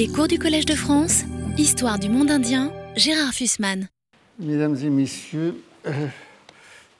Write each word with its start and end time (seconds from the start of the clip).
Les 0.00 0.08
cours 0.08 0.28
du 0.28 0.38
Collège 0.38 0.64
de 0.64 0.74
France, 0.74 1.24
Histoire 1.58 1.98
du 1.98 2.08
monde 2.08 2.30
indien, 2.30 2.72
Gérard 2.96 3.34
Fussman. 3.34 3.86
Mesdames 4.38 4.74
et 4.82 4.88
messieurs, 4.88 5.62
euh, 5.84 6.06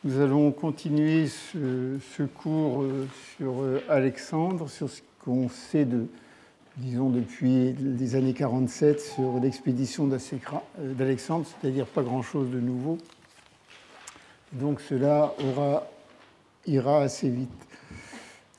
nous 0.05 0.21
allons 0.21 0.53
continuer 0.53 1.27
ce, 1.27 2.23
cours 2.25 2.83
euh, 2.83 3.09
sur 3.39 3.63
euh, 3.63 3.83
Alexandre, 3.89 4.69
sur 4.69 4.91
ce 4.91 5.01
qu'on 5.25 5.49
sait 5.49 5.87
de, 5.87 6.09
disons, 6.77 7.09
depuis 7.09 7.73
les 7.73 8.17
années 8.17 8.35
47 8.35 9.01
sur 9.01 9.41
l'expédition 9.41 10.07
d'Alexandre, 10.07 11.47
c'est-à-dire 11.47 11.87
pas 11.87 12.03
grand-chose 12.03 12.51
de 12.51 12.61
nouveau. 12.61 12.99
Donc 14.53 14.83
cela 14.83 15.33
aura, 15.43 15.87
ira 16.67 17.01
assez 17.01 17.31
vite. 17.31 17.49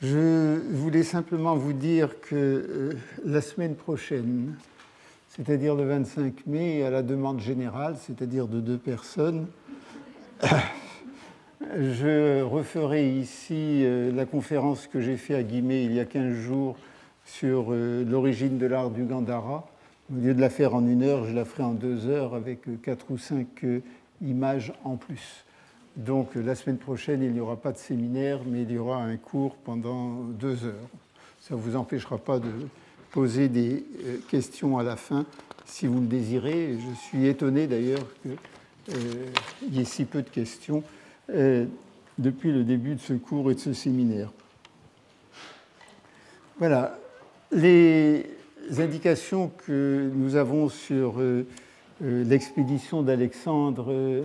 Je 0.01 0.59
voulais 0.71 1.03
simplement 1.03 1.55
vous 1.55 1.73
dire 1.73 2.19
que 2.21 2.35
euh, 2.35 2.93
la 3.23 3.39
semaine 3.39 3.75
prochaine, 3.75 4.55
c'est-à-dire 5.29 5.75
le 5.75 5.83
25 5.83 6.47
mai, 6.47 6.83
à 6.83 6.89
la 6.89 7.03
demande 7.03 7.39
générale, 7.39 7.97
c'est-à-dire 7.99 8.47
de 8.47 8.61
deux 8.61 8.79
personnes, 8.79 9.45
je 11.61 12.41
referai 12.41 13.11
ici 13.11 13.83
euh, 13.85 14.11
la 14.11 14.25
conférence 14.25 14.87
que 14.87 15.01
j'ai 15.01 15.17
faite 15.17 15.37
à 15.37 15.43
Guimet 15.43 15.83
il 15.83 15.93
y 15.93 15.99
a 15.99 16.05
15 16.05 16.33
jours 16.33 16.77
sur 17.23 17.67
euh, 17.69 18.03
l'origine 18.03 18.57
de 18.57 18.65
l'art 18.65 18.89
du 18.89 19.03
Gandhara. 19.03 19.67
Au 20.11 20.19
lieu 20.19 20.33
de 20.33 20.41
la 20.41 20.49
faire 20.49 20.73
en 20.73 20.87
une 20.87 21.03
heure, 21.03 21.25
je 21.25 21.35
la 21.35 21.45
ferai 21.45 21.61
en 21.61 21.73
deux 21.73 22.07
heures 22.07 22.33
avec 22.33 22.81
quatre 22.81 23.11
ou 23.11 23.19
cinq 23.19 23.63
images 24.19 24.73
en 24.83 24.97
plus. 24.97 25.45
Donc 25.97 26.35
la 26.35 26.55
semaine 26.55 26.77
prochaine, 26.77 27.21
il 27.21 27.33
n'y 27.33 27.41
aura 27.41 27.57
pas 27.57 27.73
de 27.73 27.77
séminaire, 27.77 28.39
mais 28.45 28.61
il 28.61 28.71
y 28.71 28.77
aura 28.77 29.03
un 29.03 29.17
cours 29.17 29.55
pendant 29.55 30.23
deux 30.23 30.65
heures. 30.65 30.89
Ça 31.41 31.55
ne 31.55 31.59
vous 31.59 31.75
empêchera 31.75 32.17
pas 32.17 32.39
de 32.39 32.51
poser 33.11 33.49
des 33.49 33.83
euh, 34.05 34.17
questions 34.29 34.77
à 34.77 34.83
la 34.83 34.95
fin 34.95 35.25
si 35.65 35.87
vous 35.87 35.99
le 35.99 36.07
désirez. 36.07 36.77
Je 36.79 36.95
suis 36.95 37.27
étonné 37.27 37.67
d'ailleurs 37.67 38.05
qu'il 38.21 38.37
euh, 38.95 39.25
y 39.69 39.81
ait 39.81 39.85
si 39.85 40.05
peu 40.05 40.21
de 40.21 40.29
questions 40.29 40.81
euh, 41.29 41.65
depuis 42.17 42.53
le 42.53 42.63
début 42.63 42.95
de 42.95 43.01
ce 43.01 43.13
cours 43.13 43.51
et 43.51 43.55
de 43.55 43.59
ce 43.59 43.73
séminaire. 43.73 44.31
Voilà. 46.57 46.97
Les 47.51 48.25
indications 48.77 49.51
que 49.65 50.09
nous 50.13 50.37
avons 50.37 50.69
sur 50.69 51.15
l'expédition 51.99 53.01
d'Alexandre 53.01 54.23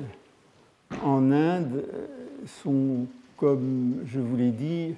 en 1.03 1.31
Inde 1.33 1.85
sont, 2.63 3.07
comme 3.37 4.03
je 4.07 4.21
vous 4.21 4.37
l'ai 4.37 4.51
dit, 4.51 4.95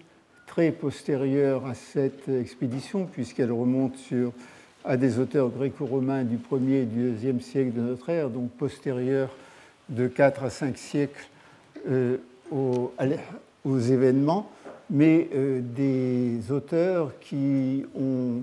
très 0.46 0.72
postérieures 0.72 1.66
à 1.66 1.74
cette 1.74 2.28
expédition, 2.28 3.06
puisqu'elles 3.06 3.52
remontent 3.52 3.98
sur, 3.98 4.32
à 4.84 4.96
des 4.96 5.18
auteurs 5.18 5.50
gréco-romains 5.50 6.24
du 6.24 6.36
1er 6.36 6.82
et 6.82 6.84
du 6.84 7.12
2e 7.12 7.40
siècle 7.40 7.72
de 7.72 7.80
notre 7.80 8.08
ère, 8.08 8.30
donc 8.30 8.50
postérieures 8.52 9.30
de 9.88 10.06
4 10.06 10.44
à 10.44 10.50
5 10.50 10.76
siècles 10.76 11.28
euh, 11.88 12.16
aux, 12.50 13.78
événements, 13.78 14.50
mais 14.90 15.28
euh, 15.34 15.60
des 15.62 16.50
auteurs 16.50 17.12
qui 17.20 17.84
ont 17.94 18.42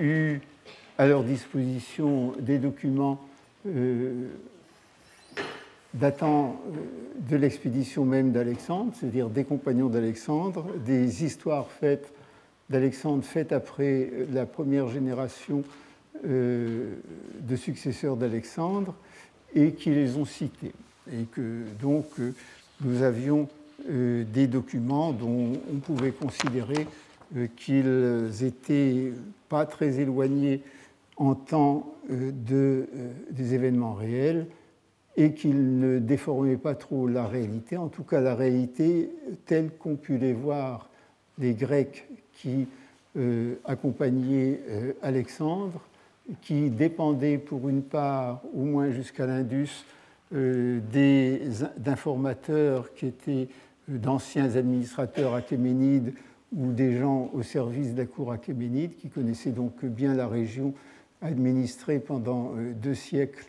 eu 0.00 0.40
à 0.96 1.06
leur 1.06 1.22
disposition 1.22 2.32
des 2.40 2.58
documents 2.58 3.20
euh, 3.66 4.28
datant 5.94 6.60
euh, 6.66 6.80
de 7.28 7.36
l'expédition 7.36 8.04
même 8.04 8.32
d'Alexandre, 8.32 8.92
c'est-à-dire 8.98 9.28
des 9.28 9.44
compagnons 9.44 9.88
d'Alexandre, 9.88 10.66
des 10.84 11.24
histoires 11.24 11.68
faites 11.68 12.12
d'Alexandre 12.70 13.24
faites 13.24 13.52
après 13.52 14.10
la 14.30 14.44
première 14.44 14.88
génération 14.88 15.62
euh, 16.26 16.96
de 17.40 17.56
successeurs 17.56 18.16
d'Alexandre 18.16 18.94
et 19.54 19.72
qui 19.72 19.90
les 19.90 20.16
ont 20.18 20.26
cités. 20.26 20.72
Et 21.10 21.24
que 21.24 21.62
donc 21.80 22.06
euh, 22.20 22.34
nous 22.82 23.02
avions 23.02 23.48
des 23.88 24.48
documents 24.48 25.12
dont 25.12 25.52
on 25.72 25.76
pouvait 25.76 26.10
considérer 26.10 26.86
qu'ils 27.56 28.42
étaient 28.42 29.12
pas 29.48 29.66
très 29.66 30.00
éloignés 30.00 30.62
en 31.16 31.36
temps 31.36 31.94
de, 32.10 32.88
des 33.30 33.54
événements 33.54 33.94
réels 33.94 34.48
et 35.18 35.32
qu'il 35.32 35.80
ne 35.80 35.98
déformait 35.98 36.56
pas 36.56 36.76
trop 36.76 37.08
la 37.08 37.26
réalité, 37.26 37.76
en 37.76 37.88
tout 37.88 38.04
cas 38.04 38.20
la 38.20 38.36
réalité 38.36 39.10
telle 39.46 39.70
qu'ont 39.72 39.96
pu 39.96 40.16
les 40.16 40.32
voir 40.32 40.88
les 41.38 41.54
Grecs 41.54 42.06
qui 42.34 42.68
euh, 43.16 43.56
accompagnaient 43.64 44.60
euh, 44.68 44.92
Alexandre, 45.02 45.80
qui 46.40 46.70
dépendaient 46.70 47.38
pour 47.38 47.68
une 47.68 47.82
part, 47.82 48.42
au 48.54 48.62
moins 48.62 48.92
jusqu'à 48.92 49.26
l'Indus, 49.26 49.84
euh, 50.34 50.78
d'informateurs 51.78 52.94
qui 52.94 53.06
étaient 53.06 53.48
d'anciens 53.88 54.54
administrateurs 54.54 55.34
achéménides 55.34 56.14
ou 56.56 56.70
des 56.70 56.96
gens 56.96 57.28
au 57.32 57.42
service 57.42 57.92
de 57.92 58.02
la 58.02 58.06
cour 58.06 58.30
achéménide, 58.30 58.94
qui 58.94 59.08
connaissaient 59.08 59.50
donc 59.50 59.84
bien 59.84 60.14
la 60.14 60.28
région 60.28 60.74
administrée 61.22 61.98
pendant 61.98 62.52
deux 62.76 62.94
siècles 62.94 63.46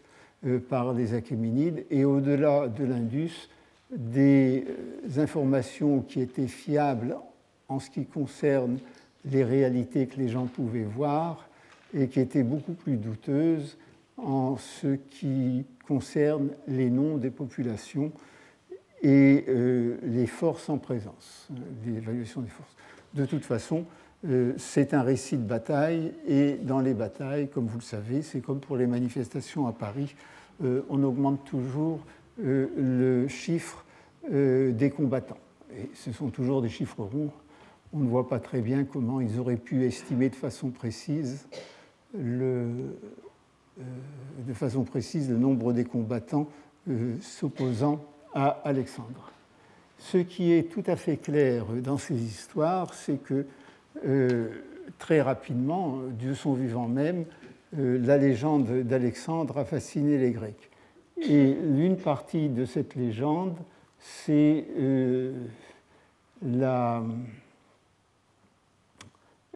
par 0.69 0.93
les 0.93 1.13
Achéménides, 1.13 1.85
et 1.89 2.05
au-delà 2.05 2.67
de 2.67 2.85
l'Indus, 2.85 3.49
des 3.91 4.65
euh, 4.67 5.21
informations 5.21 6.01
qui 6.01 6.21
étaient 6.21 6.47
fiables 6.47 7.17
en 7.67 7.79
ce 7.79 7.89
qui 7.89 8.05
concerne 8.05 8.77
les 9.25 9.43
réalités 9.43 10.07
que 10.07 10.17
les 10.17 10.29
gens 10.29 10.45
pouvaient 10.45 10.83
voir 10.83 11.49
et 11.93 12.07
qui 12.07 12.19
étaient 12.19 12.43
beaucoup 12.43 12.73
plus 12.73 12.97
douteuses 12.97 13.77
en 14.17 14.57
ce 14.57 14.95
qui 14.95 15.65
concerne 15.87 16.49
les 16.67 16.89
noms 16.89 17.17
des 17.17 17.31
populations 17.31 18.11
et 19.01 19.45
euh, 19.47 19.97
les 20.03 20.27
forces 20.27 20.69
en 20.69 20.77
présence, 20.77 21.47
l'évaluation 21.85 22.41
des 22.41 22.49
forces. 22.49 22.75
De 23.13 23.25
toute 23.25 23.45
façon, 23.45 23.85
c'est 24.57 24.93
un 24.93 25.01
récit 25.01 25.37
de 25.37 25.43
bataille 25.43 26.13
et 26.27 26.53
dans 26.55 26.81
les 26.81 26.93
batailles, 26.93 27.47
comme 27.47 27.67
vous 27.67 27.77
le 27.77 27.83
savez, 27.83 28.21
c'est 28.21 28.41
comme 28.41 28.59
pour 28.59 28.75
les 28.75 28.87
manifestations 28.87 29.65
à 29.67 29.71
Paris, 29.71 30.13
euh, 30.63 30.81
on 30.89 31.03
augmente 31.03 31.45
toujours 31.45 31.99
euh, 32.43 32.67
le 32.75 33.27
chiffre 33.27 33.85
euh, 34.31 34.71
des 34.71 34.89
combattants. 34.89 35.37
Et 35.75 35.89
ce 35.93 36.11
sont 36.11 36.29
toujours 36.29 36.61
des 36.61 36.69
chiffres 36.69 37.03
ronds. 37.03 37.31
On 37.93 37.99
ne 37.99 38.09
voit 38.09 38.27
pas 38.27 38.39
très 38.39 38.61
bien 38.61 38.83
comment 38.83 39.21
ils 39.21 39.39
auraient 39.39 39.55
pu 39.57 39.85
estimer 39.85 40.29
de 40.29 40.35
façon 40.35 40.69
précise 40.69 41.47
le 42.13 42.77
nombre 45.37 45.73
des 45.73 45.85
combattants 45.85 46.47
s'opposant 47.21 48.03
à 48.33 48.61
Alexandre. 48.63 49.31
Ce 49.97 50.17
qui 50.17 50.51
est 50.51 50.71
tout 50.71 50.83
à 50.85 50.95
fait 50.95 51.17
clair 51.17 51.65
dans 51.83 51.97
ces 51.97 52.15
histoires, 52.15 52.93
c'est 52.93 53.17
que 53.17 53.45
très 54.97 55.21
rapidement, 55.21 55.99
de 56.19 56.33
son 56.33 56.53
vivant 56.53 56.87
même, 56.87 57.25
euh, 57.77 57.99
la 58.03 58.17
légende 58.17 58.81
d'Alexandre 58.83 59.59
a 59.59 59.65
fasciné 59.65 60.17
les 60.17 60.31
Grecs. 60.31 60.69
Et 61.17 61.53
l'une 61.53 61.97
partie 61.97 62.49
de 62.49 62.65
cette 62.65 62.95
légende, 62.95 63.57
c'est 63.99 64.65
euh, 64.77 65.33
la, 66.41 67.03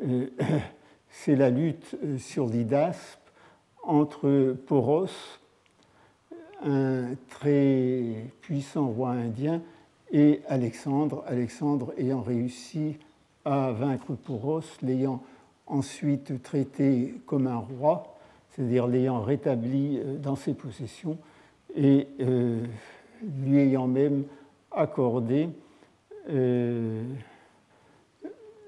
euh, 0.04 0.28
la 1.28 1.50
lutte 1.50 1.98
sur 2.20 2.46
l'Idaspe 2.46 3.20
entre 3.82 4.56
Poros, 4.68 5.40
un 6.64 7.16
très 7.30 8.32
puissant 8.42 8.88
roi 8.88 9.12
indien, 9.12 9.62
et 10.12 10.42
Alexandre, 10.48 11.24
Alexandre 11.26 11.94
ayant 11.98 12.22
réussi 12.22 12.98
à 13.46 13.72
vaincre 13.72 14.14
Poros, 14.16 14.62
l'ayant 14.82 15.22
ensuite 15.68 16.42
traité 16.42 17.16
comme 17.26 17.48
un 17.48 17.58
roi, 17.58 18.18
c'est-à-dire 18.52 18.88
l'ayant 18.88 19.22
rétabli 19.22 19.98
euh, 19.98 20.18
dans 20.18 20.36
ses 20.36 20.54
possessions 20.54 21.18
et 21.76 22.08
euh, 22.20 22.64
lui 23.42 23.60
ayant 23.60 23.88
même 23.88 24.26
accordé 24.72 25.50
euh, 26.30 27.04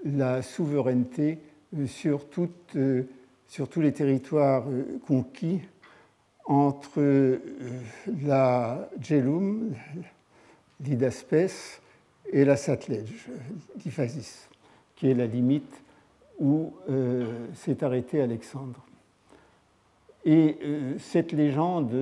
la 0.04 0.42
souveraineté 0.42 1.40
sur, 1.88 2.28
tous 2.30 2.50
les 3.82 3.92
territoires 3.92 4.66
conquis 5.08 5.62
entre 6.46 7.40
la 8.24 8.88
Jhelum, 9.02 9.74
l'Idaspes 10.80 11.80
et 12.32 12.46
la 12.46 12.56
Satlej, 12.56 13.10
l'Iphasis, 13.84 14.48
qui 14.96 15.08
est 15.08 15.14
la 15.14 15.28
limite 15.28 15.84
où 16.40 16.74
euh, 16.90 17.48
s'est 17.54 17.84
arrêté 17.84 18.22
Alexandre. 18.22 18.80
Et 20.26 20.58
euh, 20.64 20.96
cette 20.98 21.32
légende 21.34 21.94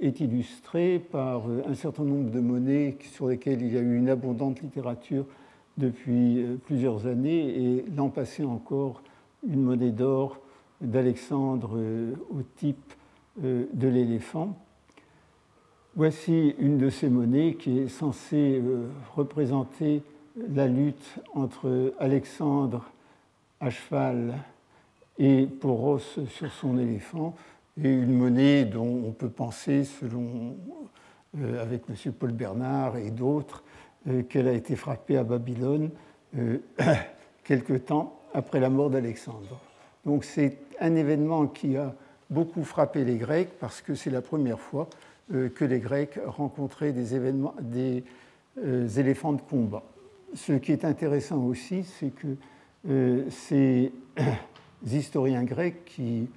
est 0.00 0.20
illustrée 0.20 0.98
par 0.98 1.48
euh, 1.48 1.62
un 1.66 1.74
certain 1.74 2.04
nombre 2.04 2.30
de 2.30 2.40
monnaies 2.40 2.96
sur 3.12 3.28
lesquelles 3.28 3.62
il 3.62 3.72
y 3.72 3.78
a 3.78 3.80
eu 3.80 3.96
une 3.96 4.08
abondante 4.08 4.60
littérature 4.60 5.24
depuis 5.78 6.44
plusieurs 6.66 7.06
années, 7.06 7.56
et 7.58 7.84
l'an 7.96 8.10
passé 8.10 8.44
encore, 8.44 9.02
une 9.48 9.62
monnaie 9.62 9.92
d'or 9.92 10.38
d'Alexandre 10.82 11.80
au 12.28 12.42
type 12.56 12.92
de 13.38 13.88
l'éléphant. 13.88 14.58
Voici 15.96 16.54
une 16.58 16.76
de 16.76 16.90
ces 16.90 17.08
monnaies 17.08 17.54
qui 17.54 17.78
est 17.78 17.88
censée 17.88 18.60
représenter 19.16 20.02
la 20.48 20.66
lutte 20.66 21.16
entre 21.34 21.94
Alexandre 21.98 22.90
à 23.60 23.70
cheval 23.70 24.34
et 25.18 25.46
Poros 25.46 25.98
sur 25.98 26.50
son 26.50 26.78
éléphant, 26.78 27.34
et 27.82 27.88
une 27.88 28.12
monnaie 28.12 28.64
dont 28.64 29.02
on 29.06 29.12
peut 29.12 29.28
penser, 29.28 29.84
selon, 29.84 30.56
euh, 31.38 31.62
avec 31.62 31.82
M. 31.88 32.12
Paul 32.12 32.32
Bernard 32.32 32.96
et 32.96 33.10
d'autres, 33.10 33.62
euh, 34.08 34.22
qu'elle 34.22 34.48
a 34.48 34.52
été 34.52 34.76
frappée 34.76 35.16
à 35.16 35.24
Babylone 35.24 35.90
euh, 36.38 36.58
quelque 37.44 37.74
temps 37.74 38.18
après 38.34 38.60
la 38.60 38.70
mort 38.70 38.90
d'Alexandre. 38.90 39.60
Donc 40.04 40.24
c'est 40.24 40.58
un 40.80 40.96
événement 40.96 41.46
qui 41.46 41.76
a 41.76 41.94
beaucoup 42.30 42.64
frappé 42.64 43.04
les 43.04 43.16
Grecs 43.16 43.50
parce 43.58 43.82
que 43.82 43.94
c'est 43.94 44.10
la 44.10 44.22
première 44.22 44.60
fois 44.60 44.88
que 45.30 45.64
les 45.64 45.78
Grecs 45.78 46.18
rencontraient 46.26 46.92
des, 46.92 47.14
événements, 47.14 47.54
des 47.60 48.02
éléphants 48.98 49.32
de 49.32 49.40
combat. 49.40 49.84
Ce 50.34 50.52
qui 50.52 50.72
est 50.72 50.84
intéressant 50.84 51.44
aussi, 51.44 51.84
c'est 51.84 52.10
que 52.10 52.36
ces 53.30 53.92
historiens 54.86 55.44
grecs 55.44 55.84
qui 55.84 56.28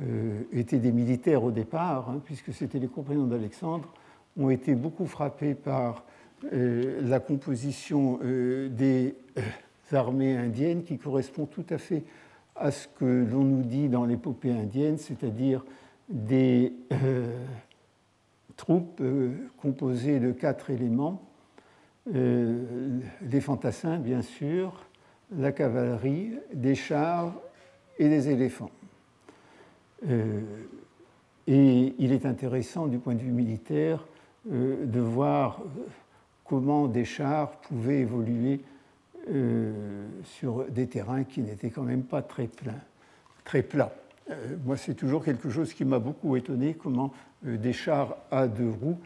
euh, 0.00 0.42
étaient 0.52 0.78
des 0.78 0.92
militaires 0.92 1.44
au 1.44 1.50
départ, 1.50 2.08
hein, 2.08 2.22
puisque 2.24 2.54
c'était 2.54 2.78
les 2.78 2.86
compagnons 2.86 3.26
d'Alexandre, 3.26 3.92
ont 4.38 4.48
été 4.48 4.74
beaucoup 4.74 5.04
frappés 5.04 5.54
par 5.54 6.04
euh, 6.52 7.00
la 7.02 7.20
composition 7.20 8.18
euh, 8.22 8.68
des 8.68 9.14
armées 9.92 10.36
indiennes 10.36 10.84
qui 10.84 10.96
correspond 10.96 11.44
tout 11.44 11.66
à 11.68 11.76
fait 11.76 12.04
à 12.56 12.70
ce 12.70 12.86
que 12.88 13.04
l'on 13.04 13.42
nous 13.42 13.62
dit 13.62 13.88
dans 13.88 14.04
l'épopée 14.04 14.52
indienne, 14.52 14.96
c'est-à-dire 14.96 15.64
des 16.08 16.72
troupes 18.56 19.02
composées 19.56 20.20
de 20.20 20.32
quatre 20.32 20.70
éléments, 20.70 21.22
des 22.10 23.40
fantassins 23.40 23.98
bien 23.98 24.22
sûr, 24.22 24.86
la 25.36 25.52
cavalerie, 25.52 26.32
des 26.52 26.74
chars 26.74 27.32
et 27.98 28.08
des 28.08 28.28
éléphants. 28.30 28.70
Euh, 30.08 30.40
et 31.46 31.94
il 31.98 32.12
est 32.12 32.26
intéressant 32.26 32.86
du 32.86 32.98
point 32.98 33.14
de 33.14 33.20
vue 33.20 33.32
militaire 33.32 34.06
euh, 34.50 34.86
de 34.86 35.00
voir 35.00 35.62
comment 36.44 36.88
des 36.88 37.04
chars 37.04 37.52
pouvaient 37.60 38.00
évoluer 38.00 38.60
euh, 39.30 40.06
sur 40.24 40.64
des 40.64 40.86
terrains 40.86 41.24
qui 41.24 41.42
n'étaient 41.42 41.70
quand 41.70 41.82
même 41.82 42.02
pas 42.02 42.22
très, 42.22 42.46
pleins, 42.46 42.80
très 43.44 43.62
plats. 43.62 43.92
moi, 44.64 44.76
c'est 44.76 44.94
toujours 44.94 45.24
quelque 45.24 45.50
chose 45.50 45.74
qui 45.74 45.84
m'a 45.84 45.98
beaucoup 45.98 46.36
étonné, 46.36 46.74
comment 46.74 47.12
des 47.42 47.72
chars 47.72 48.16
à 48.30 48.48
deux 48.48 48.70
roues 48.70 48.98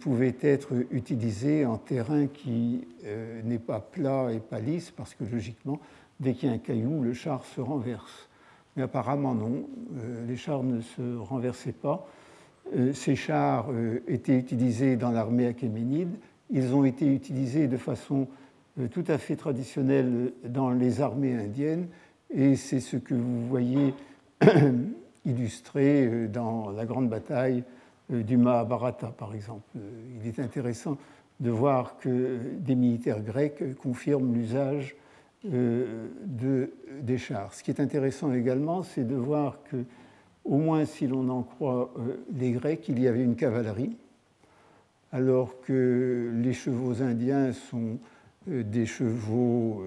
pouvaient 0.00 0.36
être 0.40 0.72
utilisés 0.90 1.66
en 1.66 1.76
terrain 1.76 2.26
qui 2.26 2.86
n'est 3.44 3.58
pas 3.58 3.80
plat 3.80 4.32
et 4.32 4.40
pas 4.40 4.58
lisse, 4.58 4.90
parce 4.90 5.14
que 5.14 5.24
logiquement, 5.24 5.80
dès 6.20 6.34
qu'il 6.34 6.48
y 6.48 6.52
a 6.52 6.54
un 6.54 6.58
caillou, 6.58 7.02
le 7.02 7.12
char 7.12 7.44
se 7.44 7.60
renverse. 7.60 8.28
Mais 8.76 8.82
apparemment 8.82 9.34
non, 9.34 9.66
euh, 9.96 10.26
les 10.26 10.36
chars 10.36 10.62
ne 10.62 10.80
se 10.80 11.16
renversaient 11.16 11.72
pas. 11.72 12.06
Euh, 12.74 12.92
ces 12.92 13.16
chars 13.16 13.68
euh, 13.70 14.02
étaient 14.06 14.36
utilisés 14.36 14.96
dans 14.96 15.10
l'armée 15.10 15.46
achéménide, 15.46 16.16
ils 16.50 16.74
ont 16.74 16.84
été 16.84 17.06
utilisés 17.06 17.66
de 17.68 17.76
façon 17.76 18.28
tout 18.92 19.04
à 19.08 19.16
fait 19.16 19.36
traditionnelle 19.36 20.32
dans 20.44 20.70
les 20.70 21.00
armées 21.00 21.34
indiennes, 21.34 21.88
et 22.32 22.56
c'est 22.56 22.78
ce 22.80 22.96
que 22.98 23.14
vous 23.14 23.48
voyez 23.48 23.94
illustré 25.24 26.28
dans 26.28 26.70
la 26.70 26.84
grande 26.84 27.08
bataille 27.08 27.64
du 28.10 28.36
Mahabharata, 28.36 29.08
par 29.08 29.34
exemple. 29.34 29.66
Il 30.20 30.26
est 30.26 30.38
intéressant 30.38 30.96
de 31.40 31.50
voir 31.50 31.98
que 31.98 32.38
des 32.58 32.74
militaires 32.74 33.20
grecs 33.20 33.76
confirment 33.76 34.34
l'usage 34.34 34.96
euh, 35.52 36.08
de, 36.24 36.72
des 37.02 37.18
chars. 37.18 37.52
Ce 37.54 37.62
qui 37.62 37.70
est 37.70 37.80
intéressant 37.80 38.32
également, 38.32 38.82
c'est 38.82 39.06
de 39.06 39.14
voir 39.14 39.58
que, 39.64 39.76
au 40.44 40.56
moins 40.56 40.84
si 40.84 41.06
l'on 41.06 41.28
en 41.28 41.42
croit 41.42 41.92
euh, 41.98 42.16
les 42.34 42.52
Grecs, 42.52 42.88
il 42.88 42.98
y 42.98 43.06
avait 43.06 43.22
une 43.22 43.36
cavalerie, 43.36 43.96
alors 45.12 45.60
que 45.60 46.32
les 46.34 46.52
chevaux 46.52 47.02
indiens 47.02 47.52
sont 47.52 47.98
euh, 48.48 48.62
des 48.62 48.86
chevaux 48.86 49.84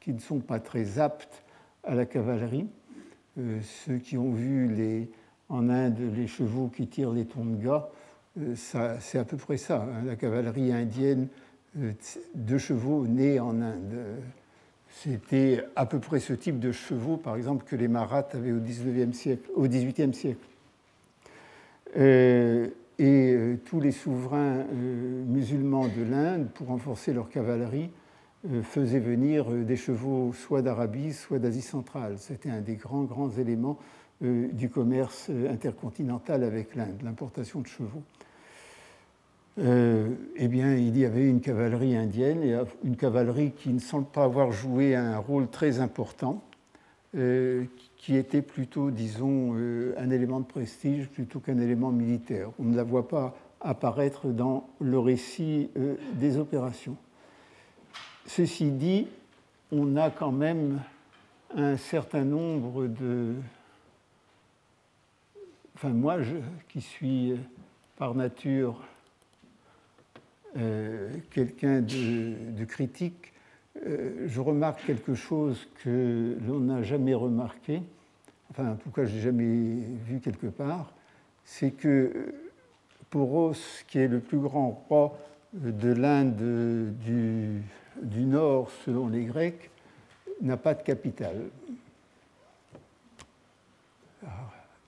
qui 0.00 0.12
ne 0.12 0.18
sont 0.18 0.40
pas 0.40 0.58
très 0.58 0.98
aptes 0.98 1.42
à 1.84 1.94
la 1.94 2.04
cavalerie. 2.04 2.66
Ceux 3.84 3.98
qui 3.98 4.16
ont 4.16 4.32
vu 4.32 4.66
les, 4.66 5.10
en 5.48 5.68
Inde 5.68 5.98
les 6.14 6.26
chevaux 6.26 6.68
qui 6.68 6.86
tirent 6.86 7.12
les 7.12 7.24
tongas, 7.24 7.88
c'est 8.56 9.18
à 9.18 9.24
peu 9.24 9.36
près 9.36 9.56
ça. 9.56 9.82
Hein. 9.82 10.04
la 10.04 10.16
cavalerie 10.16 10.72
indienne 10.72 11.28
de 12.34 12.58
chevaux 12.58 13.06
nés 13.06 13.40
en 13.40 13.60
Inde. 13.60 13.96
C'était 15.02 15.62
à 15.76 15.84
peu 15.84 15.98
près 15.98 16.20
ce 16.20 16.32
type 16.32 16.58
de 16.58 16.72
chevaux, 16.72 17.18
par 17.18 17.36
exemple, 17.36 17.64
que 17.66 17.76
les 17.76 17.88
Maraths 17.88 18.34
avaient 18.34 18.52
au, 18.52 18.60
siècle, 19.12 19.50
au 19.54 19.68
XVIIIe 19.68 20.14
siècle. 20.14 20.46
Euh, 21.98 22.68
et 22.98 23.32
euh, 23.34 23.56
tous 23.66 23.78
les 23.78 23.92
souverains 23.92 24.60
euh, 24.60 25.24
musulmans 25.26 25.88
de 25.88 26.02
l'Inde, 26.02 26.48
pour 26.54 26.68
renforcer 26.68 27.12
leur 27.12 27.28
cavalerie, 27.28 27.90
faisaient 28.62 29.00
venir 29.00 29.50
des 29.50 29.76
chevaux 29.76 30.32
soit 30.32 30.62
d'Arabie, 30.62 31.12
soit 31.12 31.40
d'Asie 31.40 31.62
centrale. 31.62 32.14
C'était 32.16 32.50
un 32.50 32.60
des 32.60 32.76
grands, 32.76 33.02
grands 33.02 33.30
éléments 33.30 33.76
du 34.20 34.70
commerce 34.70 35.30
intercontinental 35.50 36.42
avec 36.42 36.74
l'Inde, 36.74 37.00
l'importation 37.02 37.60
de 37.60 37.66
chevaux. 37.66 38.02
Euh, 39.58 40.14
eh 40.36 40.48
bien, 40.48 40.74
il 40.74 40.96
y 40.98 41.06
avait 41.06 41.26
une 41.26 41.40
cavalerie 41.40 41.96
indienne, 41.96 42.66
une 42.84 42.96
cavalerie 42.96 43.52
qui 43.52 43.70
ne 43.70 43.78
semble 43.78 44.06
pas 44.06 44.24
avoir 44.24 44.52
joué 44.52 44.94
un 44.94 45.16
rôle 45.16 45.48
très 45.48 45.80
important, 45.80 46.42
euh, 47.16 47.64
qui 47.96 48.16
était 48.16 48.42
plutôt, 48.42 48.90
disons, 48.90 49.54
euh, 49.54 49.94
un 49.96 50.10
élément 50.10 50.40
de 50.40 50.44
prestige 50.44 51.08
plutôt 51.08 51.40
qu'un 51.40 51.58
élément 51.58 51.90
militaire. 51.90 52.50
On 52.58 52.64
ne 52.64 52.76
la 52.76 52.82
voit 52.82 53.08
pas 53.08 53.34
apparaître 53.62 54.26
dans 54.26 54.68
le 54.80 54.98
récit 54.98 55.70
des 56.14 56.36
opérations. 56.36 56.96
Ceci 58.26 58.70
dit, 58.70 59.08
on 59.72 59.96
a 59.96 60.10
quand 60.10 60.32
même 60.32 60.82
un 61.56 61.78
certain 61.78 62.24
nombre 62.24 62.86
de... 62.86 63.32
Enfin, 65.76 65.90
moi, 65.90 66.22
je, 66.22 66.36
qui 66.70 66.80
suis 66.80 67.34
par 67.98 68.14
nature 68.14 68.80
euh, 70.56 71.10
quelqu'un 71.30 71.82
de, 71.82 72.64
critique, 72.64 73.34
euh, 73.84 74.26
je 74.26 74.40
remarque 74.40 74.86
quelque 74.86 75.14
chose 75.14 75.68
que 75.84 76.38
l'on 76.48 76.60
n'a 76.60 76.82
jamais 76.82 77.12
remarqué, 77.12 77.82
enfin 78.50 78.70
en 78.70 78.76
tout 78.76 78.88
cas 78.88 79.04
je 79.04 79.16
n'ai 79.16 79.20
jamais 79.20 79.76
vu 80.06 80.20
quelque 80.20 80.46
part, 80.46 80.94
c'est 81.44 81.72
que 81.72 81.88
euh, 81.88 82.34
Poros, 83.10 83.52
qui 83.86 83.98
est 83.98 84.08
le 84.08 84.20
plus 84.20 84.38
grand 84.38 84.82
roi 84.88 85.18
de 85.52 85.92
l'Inde 85.92 86.36
du, 87.04 87.60
du, 88.00 88.24
Nord 88.24 88.70
selon 88.86 89.08
les 89.08 89.24
Grecs, 89.24 89.70
n'a 90.40 90.56
pas 90.56 90.72
de 90.72 90.82
capitale. 90.82 91.50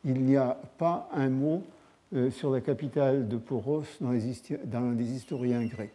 Il 0.04 0.20
n'y 0.22 0.36
a 0.36 0.56
pas 0.78 1.08
un 1.12 1.28
mot 1.28 1.64
euh, 2.14 2.30
sur 2.30 2.50
la 2.50 2.60
capitale 2.62 3.28
de 3.28 3.36
Poros 3.36 3.84
dans 4.00 4.12
les, 4.12 4.26
historiens 4.26 5.64
grecs. 5.66 5.90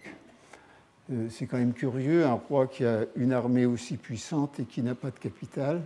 Euh, 1.11 1.27
c'est 1.29 1.47
quand 1.47 1.57
même 1.57 1.73
curieux, 1.73 2.25
un 2.25 2.33
roi 2.33 2.67
qui 2.67 2.85
a 2.85 3.05
une 3.15 3.33
armée 3.33 3.65
aussi 3.65 3.97
puissante 3.97 4.59
et 4.59 4.65
qui 4.65 4.83
n'a 4.83 4.93
pas 4.93 5.09
de 5.09 5.17
capitale. 5.17 5.81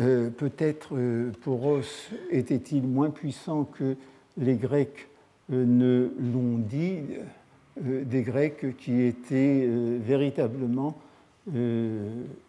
Euh, 0.00 0.28
peut-être 0.28 0.94
Poros 1.42 2.10
était-il 2.30 2.82
moins 2.82 3.08
puissant 3.10 3.64
que 3.64 3.96
les 4.36 4.56
Grecs 4.56 5.08
ne 5.48 6.10
l'ont 6.18 6.58
dit, 6.58 6.98
des 7.80 8.22
Grecs 8.22 8.76
qui 8.76 9.02
étaient 9.02 9.68
véritablement 10.00 10.96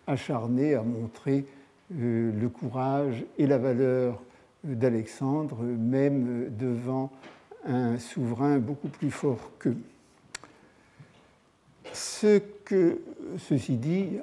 acharnés 0.08 0.74
à 0.74 0.82
montrer 0.82 1.46
le 1.92 2.48
courage 2.48 3.24
et 3.38 3.46
la 3.46 3.58
valeur 3.58 4.22
d'Alexandre, 4.66 5.62
même 5.64 6.50
devant 6.58 7.12
un 7.66 7.98
souverain 7.98 8.60
beaucoup 8.60 8.90
plus 8.90 9.12
fort 9.12 9.52
qu'eux. 9.60 9.78
Ce 11.94 12.40
que, 12.66 13.00
ceci 13.38 13.78
dit, 13.78 14.18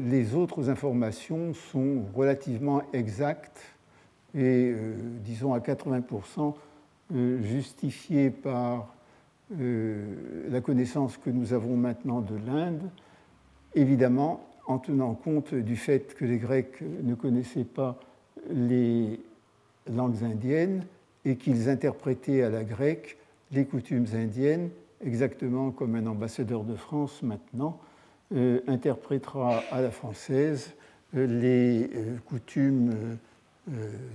les 0.00 0.34
autres 0.34 0.70
informations 0.70 1.52
sont 1.54 2.02
relativement 2.14 2.82
exactes 2.92 3.60
et, 4.34 4.72
euh, 4.72 4.94
disons, 5.24 5.52
à 5.52 5.58
80% 5.58 6.54
euh, 7.14 7.42
justifiées 7.42 8.30
par 8.30 8.94
euh, 9.60 10.48
la 10.48 10.60
connaissance 10.60 11.16
que 11.16 11.28
nous 11.28 11.52
avons 11.52 11.76
maintenant 11.76 12.20
de 12.20 12.36
l'Inde, 12.46 12.88
évidemment 13.74 14.48
en 14.66 14.78
tenant 14.78 15.14
compte 15.14 15.54
du 15.54 15.76
fait 15.76 16.14
que 16.14 16.24
les 16.24 16.38
Grecs 16.38 16.80
ne 17.02 17.14
connaissaient 17.14 17.64
pas 17.64 17.98
les 18.48 19.20
langues 19.90 20.22
indiennes 20.22 20.84
et 21.24 21.36
qu'ils 21.36 21.68
interprétaient 21.68 22.42
à 22.42 22.50
la 22.50 22.64
grecque 22.64 23.16
les 23.52 23.64
coutumes 23.64 24.06
indiennes, 24.14 24.70
exactement 25.04 25.70
comme 25.70 25.94
un 25.94 26.06
ambassadeur 26.06 26.64
de 26.64 26.74
France 26.74 27.22
maintenant 27.22 27.78
euh, 28.34 28.60
interprétera 28.66 29.62
à 29.70 29.82
la 29.82 29.90
française 29.90 30.72
euh, 31.14 31.26
les 31.26 31.90
euh, 31.94 32.16
coutumes 32.24 33.18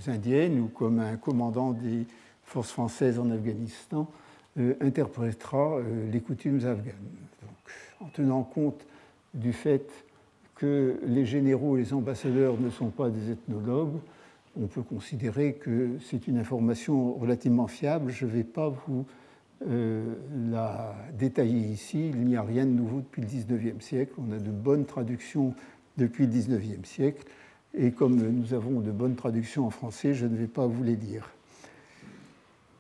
indiennes 0.08 0.60
ou 0.60 0.68
comme 0.68 1.00
un 1.00 1.16
commandant 1.16 1.72
des 1.72 2.06
forces 2.44 2.72
françaises 2.72 3.18
en 3.18 3.32
Afghanistan 3.32 4.10
interprétera 4.82 5.80
les 6.12 6.20
coutumes 6.20 6.66
afghanes. 6.66 6.96
En 8.02 8.08
tenant 8.08 8.44
compte 8.44 8.86
du 9.34 9.54
fait 9.54 9.90
que 10.56 11.00
les 11.06 11.26
généraux 11.26 11.78
et 11.78 11.82
les 11.82 11.94
ambassadeurs 11.94 12.60
ne 12.60 12.70
sont 12.70 12.90
pas 12.90 13.10
des 13.10 13.32
ethnologues, 13.32 14.00
on 14.62 14.68
peut 14.68 14.82
considérer 14.82 15.54
que 15.54 15.98
c'est 16.02 16.28
une 16.28 16.38
information 16.38 17.14
relativement 17.14 17.68
fiable. 17.68 18.12
Je 18.12 18.26
ne 18.26 18.32
vais 18.32 18.44
pas 18.44 18.70
vous 18.70 19.06
euh, 19.68 20.16
la 20.50 20.96
détailler 21.18 21.60
ici. 21.60 22.10
Il 22.10 22.26
n'y 22.26 22.36
a 22.36 22.42
rien 22.42 22.66
de 22.66 22.72
nouveau 22.72 23.00
depuis 23.00 23.22
le 23.22 23.28
XIXe 23.28 23.84
siècle. 23.84 24.14
On 24.18 24.32
a 24.32 24.40
de 24.40 24.52
bonnes 24.52 24.86
traductions 24.86 25.54
depuis 25.98 26.26
le 26.26 26.32
XIXe 26.32 26.88
siècle. 26.88 27.26
Et 27.74 27.92
comme 27.92 28.16
nous 28.16 28.54
avons 28.54 28.80
de 28.80 28.92
bonnes 28.92 29.16
traductions 29.16 29.68
en 29.68 29.70
français, 29.70 30.14
je 30.14 30.26
ne 30.26 30.36
vais 30.36 30.48
pas 30.48 30.66
vous 30.66 30.84
les 30.84 30.96
dire. 30.96 31.30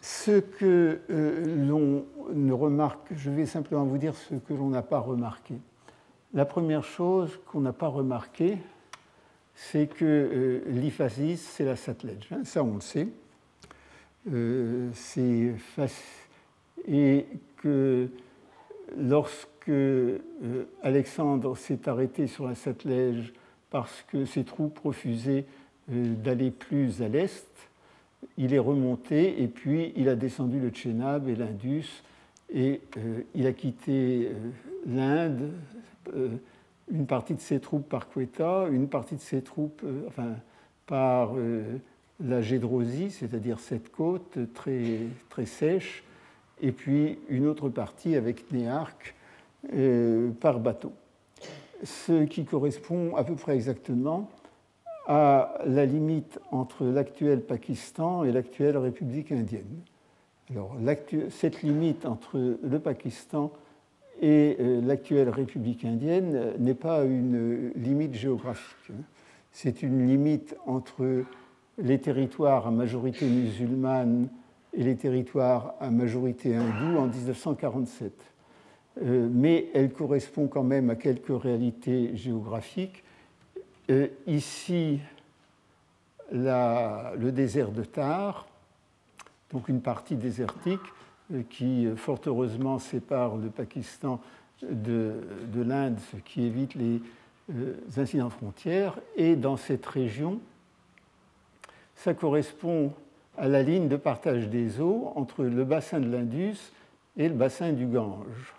Ce 0.01 0.39
que 0.39 0.99
euh, 1.09 1.67
l'on 1.67 2.05
ne 2.33 2.53
remarque, 2.53 3.07
je 3.15 3.29
vais 3.29 3.45
simplement 3.45 3.85
vous 3.85 3.97
dire 3.97 4.15
ce 4.15 4.35
que 4.35 4.53
l'on 4.53 4.69
n'a 4.69 4.81
pas 4.81 4.99
remarqué. 4.99 5.55
La 6.33 6.45
première 6.45 6.83
chose 6.83 7.39
qu'on 7.47 7.61
n'a 7.61 7.73
pas 7.73 7.87
remarqué, 7.87 8.57
c'est 9.59 9.87
que 9.87 10.05
euh, 10.05 10.61
l'iphasis, 10.67 11.41
c'est 11.41 11.65
la 11.65 11.75
satellage. 11.75 12.29
Hein, 12.31 12.43
ça, 12.45 12.63
on 12.63 12.75
le 12.75 12.81
sait. 12.81 13.07
Euh, 14.31 14.89
et 16.87 17.25
que 17.57 18.07
lorsque 18.95 19.69
euh, 19.69 20.19
Alexandre 20.83 21.57
s'est 21.57 21.89
arrêté 21.89 22.27
sur 22.27 22.47
la 22.47 22.53
satellage 22.53 23.33
parce 23.71 24.05
que 24.07 24.25
ses 24.25 24.43
troupes 24.43 24.77
refusaient 24.79 25.45
d'aller 25.87 26.51
plus 26.51 27.01
à 27.01 27.07
l'est, 27.07 27.47
il 28.37 28.53
est 28.53 28.59
remonté 28.59 29.41
et 29.41 29.47
puis 29.47 29.91
il 29.95 30.07
a 30.07 30.15
descendu 30.15 30.59
le 30.59 30.69
Tchénab 30.69 31.27
et 31.29 31.35
l'Indus 31.35 32.03
et 32.53 32.81
il 33.35 33.47
a 33.47 33.53
quitté 33.53 34.31
l'Inde 34.85 35.51
une 36.91 37.05
partie 37.05 37.33
de 37.33 37.39
ses 37.39 37.59
troupes 37.59 37.87
par 37.87 38.09
Quetta, 38.09 38.67
une 38.71 38.87
partie 38.87 39.15
de 39.15 39.21
ses 39.21 39.41
troupes 39.41 39.81
euh, 39.83 40.05
enfin, 40.07 40.35
par 40.85 41.33
euh, 41.35 41.77
la 42.19 42.41
Gédrosie, 42.41 43.11
c'est-à-dire 43.11 43.59
cette 43.59 43.91
côte 43.91 44.37
très, 44.53 44.99
très 45.29 45.45
sèche, 45.45 46.03
et 46.61 46.71
puis 46.71 47.19
une 47.29 47.45
autre 47.45 47.69
partie 47.69 48.15
avec 48.15 48.51
Néarque 48.51 49.15
euh, 49.73 50.31
par 50.31 50.59
bateau. 50.59 50.93
Ce 51.83 52.23
qui 52.23 52.45
correspond 52.45 53.15
à 53.15 53.23
peu 53.23 53.35
près 53.35 53.53
exactement 53.53 54.29
à 55.07 55.59
la 55.65 55.85
limite 55.85 56.39
entre 56.51 56.85
l'actuel 56.85 57.41
Pakistan 57.41 58.23
et 58.23 58.31
l'actuelle 58.31 58.77
République 58.77 59.31
indienne. 59.31 59.81
Alors, 60.49 60.75
cette 61.29 61.61
limite 61.61 62.05
entre 62.05 62.57
le 62.61 62.79
Pakistan 62.79 63.51
et 63.51 63.66
euh, 64.23 64.81
l'actuelle 64.81 65.29
République 65.29 65.85
indienne 65.85 66.31
euh, 66.35 66.53
n'est 66.57 66.73
pas 66.73 67.03
une 67.03 67.71
limite 67.75 68.13
géographique. 68.13 68.91
Hein. 68.91 69.01
C'est 69.51 69.83
une 69.83 70.07
limite 70.07 70.55
entre 70.65 71.23
les 71.77 71.99
territoires 71.99 72.67
à 72.67 72.71
majorité 72.71 73.27
musulmane 73.27 74.29
et 74.73 74.83
les 74.83 74.95
territoires 74.95 75.75
à 75.79 75.89
majorité 75.89 76.55
hindoue 76.55 76.97
en 76.97 77.07
1947. 77.07 78.13
Euh, 79.03 79.29
mais 79.31 79.67
elle 79.73 79.91
correspond 79.91 80.47
quand 80.47 80.63
même 80.63 80.89
à 80.89 80.95
quelques 80.95 81.41
réalités 81.41 82.15
géographiques. 82.15 83.03
ici, 84.25 84.99
le 86.31 87.29
désert 87.29 87.71
de 87.71 87.83
Tar, 87.83 88.47
donc 89.51 89.69
une 89.69 89.81
partie 89.81 90.15
désertique, 90.15 90.79
euh, 90.81 91.06
qui, 91.49 91.85
euh, 91.85 91.95
fort 91.95 92.19
heureusement, 92.25 92.79
sépare 92.79 93.37
le 93.37 93.49
Pakistan 93.49 94.19
de, 94.61 95.13
l'Inde, 95.55 95.99
ce 96.11 96.17
qui 96.17 96.43
évite 96.43 96.75
les 96.75 97.01
euh, 97.53 97.73
incidents 97.97 98.29
frontières. 98.29 98.99
Et 99.15 99.35
dans 99.35 99.57
cette 99.57 99.85
région, 99.85 100.39
ça 101.95 102.13
correspond 102.13 102.93
à 103.37 103.47
la 103.47 103.61
ligne 103.61 103.87
de 103.87 103.97
partage 103.97 104.49
des 104.49 104.79
eaux 104.79 105.11
entre 105.15 105.43
le 105.43 105.63
bassin 105.63 105.99
de 105.99 106.09
l'Indus 106.09 106.71
et 107.17 107.27
le 107.27 107.35
bassin 107.35 107.71
du 107.71 107.85
Gange. 107.85 108.55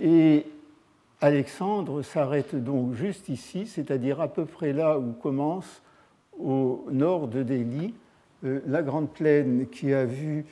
Et 0.00 0.46
Alexandre 1.20 2.02
s'arrête 2.02 2.54
donc 2.54 2.94
juste 2.94 3.28
ici, 3.28 3.66
c'est-à-dire 3.66 4.20
à 4.20 4.28
peu 4.28 4.44
près 4.44 4.72
là 4.72 4.98
où 4.98 5.12
commence, 5.12 5.82
au 6.38 6.86
nord 6.92 7.26
de 7.26 7.42
Delhi, 7.42 7.94
la 8.42 8.82
grande 8.82 9.10
plaine 9.10 9.66
qui 9.68 9.92
a 9.92 10.04
vu 10.04 10.46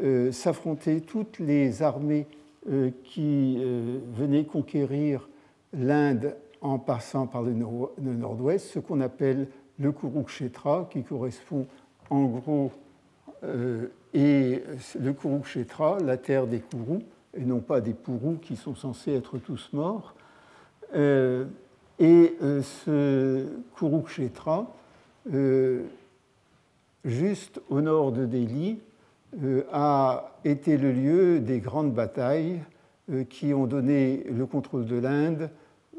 euh, 0.00 0.30
s'affronter 0.30 1.00
toutes 1.00 1.40
les 1.40 1.82
armées 1.82 2.28
euh, 2.70 2.90
qui 3.02 3.56
euh, 3.58 3.98
venaient 4.14 4.44
conquérir 4.44 5.28
l'Inde 5.72 6.36
en 6.60 6.78
passant 6.78 7.26
par 7.26 7.42
le 7.42 7.52
nord-ouest, 7.52 8.64
ce 8.74 8.78
qu'on 8.78 9.00
appelle 9.00 9.48
le 9.80 9.90
Kurukshetra, 9.90 10.88
qui 10.88 11.02
correspond 11.02 11.66
en 12.10 12.24
gros, 12.24 12.72
et 14.14 14.62
le 14.98 15.12
Kurukshetra, 15.12 15.98
la 16.00 16.16
terre 16.16 16.48
des 16.48 16.58
Kourous, 16.58 17.02
et 17.36 17.44
non 17.44 17.60
pas 17.60 17.80
des 17.80 17.92
Pourous 17.92 18.38
qui 18.42 18.56
sont 18.56 18.74
censés 18.74 19.14
être 19.14 19.38
tous 19.38 19.70
morts. 19.72 20.14
et 20.94 20.98
ce 22.00 23.46
Kurukshetra, 23.76 24.74
juste 27.04 27.60
au 27.68 27.80
nord 27.80 28.10
de 28.10 28.26
Delhi, 28.26 28.80
a 29.72 30.38
été 30.44 30.76
le 30.76 30.92
lieu 30.92 31.40
des 31.40 31.60
grandes 31.60 31.92
batailles 31.92 32.60
euh, 33.10 33.24
qui 33.24 33.52
ont 33.54 33.66
donné 33.66 34.24
le 34.24 34.46
contrôle 34.46 34.86
de 34.86 34.96
l'Inde 34.96 35.50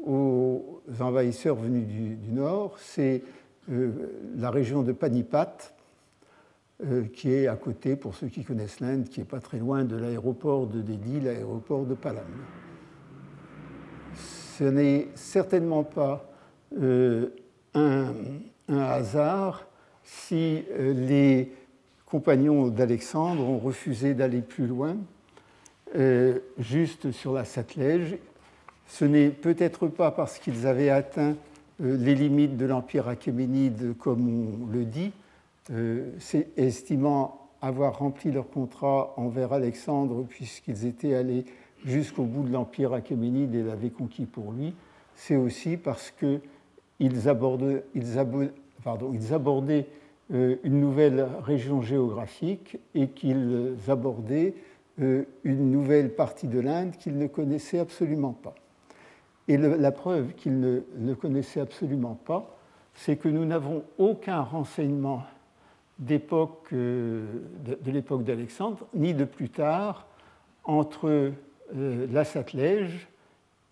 aux 0.04 0.80
envahisseurs 1.00 1.56
venus 1.56 1.86
du, 1.86 2.32
nord. 2.32 2.76
C'est 2.78 3.22
euh, 3.70 3.90
la 4.36 4.50
région 4.50 4.82
de 4.82 4.92
Panipat, 4.92 5.74
qui 7.12 7.30
est 7.30 7.46
à 7.46 7.56
côté, 7.56 7.94
pour 7.94 8.14
ceux 8.14 8.28
qui 8.28 8.42
connaissent 8.42 8.80
l'Inde, 8.80 9.06
qui 9.06 9.20
n'est 9.20 9.26
pas 9.26 9.40
très 9.40 9.58
loin 9.58 9.84
de 9.84 9.96
l'aéroport 9.96 10.66
de 10.66 10.80
Delhi, 10.80 11.20
l'aéroport 11.20 11.84
de 11.84 11.92
Palam. 11.92 12.24
Ce 14.14 14.64
n'est 14.64 15.08
certainement 15.14 15.84
pas 15.84 16.26
un, 16.80 17.28
hasard 18.66 19.66
si 20.02 20.64
les 20.78 21.52
compagnons 22.10 22.68
d'Alexandre 22.68 23.48
ont 23.48 23.58
refusé 23.58 24.14
d'aller 24.14 24.42
plus 24.42 24.66
loin, 24.66 24.96
euh, 25.96 26.40
juste 26.58 27.12
sur 27.12 27.32
la 27.32 27.44
Satellège. 27.44 28.18
Ce 28.88 29.04
n'est 29.04 29.28
peut-être 29.28 29.86
pas 29.86 30.10
parce 30.10 30.38
qu'ils 30.38 30.66
avaient 30.66 30.90
atteint 30.90 31.36
euh, 31.80 31.96
les 31.96 32.16
limites 32.16 32.56
de 32.56 32.66
l'Empire 32.66 33.06
achéménide, 33.08 33.96
comme 33.96 34.28
on 34.28 34.72
le 34.72 34.84
dit, 34.84 35.12
euh, 35.72 36.10
estimant 36.56 37.48
avoir 37.62 37.98
rempli 37.98 38.32
leur 38.32 38.48
contrat 38.50 39.14
envers 39.16 39.52
Alexandre, 39.52 40.24
puisqu'ils 40.28 40.86
étaient 40.86 41.14
allés 41.14 41.44
jusqu'au 41.84 42.24
bout 42.24 42.42
de 42.42 42.52
l'Empire 42.52 42.92
achéménide 42.92 43.54
et 43.54 43.62
l'avaient 43.62 43.90
conquis 43.90 44.26
pour 44.26 44.52
lui. 44.52 44.74
C'est 45.14 45.36
aussi 45.36 45.76
parce 45.76 46.12
qu'ils 46.12 47.28
abordaient, 47.28 47.84
ils 47.94 48.18
abordaient 49.32 49.86
une 50.32 50.80
nouvelle 50.80 51.26
région 51.42 51.82
géographique 51.82 52.78
et 52.94 53.08
qu'ils 53.08 53.74
abordaient 53.88 54.54
euh, 55.00 55.24
une 55.44 55.70
nouvelle 55.70 56.14
partie 56.14 56.46
de 56.46 56.60
l'Inde 56.60 56.92
qu'ils 56.96 57.16
ne 57.16 57.26
connaissaient 57.26 57.78
absolument 57.78 58.32
pas. 58.32 58.54
Et 59.48 59.56
la 59.56 59.90
preuve 59.90 60.34
qu'ils 60.34 60.60
ne 60.60 60.82
le 60.96 61.14
connaissaient 61.14 61.60
absolument 61.60 62.14
pas, 62.14 62.56
c'est 62.94 63.16
que 63.16 63.28
nous 63.28 63.44
n'avons 63.44 63.82
aucun 63.98 64.42
renseignement 64.42 65.24
euh, 66.10 67.24
de, 67.64 67.90
l'époque 67.90 68.24
d'Alexandre, 68.24 68.86
ni 68.94 69.14
de 69.14 69.24
plus 69.24 69.48
tard, 69.48 70.06
entre 70.64 71.32
la 71.74 72.24
Satellège 72.24 73.08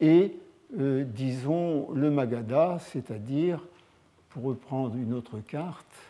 et, 0.00 0.36
disons, 0.70 1.90
le 1.92 2.10
Magadha, 2.10 2.78
c'est-à-dire, 2.80 3.60
pour 4.30 4.44
reprendre 4.44 4.96
une 4.96 5.14
autre 5.14 5.38
carte, 5.40 6.07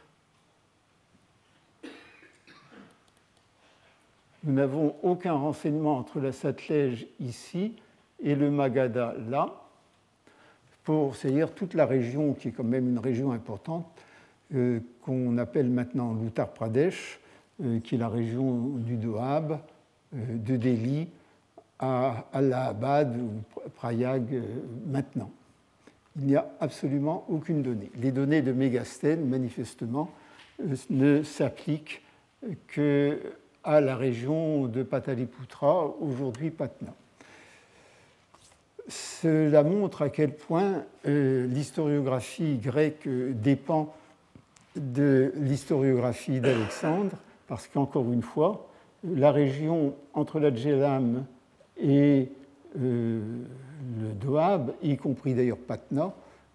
Nous 4.45 4.53
n'avons 4.53 4.95
aucun 5.03 5.35
renseignement 5.35 5.99
entre 5.99 6.21
la 6.21 6.33
Satellège 6.33 7.07
ici 7.21 7.75
et 8.23 8.35
le 8.35 8.51
Magadha 8.51 9.15
là, 9.29 9.63
pour, 10.85 11.17
c'est-à-dire 11.17 11.53
toute 11.53 11.75
la 11.75 11.87
région, 11.87 12.35
qui 12.35 12.49
est 12.49 12.53
quand 12.53 12.65
même 12.65 12.89
une 12.89 12.99
région 12.99 13.33
importante, 13.33 13.87
qu'on 15.03 15.37
appelle 15.39 15.69
maintenant 15.69 16.15
l'Uttar 16.15 16.49
Pradesh, 16.49 17.21
qui 17.85 17.95
est 17.97 17.99
la 17.99 18.09
région 18.09 18.69
du 18.77 18.97
Doab, 18.97 19.59
de 20.13 20.57
Delhi 20.57 21.09
à 21.79 22.25
Allahabad 22.33 23.19
ou 23.21 23.69
Prayag 23.77 24.43
maintenant. 24.87 25.31
Il 26.19 26.27
n'y 26.27 26.37
a 26.37 26.49
absolument 26.61 27.25
aucune 27.29 27.63
donnée. 27.63 27.91
Les 28.01 28.11
données 28.11 28.43
de 28.43 28.53
Mégastène, 28.53 29.29
manifestement, 29.29 30.11
ne 30.91 31.23
s'appliquent 31.23 32.03
qu'à 33.63 33.81
la 33.81 33.97
région 33.97 34.67
de 34.67 34.83
Pataliputra, 34.83 35.95
aujourd'hui 36.01 36.51
Patna. 36.51 36.95
Cela 38.89 39.63
montre 39.63 40.03
à 40.03 40.09
quel 40.09 40.35
point 40.35 40.85
euh, 41.07 41.47
l'historiographie 41.47 42.57
grecque 42.57 43.07
dépend 43.07 43.95
de 44.77 45.33
l'historiographie 45.37 46.41
d'Alexandre, 46.41 47.17
parce 47.47 47.67
qu'encore 47.67 48.11
une 48.13 48.23
fois, 48.23 48.69
la 49.05 49.31
région 49.31 49.95
entre 50.15 50.41
la 50.41 50.55
Djelam 50.55 51.25
et 51.81 52.29
euh, 52.79 53.21
le 54.01 54.13
Doab, 54.15 54.73
y 54.83 54.97
compris 54.97 55.35
d'ailleurs 55.35 55.59
Patna, 55.59 56.15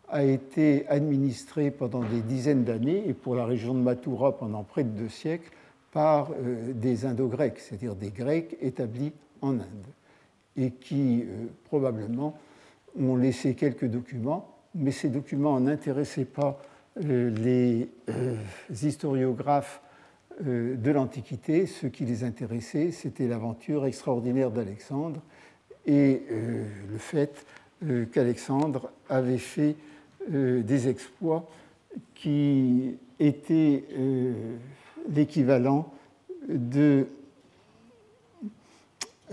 a 0.09 0.23
été 0.23 0.87
administrée 0.89 1.71
pendant 1.71 2.01
des 2.01 2.21
dizaines 2.21 2.63
d'années, 2.63 3.03
et 3.07 3.13
pour 3.13 3.35
la 3.35 3.45
région 3.45 3.73
de 3.73 3.79
Mathura 3.79 4.37
pendant 4.37 4.63
près 4.63 4.83
de 4.83 4.89
deux 4.89 5.09
siècles, 5.09 5.51
par 5.93 6.31
euh, 6.31 6.73
des 6.73 7.05
Indo-Grecs, 7.05 7.59
c'est-à-dire 7.59 7.95
des 7.95 8.09
Grecs 8.09 8.57
établis 8.59 9.13
en 9.41 9.51
Inde 9.51 9.87
et 10.57 10.71
qui 10.71 11.21
euh, 11.21 11.45
probablement 11.65 12.37
ont 12.99 13.15
laissé 13.15 13.53
quelques 13.53 13.85
documents, 13.85 14.55
mais 14.75 14.91
ces 14.91 15.09
documents 15.09 15.59
n'intéressaient 15.59 16.25
pas 16.25 16.59
euh, 17.03 17.29
les 17.29 17.89
historiographes 18.69 19.81
de 20.41 20.91
l'Antiquité. 20.91 21.67
Ce 21.67 21.85
qui 21.85 22.05
les 22.05 22.23
intéressait, 22.23 22.89
c'était 22.89 23.27
l'aventure 23.27 23.85
extraordinaire 23.85 24.49
d'Alexandre 24.49 25.21
et 25.85 26.23
le 26.27 26.97
fait 26.97 27.45
qu'Alexandre 28.11 28.89
avait 29.09 29.37
fait 29.37 29.75
des 30.27 30.87
exploits 30.87 31.47
qui 32.15 32.95
étaient 33.19 33.83
l'équivalent 35.09 35.91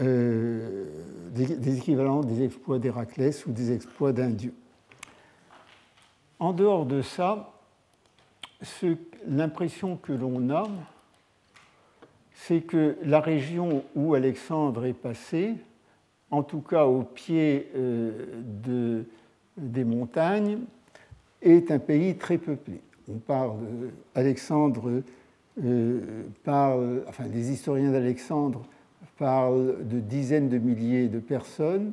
euh, 0.01 0.85
des, 1.31 2.43
exploits 2.43 2.79
d'Héraclès 2.79 3.45
ou 3.47 3.53
des 3.53 3.73
exploits 3.73 4.13
d'un 4.13 4.31
dieu. 4.31 4.55
En 6.39 6.53
dehors 6.53 6.87
de 6.87 7.03
ça, 7.03 7.53
l'impression 9.27 9.97
que 9.97 10.13
l'on 10.13 10.51
a, 10.51 10.69
c'est 12.33 12.63
que 12.63 12.97
la 13.03 13.21
région 13.21 13.85
où 13.95 14.15
Alexandre 14.15 14.87
est 14.87 14.95
passé, 14.95 15.57
en 16.31 16.43
tout 16.43 16.63
cas 16.63 16.87
au 16.87 17.03
pied 17.03 17.71
euh, 17.77 18.43
de, 18.63 19.05
des 19.57 19.85
montagnes, 19.85 20.61
est 21.43 21.71
un 21.71 21.79
pays 21.79 22.17
très 22.17 22.39
peuplé. 22.39 22.81
On 23.09 23.19
parle, 23.19 23.59
Alexandre 24.15 24.89
euh, 24.89 25.05
parle, 26.45 27.05
enfin 27.09 27.25
les 27.33 27.51
historiens 27.51 27.93
d'Alexandre 27.93 28.63
parle 29.21 29.87
de 29.87 30.01
dizaines 30.01 30.49
de 30.49 30.57
milliers 30.57 31.07
de 31.09 31.21
personnes, 31.21 31.93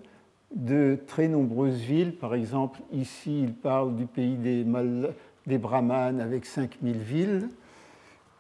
de 0.56 0.98
très 1.08 1.28
nombreuses 1.28 1.82
villes. 1.82 2.16
Par 2.16 2.34
exemple, 2.34 2.80
ici, 2.94 3.44
il 3.44 3.54
parle 3.54 3.96
du 3.96 4.06
pays 4.06 4.38
des, 4.38 5.58
Brahmanes 5.58 6.22
avec 6.22 6.46
5000 6.46 6.98
villes. 6.98 7.50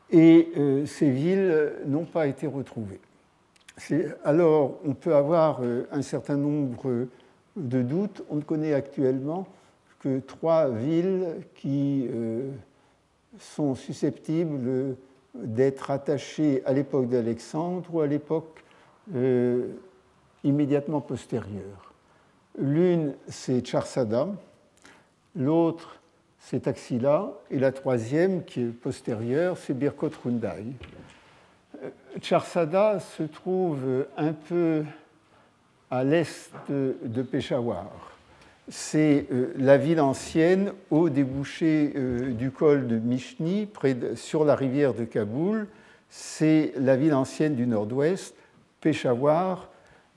Et 0.10 0.53
euh, 0.55 0.86
ces 0.86 1.12
villes 1.12 1.74
n'ont 1.86 2.05
pas 2.05 2.27
été 2.27 2.48
retrouvées. 2.48 3.01
Alors, 4.24 4.79
on 4.85 4.94
peut 4.94 5.13
avoir 5.13 5.59
euh, 5.61 5.83
un 5.92 6.01
certain 6.01 6.37
nombre 6.37 7.07
de 7.57 7.81
doutes. 7.81 8.24
On 8.29 8.37
ne 8.37 8.42
connaît 8.42 8.74
actuellement 8.74 9.48
que 10.00 10.20
trois 10.20 10.70
villes 10.70 11.35
qui 11.55 12.07
euh, 12.09 12.51
sont 13.37 13.75
susceptibles 13.75 14.96
d'être 15.43 15.91
attachées 15.91 16.61
à 16.65 16.73
l'époque 16.73 17.09
d'Alexandre 17.09 17.87
ou 17.93 18.01
à 18.01 18.07
l'époque 18.07 18.63
euh, 19.15 19.73
immédiatement 20.43 21.01
postérieures. 21.01 21.93
L'une, 22.57 23.13
c'est 23.27 23.65
Charsada, 23.65 24.29
l'autre, 25.35 26.00
c'est 26.39 26.61
Taxila, 26.61 27.31
et 27.51 27.59
la 27.59 27.71
troisième, 27.71 28.43
qui 28.43 28.61
est 28.61 28.65
postérieure, 28.65 29.57
c'est 29.57 29.73
Birkot 29.73 30.11
Rundai. 30.23 30.65
Euh, 31.83 31.89
Charsada 32.21 33.00
se 33.00 33.23
trouve 33.23 34.05
un 34.17 34.33
peu 34.33 34.83
à 35.91 36.03
l'est 36.03 36.51
de 36.69 37.21
Peshawar. 37.21 38.17
C'est 38.70 39.27
euh, 39.32 39.53
la 39.58 39.77
ville 39.77 40.01
ancienne 40.01 40.74
au 40.92 41.10
débouché 41.10 41.94
du 42.38 42.51
col 42.51 42.88
de 42.88 42.98
Mishni, 42.98 43.66
près 43.66 43.96
sur 44.16 44.44
la 44.44 44.56
rivière 44.56 44.94
de 44.94 45.06
Kaboul. 45.06 45.68
C'est 46.10 46.74
la 46.77 46.96
ville 46.96 47.14
ancienne 47.14 47.56
du 47.56 47.68
nord-ouest 47.68 48.36
Peshawar, 48.82 49.70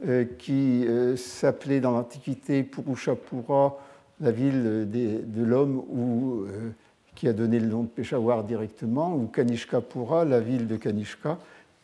euh, 0.06 0.24
qui 0.38 0.86
euh, 0.86 1.14
s'appelait 1.16 1.80
dans 1.80 1.90
l'Antiquité 1.90 2.62
Purushapura, 2.62 3.78
la 4.20 4.30
ville 4.30 4.88
de 4.90 5.44
l'homme 5.44 5.82
euh, 5.94 6.70
qui 7.14 7.28
a 7.28 7.34
donné 7.34 7.58
le 7.58 7.66
nom 7.66 7.82
de 7.82 7.88
Peshawar 7.88 8.44
directement, 8.44 9.14
ou 9.14 9.26
Kanishkapura, 9.26 10.24
la 10.24 10.40
ville 10.40 10.66
de 10.66 10.76
Kanishka, 10.76 11.38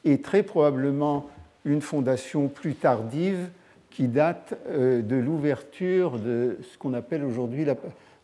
et 0.04 0.22
très 0.22 0.42
probablement 0.42 1.28
une 1.66 1.82
fondation 1.82 2.48
plus 2.48 2.74
tardive 2.74 3.48
qui 3.96 4.08
date 4.08 4.54
de 4.68 5.16
l'ouverture 5.16 6.18
de 6.18 6.58
ce 6.60 6.76
qu'on 6.76 6.92
appelle 6.92 7.24
aujourd'hui 7.24 7.64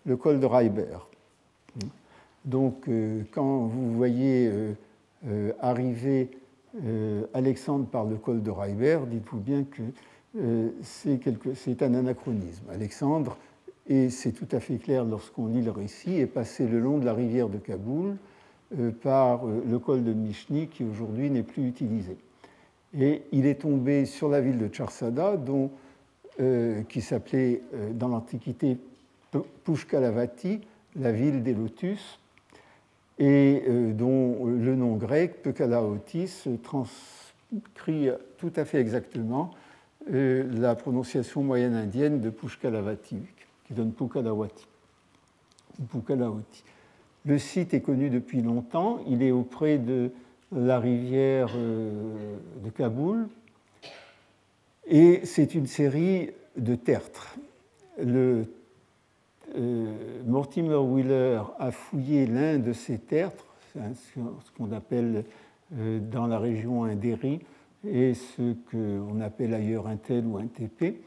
le 0.05 0.17
col 0.17 0.39
de 0.39 0.45
Reiber. 0.45 0.99
Donc, 2.45 2.91
quand 3.33 3.67
vous 3.67 3.93
voyez 3.93 4.53
arriver 5.61 6.31
euh, 6.87 7.25
Alexandre 7.35 7.85
par 7.85 8.07
le 8.07 8.17
col 8.17 8.43
de 8.43 8.51
Reiber, 8.51 9.01
dites-vous 9.07 9.41
bien 9.41 9.65
que 9.65 9.83
euh, 10.39 10.71
c'est 10.83 11.83
un 11.83 11.93
anachronisme. 11.93 12.65
Alexandre, 12.71 13.37
et 13.87 14.09
c'est 14.09 14.33
tout 14.33 14.49
à 14.53 14.61
fait 14.61 14.79
clair 14.79 15.05
lorsqu'on 15.05 15.49
lit 15.49 15.61
le 15.61 15.71
récit, 15.71 16.19
est 16.19 16.27
passé 16.27 16.67
le 16.67 16.81
long 16.81 16.97
de 16.97 17.05
la 17.05 17.13
rivière 17.13 17.51
de 17.51 17.59
Kaboul 17.59 18.17
euh, 18.79 18.91
par 18.91 19.45
le 19.45 19.79
col 19.79 20.03
de 20.03 20.15
Mishni 20.15 20.69
qui 20.69 20.83
aujourd'hui 20.83 21.29
n'est 21.29 21.43
plus 21.43 21.69
utilisé. 21.69 22.17
Et 22.99 23.23
il 23.33 23.47
est 23.47 23.63
tombé 23.63 24.05
sur 24.05 24.29
la 24.29 24.41
ville 24.41 24.59
de 24.59 24.69
Charsada, 24.73 25.37
dont, 25.37 25.71
qui 26.89 27.01
s'appelait 27.01 27.63
dans 27.95 28.09
l'Antiquité 28.09 28.77
Pushkalavati, 29.65 30.61
la 30.97 31.13
ville 31.13 31.43
des 31.43 31.55
lotus, 31.55 32.19
et 33.19 33.63
euh, 33.69 33.93
dont 33.93 34.47
le 34.47 34.75
nom 34.75 34.97
grec, 34.97 35.43
Pekalaotis, 35.43 36.45
transcrit 36.63 38.09
tout 38.39 38.53
à 38.57 38.65
fait 38.65 38.81
exactement 38.81 39.53
euh, 40.11 40.49
la 40.53 40.75
prononciation 40.75 41.43
moyenne 41.43 41.75
indienne 41.75 42.21
de 42.21 42.31
Pushkalavati, 42.31 43.19
qui 43.67 43.75
donne 43.75 43.93
Pukalawati. 43.93 44.67
Le 47.25 47.39
site 47.39 47.75
est 47.75 47.81
connu 47.81 48.11
depuis 48.11 48.43
longtemps, 48.43 48.99
il 49.09 49.23
est 49.23 49.31
auprès 49.31 49.79
de 49.79 50.11
la 50.55 50.79
rivière 50.79 51.53
euh, 51.57 52.37
de 52.63 52.71
Kaboul, 52.71 53.29
et 54.87 55.21
c'est 55.25 55.55
une 55.55 55.67
série 55.67 56.31
de 56.57 56.75
tertres. 56.75 57.37
Le 58.03 58.45
euh, 59.57 59.93
Mortimer 60.27 60.77
Wheeler 60.77 61.43
a 61.59 61.71
fouillé 61.71 62.27
l'un 62.27 62.59
de 62.59 62.73
ces 62.73 62.99
tertres, 62.99 63.47
ce 63.75 64.51
qu'on 64.57 64.73
appelle 64.73 65.25
euh, 65.79 65.99
dans 65.99 66.27
la 66.27 66.39
région 66.39 66.85
un 66.85 66.97
déri, 66.97 67.41
et 67.87 68.15
ce 68.15 68.55
qu'on 68.71 69.21
appelle 69.21 69.55
ailleurs 69.55 69.87
un 69.87 69.97
tel 69.97 70.27
ou 70.27 70.37
un 70.37 70.47
TP. 70.47 71.01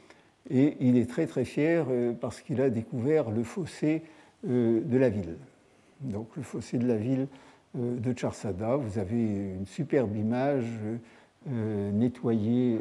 Et 0.49 0.77
il 0.79 0.97
est 0.97 1.09
très 1.09 1.25
très 1.25 1.45
fier 1.45 1.87
parce 2.19 2.41
qu'il 2.41 2.61
a 2.61 2.69
découvert 2.69 3.31
le 3.31 3.43
fossé 3.43 4.03
de 4.43 4.97
la 4.97 5.09
ville. 5.09 5.37
Donc 6.01 6.27
le 6.35 6.43
fossé 6.43 6.77
de 6.77 6.85
la 6.85 6.97
ville 6.97 7.27
de 7.75 8.13
Charsada. 8.17 8.75
Vous 8.75 8.97
avez 8.97 9.21
une 9.55 9.65
superbe 9.65 10.15
image 10.15 10.65
nettoyée, 11.45 12.79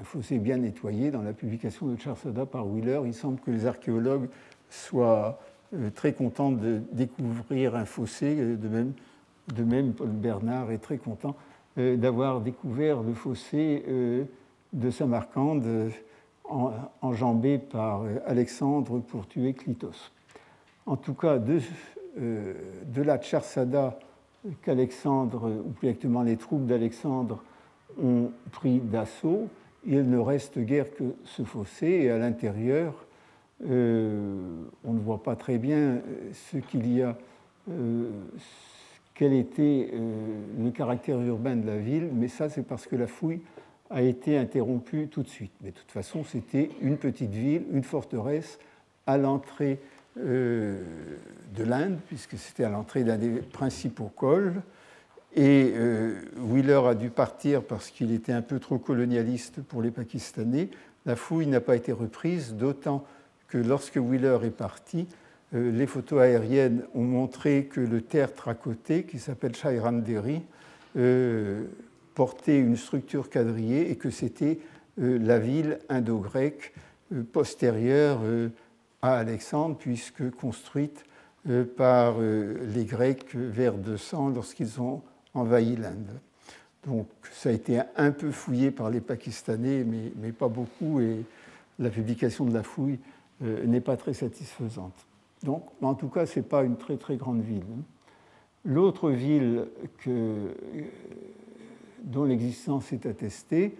un 0.00 0.04
fossé 0.04 0.38
bien 0.38 0.58
nettoyé 0.58 1.10
dans 1.10 1.22
la 1.22 1.32
publication 1.32 1.86
de 1.86 1.96
Charsada 1.96 2.46
par 2.46 2.68
Wheeler. 2.68 3.00
Il 3.06 3.14
semble 3.14 3.40
que 3.40 3.50
les 3.50 3.66
archéologues 3.66 4.28
soit 4.68 5.40
euh, 5.74 5.90
très 5.90 6.12
content 6.12 6.50
de 6.50 6.80
découvrir 6.92 7.76
un 7.76 7.84
fossé. 7.84 8.56
De 8.56 9.64
même, 9.64 9.92
Paul 9.92 10.08
Bernard 10.08 10.72
est 10.72 10.78
très 10.78 10.98
content 10.98 11.36
euh, 11.78 11.96
d'avoir 11.96 12.40
découvert 12.40 13.02
le 13.02 13.14
fossé 13.14 13.84
euh, 13.88 14.24
de 14.72 14.90
Samarcande 14.90 15.92
enjambé 17.00 17.58
par 17.58 18.02
Alexandre 18.26 18.98
pour 18.98 19.28
tuer 19.28 19.52
Clitos. 19.54 20.10
En 20.84 20.96
tout 20.96 21.14
cas, 21.14 21.38
de 21.38 21.60
de 22.16 23.02
la 23.02 23.18
Tcharsada 23.18 23.98
qu'Alexandre, 24.62 25.50
ou 25.50 25.70
plus 25.70 25.88
exactement 25.88 26.22
les 26.22 26.36
troupes 26.36 26.66
d'Alexandre, 26.66 27.42
ont 28.02 28.30
pris 28.52 28.78
d'assaut, 28.78 29.48
il 29.86 30.08
ne 30.08 30.18
reste 30.18 30.58
guère 30.58 30.92
que 30.94 31.04
ce 31.24 31.42
fossé, 31.42 31.86
et 31.86 32.10
à 32.10 32.18
l'intérieur, 32.18 32.94
euh, 33.68 34.64
on 34.84 34.92
ne 34.92 35.00
voit 35.00 35.22
pas 35.22 35.36
très 35.36 35.58
bien 35.58 35.76
euh, 35.76 36.00
ce 36.32 36.58
qu'il 36.58 36.90
y 36.92 37.02
a, 37.02 37.16
euh, 37.70 38.08
quel 39.14 39.34
était 39.34 39.92
le 40.58 40.70
caractère 40.70 41.20
urbain 41.20 41.56
de 41.56 41.66
la 41.66 41.76
ville, 41.76 42.08
mais 42.10 42.28
ça 42.28 42.48
c'est 42.48 42.62
parce 42.62 42.86
que 42.86 42.96
la 42.96 43.06
fouille 43.06 43.42
a 43.90 44.00
été 44.00 44.38
interrompue 44.38 45.08
tout 45.08 45.22
de 45.22 45.28
suite. 45.28 45.52
Mais 45.60 45.72
de 45.72 45.76
toute 45.76 45.90
façon, 45.90 46.24
c'était 46.24 46.70
une 46.80 46.96
petite 46.96 47.32
ville, 47.32 47.64
une 47.70 47.82
forteresse 47.82 48.58
à 49.06 49.18
l'entrée 49.18 49.78
de 50.16 51.64
l'Inde, 51.64 51.98
puisque 52.06 52.36
c'était 52.36 52.64
à 52.64 52.68
l'entrée 52.68 53.04
d'un 53.04 53.16
des 53.16 53.30
principaux 53.40 54.10
cols. 54.14 54.62
Et 55.36 55.72
Wheeler 56.36 56.80
a 56.86 56.94
dû 56.94 57.10
partir 57.10 57.62
parce 57.62 57.90
qu'il 57.90 58.12
était 58.12 58.32
un 58.32 58.42
peu 58.42 58.58
trop 58.58 58.78
colonialiste 58.78 59.62
pour 59.62 59.82
les 59.82 59.92
Pakistanais. 59.92 60.68
La 61.06 61.16
fouille 61.16 61.46
n'a 61.46 61.60
pas 61.60 61.76
été 61.76 61.92
reprise, 61.92 62.54
d'autant 62.54 63.06
que 63.48 63.58
lorsque 63.58 63.96
Wheeler 63.96 64.38
est 64.44 64.50
parti, 64.50 65.06
euh, 65.54 65.72
les 65.72 65.86
photos 65.86 66.20
aériennes 66.20 66.84
ont 66.94 67.04
montré 67.04 67.64
que 67.64 67.80
le 67.80 68.00
tertre 68.00 68.48
à 68.48 68.54
côté, 68.54 69.04
qui 69.04 69.18
s'appelle 69.18 69.54
Shairanderi, 69.54 70.42
euh, 70.96 71.64
portait 72.14 72.58
une 72.58 72.76
structure 72.76 73.30
quadrillée 73.30 73.90
et 73.90 73.96
que 73.96 74.10
c'était 74.10 74.58
euh, 75.00 75.18
la 75.18 75.38
ville 75.38 75.78
indo-grecque 75.88 76.72
postérieure 77.32 78.20
à 79.02 79.18
Alexandre, 79.18 79.76
puisque 79.76 80.30
construite 80.30 81.04
par 81.76 82.20
les 82.20 82.84
Grecs 82.84 83.34
vers 83.34 83.74
200 83.74 84.30
lorsqu'ils 84.30 84.80
ont 84.80 85.00
envahi 85.32 85.76
l'Inde. 85.76 86.20
Donc 86.86 87.08
ça 87.32 87.50
a 87.50 87.52
été 87.52 87.80
un 87.96 88.10
peu 88.10 88.30
fouillé 88.30 88.70
par 88.70 88.90
les 88.90 89.00
Pakistanais, 89.00 89.84
mais, 89.84 90.32
pas 90.32 90.48
beaucoup, 90.48 91.00
et 91.00 91.24
la 91.78 91.90
publication 91.90 92.44
de 92.44 92.54
la 92.54 92.62
fouille 92.62 92.98
euh, 93.42 93.64
n'est 93.66 93.80
pas 93.80 93.96
très 93.96 94.14
satisfaisante. 94.14 95.06
Donc, 95.42 95.64
en 95.80 95.94
tout 95.94 96.08
cas, 96.08 96.26
ce 96.26 96.38
n'est 96.38 96.44
pas 96.44 96.64
une 96.64 96.76
très 96.76 96.96
très 96.96 97.16
grande 97.16 97.40
ville. 97.40 97.64
L'autre 98.64 99.10
ville 99.10 99.66
euh, 100.06 100.52
dont 102.02 102.24
l'existence 102.24 102.92
est 102.92 103.06
attestée, 103.06 103.74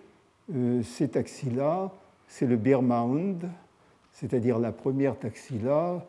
euh, 0.55 0.83
c'est 0.83 1.09
Taxila, 1.09 1.93
c'est 2.29 2.47
le 2.47 2.57
Birmaound, 2.57 3.47
c'est-à-dire 4.13 4.59
la 4.59 4.73
première 4.73 5.19
Taxila 5.19 6.05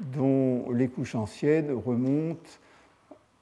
dont 0.00 0.70
les 0.70 0.88
couches 0.88 1.14
anciennes 1.14 1.70
remontent 1.72 2.50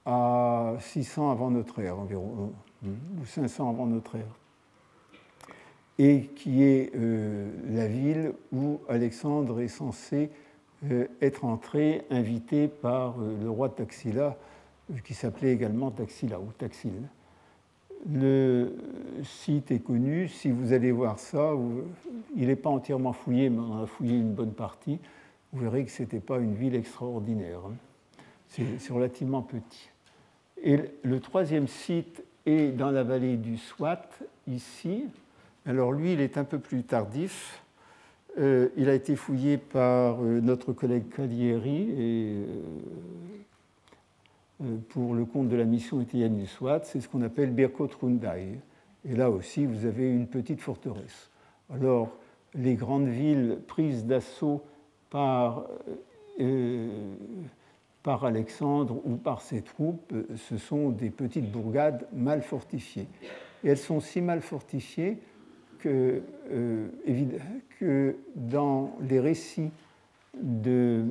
à 0.05 0.75
600 0.79 1.31
avant 1.31 1.49
notre 1.49 1.79
ère 1.79 1.97
environ, 1.97 2.53
ou 2.83 3.25
500 3.25 3.69
avant 3.69 3.85
notre 3.87 4.15
ère 4.15 4.35
et 5.99 6.29
qui 6.35 6.63
est 6.63 6.91
euh, 6.95 7.51
la 7.69 7.87
ville 7.87 8.33
où 8.51 8.79
Alexandre 8.89 9.61
est 9.61 9.67
censé 9.67 10.31
euh, 10.91 11.07
être 11.21 11.45
entré, 11.45 12.03
invité 12.09 12.67
par 12.67 13.15
euh, 13.19 13.37
le 13.41 13.49
roi 13.49 13.69
Taxila, 13.69 14.37
qui 15.03 15.13
s'appelait 15.13 15.53
également 15.53 15.91
Taxila 15.91 16.39
ou 16.39 16.51
Taxil. 16.57 17.07
Le 18.11 18.75
site 19.23 19.71
est 19.71 19.79
connu, 19.79 20.27
si 20.27 20.51
vous 20.51 20.73
allez 20.73 20.91
voir 20.91 21.19
ça, 21.19 21.53
il 22.35 22.47
n'est 22.47 22.55
pas 22.55 22.69
entièrement 22.69 23.13
fouillé, 23.13 23.49
mais 23.49 23.59
on 23.59 23.83
a 23.83 23.85
fouillé 23.85 24.17
une 24.17 24.33
bonne 24.33 24.53
partie, 24.53 24.99
vous 25.51 25.61
verrez 25.61 25.85
que 25.85 25.91
ce 25.91 26.03
n'était 26.03 26.19
pas 26.19 26.39
une 26.39 26.55
ville 26.55 26.75
extraordinaire. 26.75 27.59
Hein. 27.65 27.75
C'est 28.49 28.93
relativement 28.93 29.41
petit. 29.41 29.89
Et 30.61 30.79
le 31.03 31.19
troisième 31.19 31.67
site 31.67 32.23
est 32.45 32.75
dans 32.75 32.91
la 32.91 33.03
vallée 33.03 33.37
du 33.37 33.57
Swat, 33.57 34.09
ici, 34.47 35.05
alors 35.65 35.93
lui, 35.93 36.13
il 36.13 36.21
est 36.21 36.37
un 36.37 36.43
peu 36.43 36.59
plus 36.59 36.83
tardif. 36.83 37.63
Euh, 38.37 38.69
il 38.75 38.89
a 38.89 38.93
été 38.93 39.15
fouillé 39.15 39.57
par 39.57 40.21
euh, 40.21 40.41
notre 40.41 40.73
collègue 40.73 41.09
Calieri 41.09 41.87
euh, 41.91 42.45
pour 44.89 45.13
le 45.13 45.25
compte 45.25 45.49
de 45.49 45.55
la 45.55 45.65
mission 45.65 46.01
italienne 46.01 46.37
du 46.37 46.47
SWAT. 46.47 46.81
C'est 46.83 47.01
ce 47.01 47.09
qu'on 47.09 47.21
appelle 47.21 47.51
Birkot 47.51 47.89
Rundai. 48.01 48.59
Et 49.05 49.15
là 49.15 49.29
aussi, 49.29 49.65
vous 49.65 49.85
avez 49.85 50.09
une 50.09 50.27
petite 50.27 50.61
forteresse. 50.61 51.29
Alors, 51.73 52.17
les 52.53 52.75
grandes 52.75 53.07
villes 53.07 53.59
prises 53.67 54.05
d'assaut 54.05 54.63
par, 55.09 55.65
par 58.03 58.25
Alexandre 58.25 59.01
ou 59.05 59.15
par 59.15 59.41
ses 59.41 59.61
troupes, 59.61 60.13
ce 60.35 60.57
sont 60.57 60.89
des 60.89 61.09
petites 61.09 61.51
bourgades 61.51 62.07
mal 62.13 62.41
fortifiées. 62.41 63.07
Et 63.63 63.69
elles 63.69 63.77
sont 63.77 63.99
si 63.99 64.21
mal 64.21 64.41
fortifiées 64.41 65.17
que, 65.79 66.21
euh, 66.51 66.87
que 67.79 68.15
dans 68.35 68.95
les 69.01 69.19
récits 69.19 69.71
de, 70.41 70.71
euh, 70.71 71.03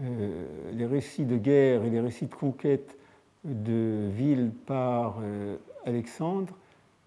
les 0.00 0.86
récits 0.86 1.24
de 1.24 1.36
guerre 1.36 1.84
et 1.84 1.90
les 1.90 2.00
récits 2.00 2.26
de 2.26 2.34
conquête 2.34 2.96
de 3.44 4.08
villes 4.14 4.50
par 4.66 5.18
euh, 5.22 5.56
Alexandre, 5.84 6.56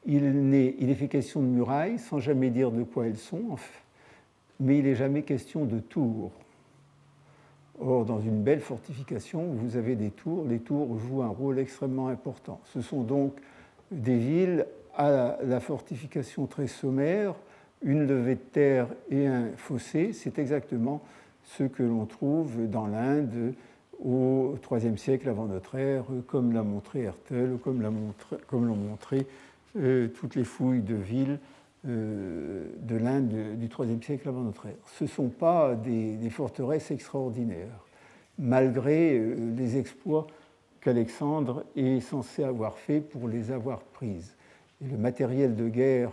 il, 0.05 0.53
est, 0.53 0.75
il 0.79 0.89
est 0.89 0.95
fait 0.95 1.07
question 1.07 1.41
de 1.41 1.47
murailles 1.47 1.97
sans 1.97 2.19
jamais 2.19 2.49
dire 2.49 2.71
de 2.71 2.83
quoi 2.83 3.07
elles 3.07 3.17
sont, 3.17 3.55
mais 4.59 4.79
il 4.79 4.83
n'est 4.83 4.95
jamais 4.95 5.23
question 5.23 5.65
de 5.65 5.79
tours. 5.79 6.31
Or, 7.79 8.05
dans 8.05 8.21
une 8.21 8.41
belle 8.41 8.61
fortification, 8.61 9.47
vous 9.53 9.75
avez 9.75 9.95
des 9.95 10.11
tours. 10.11 10.45
Les 10.47 10.59
tours 10.59 10.97
jouent 10.99 11.23
un 11.23 11.27
rôle 11.29 11.59
extrêmement 11.59 12.07
important. 12.07 12.61
Ce 12.65 12.81
sont 12.81 13.01
donc 13.01 13.33
des 13.91 14.17
villes 14.17 14.65
à 14.95 15.37
la 15.43 15.59
fortification 15.59 16.45
très 16.45 16.67
sommaire, 16.67 17.35
une 17.83 18.07
levée 18.07 18.35
de 18.35 18.39
terre 18.39 18.87
et 19.09 19.27
un 19.27 19.49
fossé, 19.57 20.13
c'est 20.13 20.39
exactement 20.39 21.01
ce 21.45 21.63
que 21.63 21.83
l'on 21.83 22.05
trouve 22.05 22.67
dans 22.69 22.87
l'Inde 22.87 23.53
au 24.03 24.55
IIIe 24.71 24.97
siècle 24.97 25.29
avant 25.29 25.45
notre 25.45 25.75
ère, 25.75 26.05
comme 26.27 26.53
l'a 26.53 26.63
montré 26.63 27.03
Hertel, 27.03 27.57
comme 27.61 27.81
l'ont 27.81 28.75
montré 28.75 29.25
euh, 29.77 30.07
toutes 30.07 30.35
les 30.35 30.43
fouilles 30.43 30.81
de 30.81 30.95
villes 30.95 31.39
euh, 31.87 32.65
de 32.79 32.95
l'Inde 32.95 33.57
du 33.57 33.67
IIIe 33.67 34.03
siècle 34.03 34.27
avant 34.27 34.41
notre 34.41 34.65
ère. 34.65 34.75
Ce 34.97 35.03
ne 35.05 35.09
sont 35.09 35.29
pas 35.29 35.75
des, 35.75 36.29
forteresses 36.29 36.91
extraordinaires, 36.91 37.85
malgré 38.37 39.17
euh, 39.17 39.35
les 39.55 39.77
exploits 39.77 40.27
qu'Alexandre 40.81 41.65
est 41.75 41.99
censé 41.99 42.43
avoir 42.43 42.77
faits 42.77 43.09
pour 43.09 43.27
les 43.27 43.51
avoir 43.51 43.79
prises 43.79 44.35
et 44.83 44.89
le 44.89 44.97
matériel 44.97 45.55
de 45.55 45.69
guerre 45.69 46.11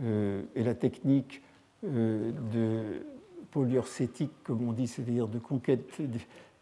et 0.00 0.62
la 0.62 0.74
technique 0.74 1.42
de 1.82 3.02
polyurcétique, 3.50 4.32
comme 4.44 4.66
on 4.68 4.72
dit, 4.72 4.86
c'est-à-dire 4.86 5.28
de 5.28 5.38
conquête 5.38 5.84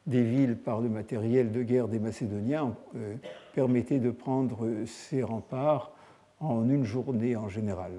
des 0.07 0.22
villes 0.22 0.57
par 0.57 0.81
le 0.81 0.88
matériel 0.88 1.53
de 1.53 1.62
guerre 1.62 1.88
des 1.88 1.99
Macédoniens, 1.99 2.75
euh, 2.96 3.14
permettait 3.55 3.99
de 3.99 4.11
prendre 4.11 4.85
ces 4.87 5.22
remparts 5.22 5.92
en 6.40 6.68
une 6.68 6.85
journée 6.85 7.37
en 7.37 7.49
général. 7.49 7.92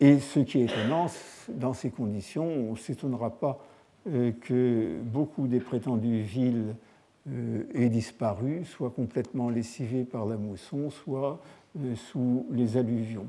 Et 0.00 0.20
ce 0.20 0.40
qui 0.40 0.60
est 0.60 0.64
étonnant, 0.64 1.06
dans 1.48 1.74
ces 1.74 1.90
conditions, 1.90 2.46
on 2.46 2.72
ne 2.72 2.76
s'étonnera 2.76 3.30
pas 3.30 3.58
que 4.04 5.00
beaucoup 5.02 5.48
des 5.48 5.60
prétendues 5.60 6.22
villes 6.22 6.76
euh, 7.30 7.64
est 7.74 7.88
disparu, 7.88 8.64
soit 8.64 8.90
complètement 8.90 9.50
lessivé 9.50 10.04
par 10.04 10.24
la 10.24 10.36
mousson, 10.36 10.88
soit 10.88 11.40
euh, 11.78 11.94
sous 11.94 12.46
les 12.50 12.76
alluvions. 12.76 13.26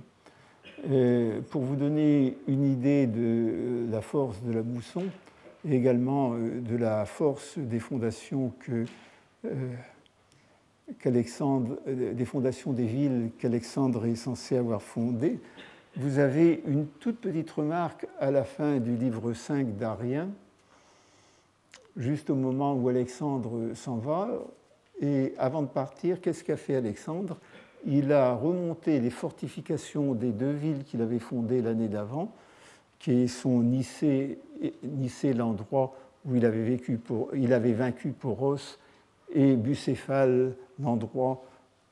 Euh, 0.90 1.42
pour 1.50 1.62
vous 1.62 1.76
donner 1.76 2.38
une 2.48 2.66
idée 2.66 3.06
de 3.08 3.86
la 3.92 4.02
force 4.02 4.42
de 4.44 4.54
la 4.54 4.64
mousson 4.64 5.04
et 5.68 5.76
également 5.76 6.36
de 6.36 6.76
la 6.78 7.06
force 7.06 7.58
des 7.58 7.80
fondations 7.80 8.54
que 8.60 8.86
des 11.04 12.26
fondations 12.26 12.72
des 12.72 12.86
villes 12.86 13.32
qu'Alexandre 13.40 14.06
est 14.06 14.16
censé 14.16 14.56
avoir 14.56 14.82
fondées, 14.82 15.40
vous 15.98 16.20
avez 16.20 16.62
une 16.66 16.88
toute 16.88 17.20
petite 17.20 17.50
remarque 17.52 18.08
à 18.20 18.32
la 18.32 18.44
fin 18.44 18.78
du 18.78 18.96
livre 18.96 19.34
5 19.34 19.76
d'Arien, 19.76 20.30
juste 21.98 22.30
au 22.30 22.36
moment 22.36 22.74
où 22.74 22.88
Alexandre 22.90 23.74
s'en 23.74 23.98
va. 23.98 24.30
Et 25.02 25.34
avant 25.38 25.62
de 25.62 25.68
partir, 25.68 26.22
qu'est-ce 26.22 26.44
qu'a 26.44 26.58
fait 26.58 26.76
Alexandre? 26.76 27.38
Il 27.86 28.12
a 28.12 28.34
remonté 28.34 29.00
les 29.00 29.10
fortifications 29.10 30.14
des 30.14 30.32
deux 30.32 30.52
villes 30.52 30.84
qu'il 30.84 31.02
avait 31.02 31.20
fondées 31.20 31.62
l'année 31.62 31.88
d'avant, 31.88 32.32
qui 33.00 33.28
sont 33.28 33.62
Nicée, 33.62 34.38
l'endroit 35.36 35.96
où 36.26 36.36
il 36.36 36.46
avait, 36.46 37.74
vaincu 37.74 38.10
Poros, 38.12 38.78
et 39.34 39.56
Bucéphale, 39.56 40.56
l'endroit 40.82 41.44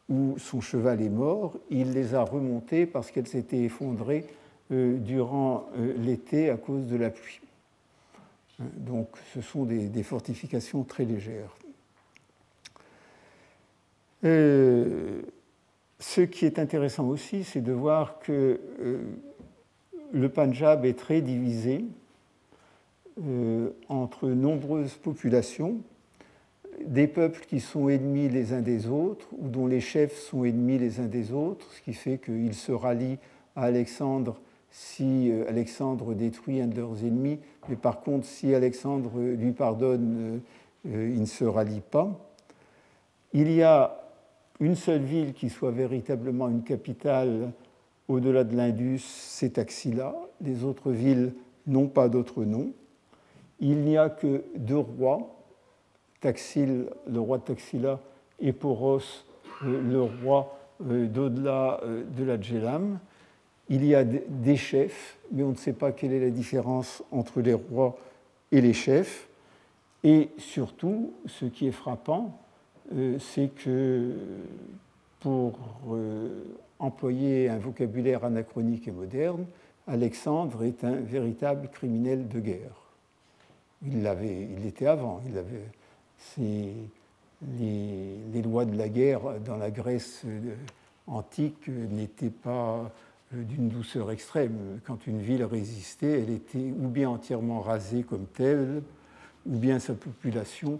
où 0.10 0.36
son 0.38 0.62
cheval 0.62 1.02
est 1.02 1.10
mort. 1.10 1.58
Il 1.70 1.94
les 1.94 2.16
a 2.16 2.24
remontées 2.24 2.86
parce 2.86 3.12
qu'elles 3.12 3.28
s'étaient 3.28 3.64
effondrées 3.64 4.26
euh, 4.72 4.98
durant 4.98 5.70
euh, 5.78 5.94
l'été 5.98 6.50
à 6.50 6.58
cause 6.58 6.86
de 6.88 6.98
la 6.98 7.10
pluie. 7.10 7.42
Donc 8.60 9.10
ce 9.34 9.42
sont 9.42 9.66
des, 9.66 10.04
fortifications 10.04 10.84
très 10.84 11.06
légères. 11.06 11.56
Euh, 14.24 15.22
ce 16.00 16.22
qui 16.22 16.46
est 16.46 16.60
intéressant 16.60 17.08
aussi, 17.08 17.44
c'est 17.44 17.62
de 17.62 17.72
voir 17.72 18.20
que 18.20 18.60
euh, 18.80 19.02
le 20.12 20.30
Punjab 20.30 20.86
est 20.86 20.98
très 20.98 21.22
divisé 21.22 21.86
euh, 23.26 23.70
entre 23.90 24.28
nombreuses 24.30 24.94
populations, 24.94 25.78
des 26.86 27.08
peuples 27.08 27.44
qui 27.48 27.60
sont 27.60 27.90
ennemis 27.90 28.30
les 28.30 28.54
uns 28.54 28.62
des 28.62 28.88
autres, 28.88 29.28
ou 29.40 29.48
dont 29.48 29.66
les 29.66 29.82
chefs 29.82 30.16
sont 30.16 30.46
ennemis 30.46 30.78
les 30.78 31.00
uns 31.00 31.08
des 31.08 31.32
autres, 31.32 31.74
ce 31.74 31.82
qui 31.82 31.94
fait 31.94 32.20
qu'ils 32.20 32.54
se 32.54 32.72
rallient 32.72 33.18
à 33.56 33.64
Alexandre 33.64 34.40
si 34.70 35.32
euh, 35.32 35.50
Alexandre 35.50 36.14
détruit 36.14 36.62
un 36.62 36.68
de 36.68 36.76
leurs 36.76 37.04
ennemis, 37.04 37.40
mais 37.70 37.76
par 37.76 38.02
contre, 38.02 38.28
si 38.28 38.54
Alexandre 38.54 39.20
lui 39.20 39.52
pardonne, 39.52 40.42
il 40.86 41.20
ne 41.20 41.26
se 41.26 41.44
rallie 41.44 41.82
pas. 41.82 42.12
Il 43.34 43.52
y 43.52 43.64
a 43.64 43.97
une 44.60 44.76
seule 44.76 45.04
ville 45.04 45.34
qui 45.34 45.50
soit 45.50 45.72
véritablement 45.72 46.50
une 46.50 46.64
capitale 46.64 47.52
au-delà 48.08 48.44
de 48.44 48.56
l'Indus, 48.56 49.02
c'est 49.04 49.54
Taxila. 49.54 50.16
Les 50.42 50.64
autres 50.64 50.92
villes 50.92 51.34
n'ont 51.66 51.88
pas 51.88 52.10
d'autre 52.10 52.44
nom. 52.44 52.72
Il 53.60 53.80
n'y 53.80 53.98
a 53.98 54.10
que 54.10 54.44
deux 54.56 54.78
rois, 54.78 55.36
Taxil, 56.22 56.88
le 57.08 57.20
roi 57.20 57.40
de 57.40 57.44
Taxila, 57.44 58.00
et 58.40 58.54
Poros, 58.54 59.26
euh, 59.64 59.82
le 59.82 60.02
roi 60.02 60.54
d'au-delà 60.80 61.82
de 62.16 62.24
la 62.24 62.40
Djelam 62.40 63.00
il 63.70 63.86
y 63.86 63.96
a 63.96 64.04
des 64.04 64.56
chefs, 64.56 65.18
mais 65.32 65.44
on 65.44 65.50
ne 65.50 65.56
sait 65.56 65.74
pas 65.74 65.92
quelle 65.92 66.14
est 66.14 66.20
la 66.20 66.30
différence 66.30 67.04
entre 67.12 67.42
les 67.42 67.54
rois 67.54 67.98
et 68.52 68.62
les 68.62 68.74
chefs. 68.74 69.28
Et 70.04 70.30
surtout, 70.38 71.14
ce 71.26 71.46
qui 71.46 71.68
est 71.68 71.72
frappant, 71.72 72.26
euh, 72.26 72.47
c'est 73.20 73.50
que 73.50 74.14
pour 75.20 75.58
euh, 75.90 76.30
employer 76.80 77.50
un 77.50 77.58
vocabulaire 77.58 78.24
anachronique 78.24 78.88
et 78.88 78.92
moderne, 78.92 79.46
Alexandre 79.88 80.64
est 80.64 80.84
un 80.84 80.96
véritable 80.96 81.70
criminel 81.70 82.28
de 82.28 82.40
guerre. 82.40 82.94
Il 83.86 84.04
l'avait, 84.04 84.48
il 84.52 84.64
l'était 84.64 84.88
avant. 84.88 85.22
Il 85.28 85.38
avait, 85.38 85.64
les, 86.38 88.18
les, 88.34 88.42
lois 88.42 88.66
de 88.66 88.78
la 88.78 88.90
guerre 88.90 89.40
dans 89.46 89.58
la 89.58 89.72
Grèce 89.72 90.24
euh, 90.26 90.56
antique 91.06 91.68
n'étaient 91.68 92.30
pas 92.30 92.92
euh, 93.34 93.44
d'une 93.44 93.70
douceur 93.70 94.12
extrême. 94.12 94.80
Quand 94.86 95.08
une 95.08 95.22
ville 95.22 95.44
résistait, 95.44 96.22
elle 96.22 96.32
était 96.32 96.74
ou 96.80 96.88
bien 96.88 97.10
entièrement 97.10 97.62
rasée 97.62 98.04
comme 98.04 98.26
telle, 98.26 98.82
ou 99.46 99.58
bien 99.58 99.80
sa 99.80 99.94
population 99.94 100.80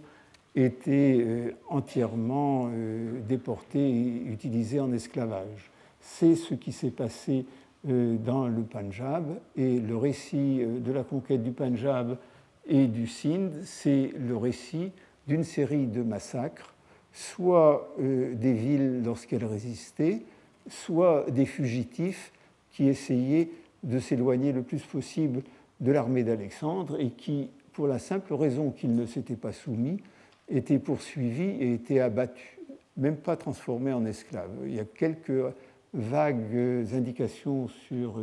était 0.64 1.18
euh, 1.20 1.52
entièrement 1.68 2.68
euh, 2.72 3.20
déportée 3.28 3.88
et 3.88 4.22
utilisée 4.26 4.80
en 4.80 4.92
esclavage. 4.92 5.70
C'est 6.00 6.34
ce 6.34 6.54
qui 6.54 6.72
s'est 6.72 6.90
passé 6.90 7.44
dans 7.84 8.48
le 8.48 8.62
Punjab 8.62 9.38
et 9.56 9.78
le 9.78 9.96
récit 9.96 10.62
de 10.64 10.92
la 10.92 11.04
conquête 11.04 11.44
du 11.44 11.52
Punjab 11.52 12.18
et 12.66 12.88
du 12.88 13.06
Sindh, 13.06 13.52
c'est 13.62 14.10
le 14.18 14.36
récit 14.36 14.90
d'une 15.28 15.44
série 15.44 15.86
de 15.86 16.02
massacres, 16.02 16.74
soit 17.12 17.94
des 17.98 18.52
villes 18.52 19.02
lorsqu'elles 19.04 19.44
résistaient, 19.44 20.22
soit 20.68 21.30
des 21.30 21.46
fugitifs 21.46 22.32
qui 22.72 22.88
essayaient 22.88 23.50
de 23.84 23.98
s'éloigner 23.98 24.52
le 24.52 24.62
plus 24.62 24.82
possible 24.82 25.42
de 25.80 25.92
l'armée 25.92 26.24
d'Alexandre 26.24 27.00
et 27.00 27.10
qui, 27.10 27.48
pour 27.72 27.86
la 27.86 27.98
simple 27.98 28.34
raison 28.34 28.70
qu'ils 28.70 28.94
ne 28.94 29.06
s'étaient 29.06 29.36
pas 29.36 29.52
soumis, 29.52 30.00
étaient 30.48 30.78
poursuivis 30.78 31.50
et 31.60 31.74
étaient 31.74 32.00
abattus, 32.00 32.58
même 32.96 33.16
pas 33.16 33.36
transformés 33.36 33.92
en 33.92 34.04
esclaves. 34.04 34.50
Il 34.64 34.74
y 34.74 34.80
a 34.80 34.84
quelques 34.84 35.54
vagues 35.94 36.86
indications 36.92 37.68
sur, 37.68 38.20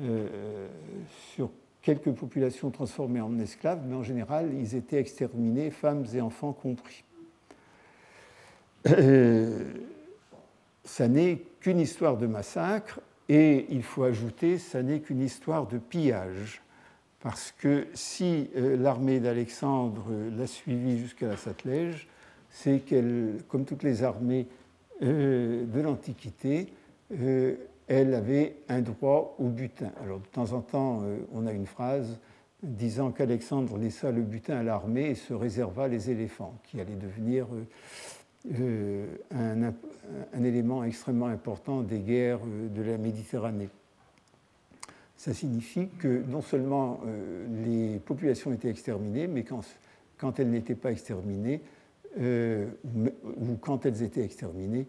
euh, 0.00 0.68
sur 1.34 1.50
quelques 1.82 2.12
populations 2.12 2.70
transformées 2.70 3.20
en 3.20 3.38
esclaves, 3.38 3.80
mais 3.86 3.94
en 3.94 4.02
général, 4.02 4.50
ils 4.58 4.74
étaient 4.74 4.98
exterminés, 4.98 5.70
femmes 5.70 6.04
et 6.14 6.20
enfants 6.20 6.52
compris. 6.52 7.04
Euh, 8.86 9.64
ça 10.84 11.08
n'est 11.08 11.42
qu'une 11.60 11.80
histoire 11.80 12.16
de 12.16 12.26
massacre 12.26 13.00
et 13.28 13.66
il 13.70 13.82
faut 13.82 14.04
ajouter, 14.04 14.58
ça 14.58 14.82
n'est 14.82 15.00
qu'une 15.00 15.20
histoire 15.20 15.66
de 15.66 15.78
pillage, 15.78 16.62
parce 17.20 17.52
que 17.52 17.86
si 17.94 18.48
euh, 18.56 18.76
l'armée 18.76 19.20
d'Alexandre 19.20 20.06
l'a 20.36 20.46
suivie 20.46 20.98
jusqu'à 20.98 21.28
la 21.28 21.36
Satellège, 21.36 22.08
c'est 22.50 22.80
qu'elle, 22.80 23.38
comme 23.48 23.64
toutes 23.64 23.82
les 23.82 24.02
armées 24.02 24.46
euh, 25.02 25.66
de 25.66 25.80
l'Antiquité, 25.80 26.72
euh, 27.12 27.56
elle 27.88 28.14
avait 28.14 28.56
un 28.68 28.82
droit 28.82 29.34
au 29.38 29.48
butin. 29.48 29.90
Alors 30.02 30.20
de 30.20 30.26
temps 30.26 30.52
en 30.52 30.60
temps, 30.60 31.02
on 31.32 31.46
a 31.46 31.52
une 31.52 31.66
phrase 31.66 32.18
disant 32.62 33.12
qu'Alexandre 33.12 33.78
laissa 33.78 34.10
le 34.10 34.22
butin 34.22 34.58
à 34.58 34.62
l'armée 34.62 35.10
et 35.10 35.14
se 35.14 35.32
réserva 35.32 35.88
les 35.88 36.10
éléphants, 36.10 36.54
qui 36.64 36.80
allaient 36.80 36.96
devenir 36.96 37.46
un, 39.30 39.72
élément 40.44 40.84
extrêmement 40.84 41.28
important 41.28 41.80
des 41.80 42.00
guerres 42.00 42.40
de 42.44 42.82
la 42.82 42.98
Méditerranée. 42.98 43.70
Ça 45.18 45.34
signifie 45.34 45.88
que 45.98 46.22
non 46.26 46.40
seulement 46.40 47.00
euh, 47.06 47.46
les 47.66 47.98
populations 47.98 48.52
étaient 48.52 48.70
exterminées, 48.70 49.26
mais 49.26 49.44
quand, 49.44 50.40
elles 50.40 50.50
n'étaient 50.50 50.74
pas 50.74 50.90
exterminées, 50.90 51.60
ou 52.16 53.56
quand 53.60 53.84
elles 53.84 54.02
étaient 54.02 54.24
exterminées, 54.24 54.86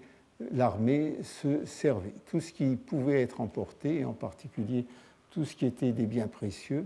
l'armée 0.52 1.18
se 1.22 1.66
servait. 1.66 2.14
Tout 2.32 2.40
ce 2.40 2.54
qui 2.54 2.78
pouvait 2.78 3.22
être 3.22 3.42
emporté, 3.42 4.00
et 4.00 4.06
en 4.06 4.14
particulier 4.14 4.86
tout 5.30 5.46
ce 5.46 5.56
qui 5.56 5.68
était 5.68 5.92
des 5.92 6.06
biens 6.06 6.28
précieux, 6.28 6.86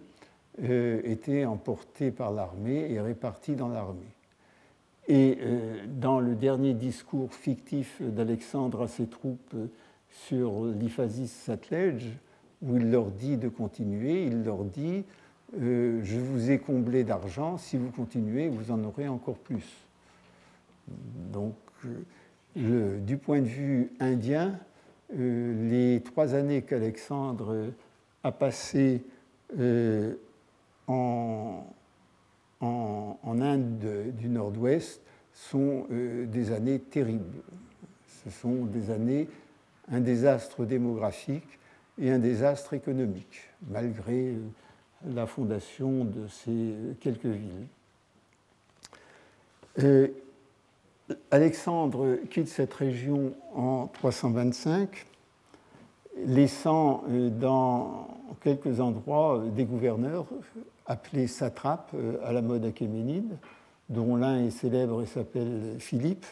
était 0.62 1.45
emporté 1.45 2.12
par 2.12 2.32
l'armée 2.34 2.91
et 2.91 2.99
réparti 2.99 3.56
dans 3.56 3.69
l'armée. 3.69 4.13
Et 5.08 5.38
euh, 5.41 5.86
dans 5.88 6.19
le 6.19 6.36
dernier 6.36 6.73
discours 6.73 7.34
fictif 7.34 8.01
d'Alexandre 8.01 8.84
à 8.84 8.88
ses 8.88 9.08
troupes 9.08 9.56
sur 10.10 10.65
l'Iphasis 10.65 11.32
Satledge, 11.32 12.06
où 12.63 12.78
il 12.78 12.89
leur 12.89 13.12
dit 13.12 13.38
de 13.38 13.49
continuer, 13.49 14.26
il 14.26 14.43
leur 14.43 14.63
dit 14.63 15.04
euh, 15.60 15.99
Je 16.04 16.17
vous 16.17 16.52
ai 16.52 16.60
comblé 16.60 17.04
d'argent, 17.04 17.58
si 17.58 17.78
vous 17.78 17.91
continuez, 17.91 18.49
vous 18.49 18.71
en 18.71 18.84
aurez 18.84 19.08
encore 19.08 19.38
plus. 19.38 19.67
Donc, 21.32 21.56
euh, 22.58 22.99
du 22.99 23.17
point 23.17 23.41
de 23.41 23.47
vue 23.47 23.91
indien, 23.99 24.58
les 25.15 26.02
trois 26.04 26.34
années 26.34 26.63
qu'Alexandre 26.63 27.67
a 28.23 28.32
passées 28.32 29.04
en 30.88 31.63
Inde 33.41 34.13
du 34.17 34.28
Nord-Ouest 34.30 35.02
sont 35.34 35.88
euh, 35.91 36.26
des 36.26 36.52
années 36.52 36.80
terribles. 36.80 37.41
Ce 38.23 38.30
sont 38.30 38.65
des 38.65 38.91
années, 38.91 39.28
un 39.91 39.99
désastre 39.99 40.65
démographique 40.65 41.60
et 41.99 42.12
un 42.12 42.19
désastre 42.19 42.73
économique, 42.73 43.41
malgré 43.69 44.29
euh, 44.29 44.39
la 45.13 45.27
fondation 45.27 46.06
de 46.06 46.27
ces 46.27 46.75
quelques 46.99 47.25
villes. 47.25 47.67
Euh, 49.79 50.08
Alexandre 51.32 52.17
quitte 52.29 52.47
cette 52.47 52.73
région 52.73 53.34
en 53.53 53.88
325, 53.88 55.06
laissant 56.25 57.03
dans 57.39 58.08
quelques 58.41 58.79
endroits 58.79 59.43
des 59.56 59.65
gouverneurs 59.65 60.25
appelés 60.86 61.27
satrapes 61.27 61.91
euh, 61.95 62.17
à 62.23 62.34
la 62.34 62.41
mode 62.41 62.65
achéménide, 62.65 63.38
dont 63.89 64.15
l'un 64.15 64.45
est 64.45 64.51
célèbre 64.51 65.01
et 65.01 65.06
s'appelle 65.06 65.75
Philippe, 65.79 66.25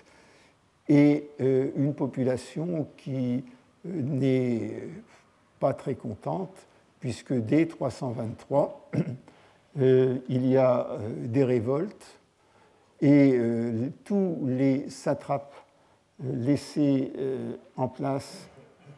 et 0.90 1.30
euh, 1.40 1.70
une 1.76 1.94
population 1.94 2.88
qui 2.98 3.44
euh, 3.86 4.02
n'est 4.02 4.84
pas 5.62 5.74
très 5.74 5.96
contente, 5.96 6.68
puisque 7.00 7.34
dès 7.34 7.68
323, 7.68 8.92
il 9.80 10.48
y 10.48 10.58
a 10.58 10.88
des 11.24 11.46
révoltes 11.46 12.20
et 13.02 13.40
tous 14.04 14.38
les 14.46 14.90
satrapes 14.90 15.56
laissés 16.22 17.14
en 17.78 17.88
place 17.88 18.50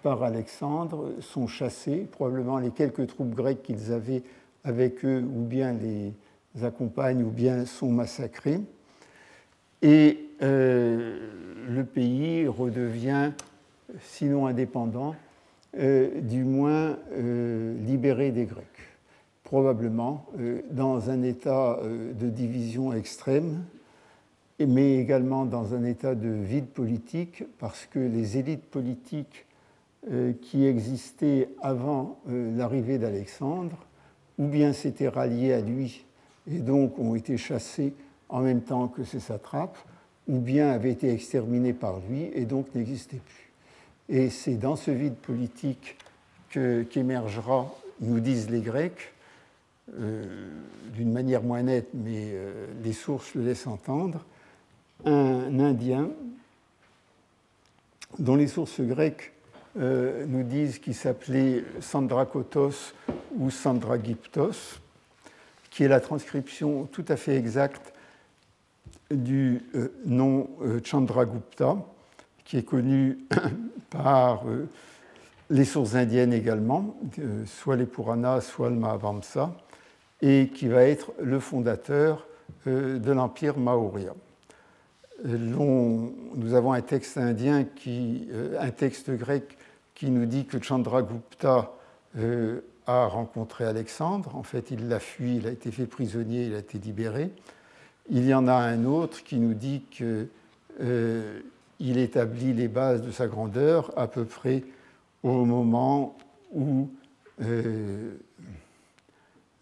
par 0.01 0.23
Alexandre 0.23 1.13
sont 1.21 1.47
chassés, 1.47 2.07
probablement 2.11 2.57
les 2.59 2.71
quelques 2.71 3.07
troupes 3.07 3.33
grecques 3.33 3.63
qu'ils 3.63 3.93
avaient 3.93 4.23
avec 4.63 5.05
eux 5.05 5.23
ou 5.23 5.43
bien 5.43 5.73
les 5.73 6.13
accompagnent 6.63 7.23
ou 7.23 7.29
bien 7.29 7.65
sont 7.65 7.91
massacrés. 7.91 8.59
Et 9.81 10.29
euh, 10.41 11.19
le 11.67 11.83
pays 11.83 12.47
redevient, 12.47 13.31
sinon 14.01 14.47
indépendant, 14.47 15.15
euh, 15.77 16.21
du 16.21 16.43
moins 16.43 16.97
euh, 17.13 17.75
libéré 17.85 18.31
des 18.31 18.45
Grecs. 18.45 18.65
probablement 19.43 20.25
dans 20.71 21.09
un 21.11 21.21
état 21.21 21.79
de 21.83 22.29
division 22.29 22.91
extrême, 22.91 23.63
mais 24.59 24.97
également 24.97 25.45
dans 25.45 25.75
un 25.75 25.83
état 25.83 26.15
de 26.15 26.29
vide 26.29 26.67
politique, 26.67 27.43
parce 27.59 27.85
que 27.85 27.99
les 27.99 28.37
élites 28.37 28.65
politiques 28.65 29.45
qui 30.41 30.65
existaient 30.65 31.49
avant 31.61 32.19
l'arrivée 32.27 32.97
d'Alexandre, 32.97 33.77
ou 34.39 34.47
bien 34.47 34.73
s'étaient 34.73 35.09
ralliées 35.09 35.53
à 35.53 35.61
lui 35.61 36.03
et 36.51 36.59
donc 36.59 36.97
ont 36.97 37.15
été 37.15 37.37
chassées 37.37 37.93
en 38.29 38.41
même 38.41 38.61
temps 38.61 38.87
que 38.87 39.03
ses 39.03 39.19
satrapes, 39.19 39.77
ou 40.27 40.39
bien 40.39 40.71
avaient 40.71 40.91
été 40.91 41.11
exterminés 41.11 41.73
par 41.73 41.99
lui 42.09 42.29
et 42.33 42.45
donc 42.45 42.73
n'existaient 42.73 43.17
plus. 43.17 43.42
Et 44.09 44.29
c'est 44.29 44.55
dans 44.55 44.75
ce 44.75 44.91
vide 44.91 45.15
politique 45.15 45.97
qu'émergera, 46.49 47.73
nous 47.99 48.19
disent 48.19 48.49
les 48.49 48.61
Grecs, 48.61 49.13
euh, 49.99 50.49
d'une 50.93 51.11
manière 51.11 51.43
moins 51.43 51.63
nette, 51.63 51.89
mais 51.93 52.31
euh, 52.33 52.67
les 52.83 52.93
sources 52.93 53.35
le 53.35 53.43
laissent 53.43 53.67
entendre, 53.67 54.23
un 55.05 55.59
Indien 55.59 56.09
dont 58.17 58.35
les 58.35 58.47
sources 58.47 58.79
grecques 58.79 59.33
euh, 59.77 60.25
nous 60.27 60.43
disent 60.43 60.79
qu'il 60.79 60.95
s'appelait 60.95 61.65
Sandrakotos 61.81 62.93
ou 63.37 63.49
Sandragyptos, 63.49 64.79
qui 65.69 65.83
est 65.83 65.87
la 65.89 65.99
transcription 65.99 66.85
tout 66.85 67.05
à 67.09 67.17
fait 67.17 67.35
exacte 67.35 67.93
du 69.11 69.63
nom 70.05 70.47
Chandragupta, 70.83 71.77
qui 72.45 72.57
est 72.57 72.63
connu 72.63 73.19
par 73.89 74.47
euh, 74.47 74.67
les 75.49 75.65
sources 75.65 75.95
indiennes 75.95 76.33
également, 76.33 76.95
soit 77.45 77.75
les 77.75 77.85
Puranas, 77.85 78.41
soit 78.41 78.69
le 78.69 78.75
Mahavamsa, 78.75 79.55
et 80.21 80.49
qui 80.53 80.67
va 80.67 80.83
être 80.83 81.11
le 81.21 81.39
fondateur 81.39 82.25
de 82.65 83.11
l'empire 83.11 83.57
Maurya. 83.57 84.13
Nous 85.25 86.53
avons 86.53 86.71
un 86.71 86.81
texte 86.81 87.17
indien, 87.17 87.65
qui, 87.65 88.29
un 88.57 88.71
texte 88.71 89.11
grec 89.11 89.57
qui 89.93 90.09
nous 90.09 90.25
dit 90.25 90.45
que 90.45 90.61
Chandragupta 90.63 91.73
a 92.87 93.05
rencontré 93.05 93.65
Alexandre. 93.65 94.35
En 94.35 94.43
fait, 94.43 94.71
il 94.71 94.87
l'a 94.87 94.99
fui, 94.99 95.37
il 95.37 95.47
a 95.47 95.51
été 95.51 95.71
fait 95.71 95.85
prisonnier, 95.85 96.45
il 96.45 96.55
a 96.55 96.59
été 96.59 96.77
libéré. 96.77 97.31
Il 98.09 98.25
y 98.25 98.33
en 98.33 98.47
a 98.47 98.55
un 98.55 98.85
autre 98.85 99.23
qui 99.23 99.37
nous 99.37 99.53
dit 99.53 99.83
qu'il 99.89 100.27
euh, 101.91 102.03
établit 102.03 102.53
les 102.53 102.67
bases 102.67 103.01
de 103.01 103.11
sa 103.11 103.27
grandeur 103.27 103.91
à 103.97 104.07
peu 104.07 104.25
près 104.25 104.63
au 105.23 105.45
moment 105.45 106.17
où, 106.53 106.89
euh, 107.41 108.11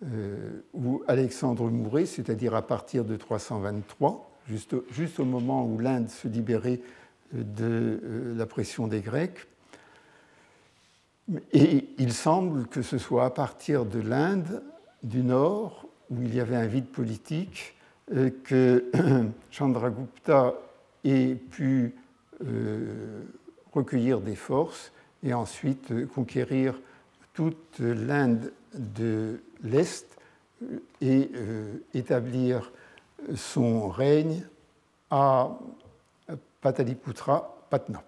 euh, 0.04 0.64
où 0.74 1.04
Alexandre 1.08 1.70
mourait, 1.70 2.06
c'est-à-dire 2.06 2.56
à 2.56 2.62
partir 2.62 3.06
de 3.06 3.16
323, 3.16 4.32
juste, 4.48 5.20
au 5.20 5.26
moment 5.26 5.66
où 5.66 5.78
l'Inde 5.80 6.10
se 6.10 6.28
libérait 6.28 6.82
de 7.34 8.34
la 8.36 8.46
pression 8.46 8.88
des 8.88 9.02
Grecs. 9.02 9.48
Et 11.54 11.88
il 11.98 12.12
semble 12.12 12.68
que 12.68 12.82
ce 12.82 12.98
soit 12.98 13.26
à 13.26 13.30
partir 13.30 13.86
de 13.86 14.00
l'Inde 14.00 14.64
du 15.04 15.24
Nord, 15.24 15.88
où 16.10 16.22
il 16.24 16.36
y 16.36 16.40
avait 16.40 16.56
un 16.56 16.68
vide 16.68 16.88
politique, 16.88 17.76
euh, 18.14 18.30
que 18.44 18.92
Chandragupta 19.52 20.56
ait 21.06 21.36
pu 21.36 21.94
euh, 21.96 22.01
recueillir 23.74 24.20
des 24.22 24.36
forces 24.36 24.92
et 25.24 25.34
ensuite 25.34 25.92
euh, 25.92 26.06
conquérir 26.06 26.80
toute 27.34 27.80
l'Inde 27.80 28.52
de 28.74 29.42
l'Est 29.64 30.18
et 31.00 31.32
établir 31.96 32.72
son 33.36 33.90
règne 33.90 34.44
à 35.10 35.58
Pataliputra, 36.62 37.66
Patna. 37.70 38.04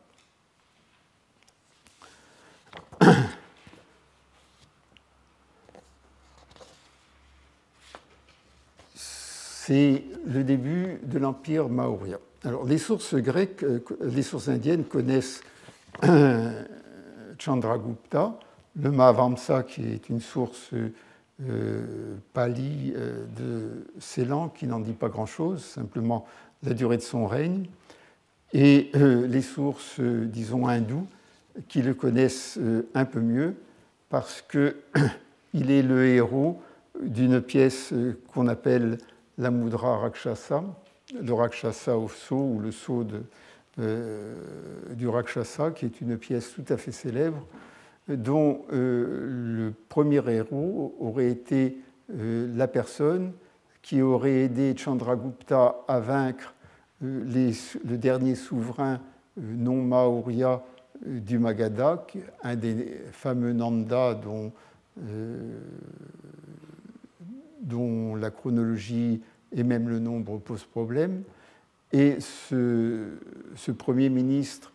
c'est 9.65 10.03
le 10.25 10.43
début 10.43 10.99
de 11.03 11.19
l'empire 11.19 11.69
maurya. 11.69 12.19
Les 12.65 12.77
sources 12.77 13.15
grecques, 13.15 13.63
euh, 13.63 13.79
les 14.01 14.21
sources 14.21 14.49
indiennes 14.49 14.83
connaissent 14.83 15.41
Chandragupta, 17.39 18.37
le 18.75 18.91
Mahavamsa, 18.91 19.63
qui 19.63 19.83
est 19.83 20.09
une 20.09 20.19
source 20.19 20.73
euh, 20.73 20.89
euh, 21.47 23.25
de 23.37 23.85
Ceylan, 23.99 24.49
qui 24.49 24.67
n'en 24.67 24.79
dit 24.79 24.91
pas 24.91 25.07
grand-chose, 25.07 25.63
simplement 25.63 26.25
la 26.63 26.73
durée 26.73 26.97
de 26.97 27.01
son 27.01 27.27
règne, 27.27 27.67
et 28.51 28.91
les 28.93 29.41
sources, 29.41 29.99
disons, 29.99 30.67
hindoues, 30.67 31.07
qui 31.67 31.81
le 31.81 31.95
connaissent 31.95 32.59
un 32.93 33.05
peu 33.05 33.19
mieux, 33.19 33.55
parce 34.09 34.43
qu'il 34.43 35.71
est 35.71 35.81
le 35.81 36.05
héros 36.05 36.61
d'une 37.01 37.41
pièce 37.41 37.93
qu'on 38.31 38.47
appelle 38.47 38.99
la 39.39 39.49
Mudra 39.49 39.97
Rakshasa, 39.97 40.63
le 41.21 41.33
Rakshasa 41.33 41.97
au 41.97 42.07
sceau 42.07 42.37
ou 42.37 42.59
le 42.59 42.71
sceau 42.71 43.05
euh, 43.79 44.35
du 44.95 45.07
Rakshasa, 45.07 45.71
qui 45.71 45.85
est 45.85 46.01
une 46.01 46.17
pièce 46.17 46.53
tout 46.53 46.65
à 46.69 46.77
fait 46.77 46.91
célèbre, 46.91 47.45
dont 48.07 48.65
euh, 48.71 49.27
le 49.29 49.73
premier 49.89 50.21
héros 50.29 50.95
aurait 50.99 51.29
été 51.29 51.77
euh, 52.11 52.51
la 52.55 52.67
personne 52.67 53.31
qui 53.81 54.01
aurait 54.01 54.43
aidé 54.43 54.75
Chandragupta 54.77 55.75
à 55.87 55.99
vaincre 55.99 56.53
le 57.01 57.97
dernier 57.97 58.35
souverain 58.35 59.01
non 59.35 59.81
maurya 59.81 60.63
du 61.05 61.37
Magadha, 61.37 62.05
un 62.43 62.55
des 62.55 63.01
fameux 63.11 63.51
Nanda 63.51 64.13
dont 67.61 68.15
la 68.15 68.31
chronologie 68.31 69.21
et 69.55 69.63
même 69.63 69.89
le 69.89 69.99
nombre 69.99 70.37
posent 70.39 70.65
problème. 70.65 71.23
Et 71.91 72.17
ce, 72.19 73.11
premier 73.77 74.09
ministre 74.09 74.71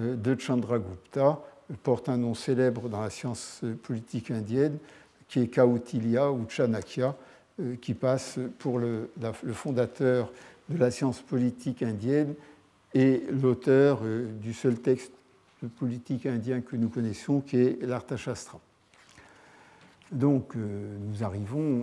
euh, 0.00 0.16
de 0.16 0.38
Chandragupta 0.38 1.40
porte 1.82 2.08
un 2.08 2.16
nom 2.16 2.34
célèbre 2.34 2.88
dans 2.88 3.02
la 3.02 3.10
science 3.10 3.62
politique 3.82 4.30
indienne, 4.30 4.78
qui 5.28 5.40
est 5.40 5.48
Kautilya 5.48 6.32
ou 6.32 6.46
Chanakya, 6.48 7.14
euh, 7.60 7.76
qui 7.76 7.92
passe 7.92 8.38
pour 8.58 8.78
le, 8.78 9.10
fondateur 9.52 10.32
de 10.70 10.78
la 10.78 10.90
science 10.90 11.20
politique 11.20 11.82
indienne 11.82 12.34
et 12.94 13.22
l'auteur 13.30 14.00
euh, 14.02 14.32
du 14.40 14.54
seul 14.54 14.76
texte 14.76 15.12
politique 15.78 16.26
indien 16.26 16.60
que 16.60 16.74
nous 16.74 16.88
connaissons, 16.88 17.40
qui 17.40 17.58
est 17.58 17.82
l'Arthashastra. 17.82 18.58
Donc 20.10 20.56
nous 20.56 21.22
arrivons 21.22 21.82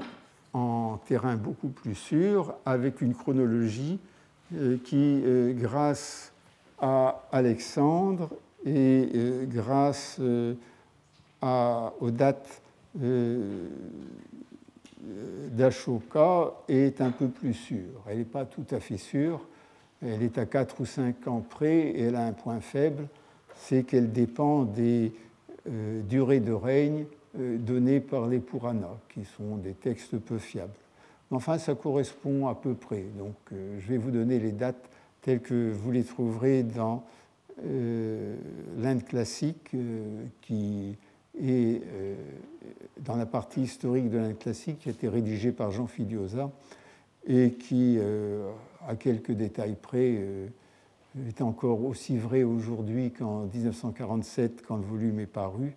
en 0.54 0.98
terrain 1.06 1.36
beaucoup 1.36 1.70
plus 1.70 1.96
sûr, 1.96 2.56
avec 2.66 3.02
une 3.02 3.14
chronologie 3.14 4.00
euh, 4.56 4.78
qui, 4.84 5.22
euh, 5.24 5.54
grâce 5.54 6.34
à 6.80 7.24
Alexandre 7.32 8.30
et 8.66 9.10
euh, 9.14 9.46
grâce 9.46 10.20
aux 11.40 12.12
dates 12.12 12.62
d'Ashoka, 15.52 16.54
est 16.68 17.00
un 17.02 17.12
peu 17.12 17.28
plus 17.28 17.54
sûre. 17.54 18.02
Elle 18.08 18.18
n'est 18.20 18.24
pas 18.24 18.46
tout 18.46 18.66
à 18.72 18.80
fait 18.80 18.98
sûre, 18.98 19.42
elle 20.02 20.24
est 20.24 20.38
à 20.38 20.46
4 20.46 20.82
ou 20.82 20.86
5 20.86 21.28
ans 21.28 21.46
près 21.48 21.90
et 21.90 22.02
elle 22.04 22.16
a 22.16 22.26
un 22.26 22.34
point 22.34 22.60
faible, 22.60 23.08
c'est 23.56 23.84
qu'elle 23.84 24.12
dépend 24.12 24.64
des 24.64 25.14
durées 25.66 26.40
de 26.40 26.54
règne 26.54 27.06
donnés 27.36 28.00
par 28.00 28.28
les 28.28 28.40
Puranas, 28.40 28.98
qui 29.14 29.26
sont 29.26 29.58
des 29.58 29.74
textes 29.74 30.18
peu 30.18 30.38
fiables. 30.38 30.74
Enfin, 31.32 31.58
ça 31.60 31.76
correspond 31.76 32.48
à 32.48 32.56
peu 32.56 32.74
près. 32.74 33.06
Donc, 33.18 33.36
euh, 33.52 33.78
je 33.80 33.88
vais 33.88 33.98
vous 33.98 34.12
donner 34.12 34.40
les 34.40 34.52
dates 34.52 34.90
telles 35.22 35.42
que 35.42 35.72
vous 35.72 35.92
les 35.92 36.04
trouverez 36.04 36.64
dans 36.64 37.04
euh, 37.66 38.36
l'Inde 38.80 39.04
classique, 39.04 39.76
qui 40.42 40.98
est 41.40 41.82
dans 42.98 43.16
la 43.16 43.26
partie 43.26 43.62
historique 43.62 44.10
de 44.10 44.18
l'Inde 44.18 44.40
classique, 44.40 44.80
qui 44.80 44.90
a 44.90 44.92
été 44.92 45.08
rédigée 45.08 45.52
par 45.52 45.72
Jean 45.72 45.88
Filiosa 45.88 46.52
et 47.28 47.52
qui, 47.52 48.00
à 48.88 48.96
quelques 48.96 49.32
détails 49.32 49.76
près, 49.82 50.22
est 51.28 51.42
encore 51.42 51.86
aussi 51.86 52.18
vrai 52.18 52.44
aujourd'hui 52.44 53.12
qu'en 53.12 53.46
1947, 53.46 54.64
quand 54.68 54.78
le 54.78 54.84
volume 54.84 55.20
est 55.20 55.28
paru 55.28 55.76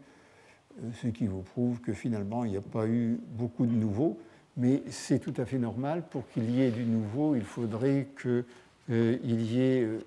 ce 0.95 1.09
qui 1.09 1.27
vous 1.27 1.43
prouve 1.43 1.81
que 1.81 1.93
finalement, 1.93 2.45
il 2.45 2.53
n'y 2.53 2.57
a 2.57 2.63
pas 2.63 2.87
eu 2.87 3.19
beaucoup 3.37 3.67
de 3.67 3.73
nouveaux, 3.73 4.19
mais 4.57 4.83
c'est 4.91 5.19
tout 5.19 5.35
à 5.37 5.45
fait 5.45 5.59
normal. 5.59 6.05
Pour 6.11 6.29
qu'il 6.29 6.51
y 6.51 6.63
ait 6.63 6.71
du 6.71 6.85
nouveau, 6.85 7.35
il 7.35 7.45
faudrait 7.45 8.09
qu'il 8.21 8.45
euh, 8.91 9.19
y 9.23 9.61
ait 9.61 9.83
euh, 9.85 9.99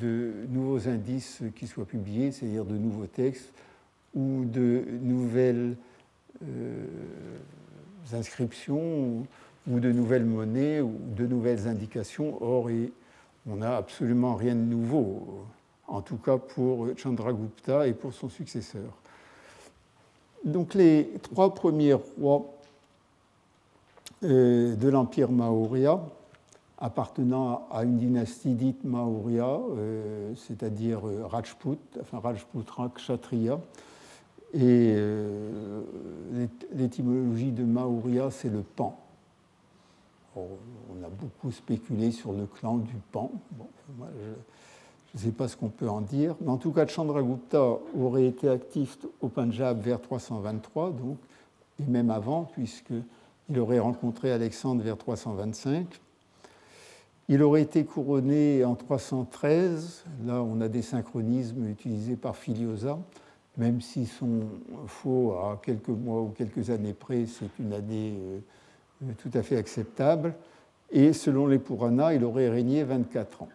de 0.00 0.32
nouveaux 0.50 0.88
indices 0.88 1.42
qui 1.56 1.66
soient 1.66 1.86
publiés, 1.86 2.32
c'est-à-dire 2.32 2.64
de 2.64 2.76
nouveaux 2.76 3.06
textes 3.06 3.52
ou 4.14 4.44
de 4.44 4.84
nouvelles 5.02 5.76
inscriptions 8.12 9.26
ou 9.68 9.80
de 9.80 9.92
nouvelles 9.92 10.24
monnaies 10.24 10.80
ou 10.80 10.94
de 11.16 11.26
nouvelles 11.26 11.66
indications. 11.66 12.40
Or, 12.40 12.70
on 13.48 13.56
n'a 13.56 13.76
absolument 13.76 14.34
rien 14.34 14.54
de 14.54 14.60
nouveau, 14.60 15.44
en 15.88 16.02
tout 16.02 16.16
cas 16.16 16.38
pour 16.38 16.86
Chandragupta 16.96 17.86
et 17.86 17.92
pour 17.92 18.12
son 18.12 18.28
successeur. 18.28 18.92
Donc 20.44 20.74
les 20.74 21.10
trois 21.22 21.54
premiers 21.54 21.94
rois 21.94 22.46
euh, 24.22 24.76
de 24.76 24.88
l'Empire 24.88 25.30
Maurya, 25.30 26.00
appartenant 26.78 27.66
à 27.70 27.82
une 27.82 27.98
dynastie 27.98 28.54
dite 28.54 28.84
Maurya, 28.84 29.46
euh, 29.46 30.32
c'est-à-dire 30.36 31.06
euh, 31.08 31.26
Rajput, 31.26 31.78
enfin 32.00 32.20
Rajputra 32.20 32.90
Kshatriya. 32.94 33.58
Et 34.54 34.96
l'étymologie 36.72 37.52
de 37.52 37.64
Maurya, 37.64 38.30
c'est 38.30 38.48
le 38.48 38.62
pan 38.62 38.98
on 40.36 41.04
a 41.04 41.08
beaucoup 41.08 41.50
spéculé 41.50 42.10
sur 42.10 42.32
le 42.32 42.46
clan 42.46 42.78
du 42.78 42.94
Pan. 43.12 43.30
Ne 45.14 45.22
sais 45.22 45.30
pas 45.30 45.48
ce 45.48 45.56
qu'on 45.56 45.68
peut 45.68 45.88
en 45.88 46.00
dire, 46.00 46.34
mais 46.40 46.50
en 46.50 46.58
tout 46.58 46.72
cas, 46.72 46.86
Chandragupta 46.86 47.78
aurait 47.98 48.26
été 48.26 48.48
actif 48.48 48.98
au 49.20 49.28
Punjab 49.28 49.80
vers 49.80 50.00
323, 50.00 50.90
donc, 50.90 51.16
et 51.80 51.90
même 51.90 52.10
avant, 52.10 52.44
puisqu'il 52.44 53.58
aurait 53.58 53.78
rencontré 53.78 54.30
Alexandre 54.30 54.82
vers 54.82 54.98
325. 54.98 55.86
Il 57.30 57.42
aurait 57.42 57.62
été 57.62 57.84
couronné 57.84 58.64
en 58.64 58.74
313. 58.74 60.04
Là, 60.26 60.42
on 60.42 60.60
a 60.60 60.68
des 60.68 60.82
synchronismes 60.82 61.68
utilisés 61.68 62.16
par 62.16 62.36
Filiosa, 62.36 62.98
même 63.56 63.80
s'ils 63.80 64.08
sont 64.08 64.42
faux 64.86 65.32
à 65.32 65.60
quelques 65.62 65.88
mois 65.88 66.22
ou 66.22 66.28
quelques 66.28 66.70
années 66.70 66.94
près, 66.94 67.26
c'est 67.26 67.50
une 67.58 67.72
année 67.72 68.14
euh, 69.02 69.12
tout 69.18 69.30
à 69.34 69.42
fait 69.42 69.56
acceptable. 69.56 70.34
Et 70.90 71.12
selon 71.12 71.46
les 71.46 71.58
Puranas, 71.58 72.14
il 72.14 72.24
aurait 72.24 72.48
régné 72.48 72.82
24 72.84 73.42
ans. 73.42 73.48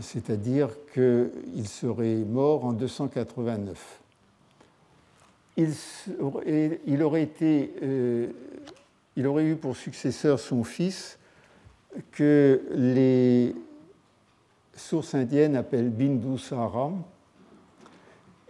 C'est-à-dire 0.00 0.70
qu'il 0.92 1.68
serait 1.68 2.16
mort 2.16 2.64
en 2.64 2.72
289. 2.72 4.00
Il 5.56 5.72
aurait, 7.02 7.22
été, 7.22 7.72
euh, 7.82 8.28
il 9.16 9.26
aurait 9.26 9.44
eu 9.44 9.56
pour 9.56 9.76
successeur 9.76 10.38
son 10.38 10.64
fils 10.64 11.18
que 12.12 12.62
les 12.72 13.54
sources 14.74 15.14
indiennes 15.14 15.56
appellent 15.56 15.90
Bindusara 15.90 16.92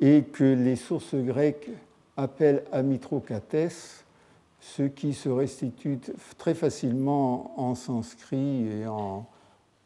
et 0.00 0.24
que 0.24 0.44
les 0.44 0.76
sources 0.76 1.14
grecques 1.14 1.70
appellent 2.16 2.64
Amitrocates 2.72 4.04
ce 4.58 4.82
qui 4.82 5.14
se 5.14 5.28
restitue 5.28 6.00
très 6.38 6.54
facilement 6.54 7.52
en 7.60 7.76
sanskrit 7.76 8.66
et 8.66 8.86
en, 8.88 9.26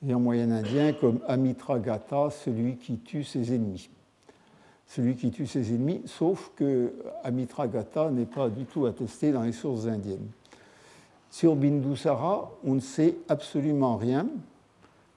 moyen 0.02 0.50
indien 0.50 0.92
comme 0.92 1.20
Amitragata, 1.26 2.30
celui 2.30 2.76
qui 2.76 2.98
tue 2.98 3.24
ses 3.24 3.54
ennemis. 3.54 3.90
Celui 4.86 5.14
qui 5.14 5.30
tue 5.30 5.46
ses 5.46 5.72
ennemis, 5.72 6.02
sauf 6.06 6.50
que 6.56 6.92
Amitragata 7.22 8.10
n'est 8.10 8.26
pas 8.26 8.48
du 8.48 8.64
tout 8.64 8.86
attesté 8.86 9.30
dans 9.30 9.42
les 9.42 9.52
sources 9.52 9.86
indiennes. 9.86 10.26
Sur 11.30 11.54
Bindusara, 11.54 12.50
on 12.64 12.74
ne 12.74 12.80
sait 12.80 13.14
absolument 13.28 13.96
rien, 13.96 14.26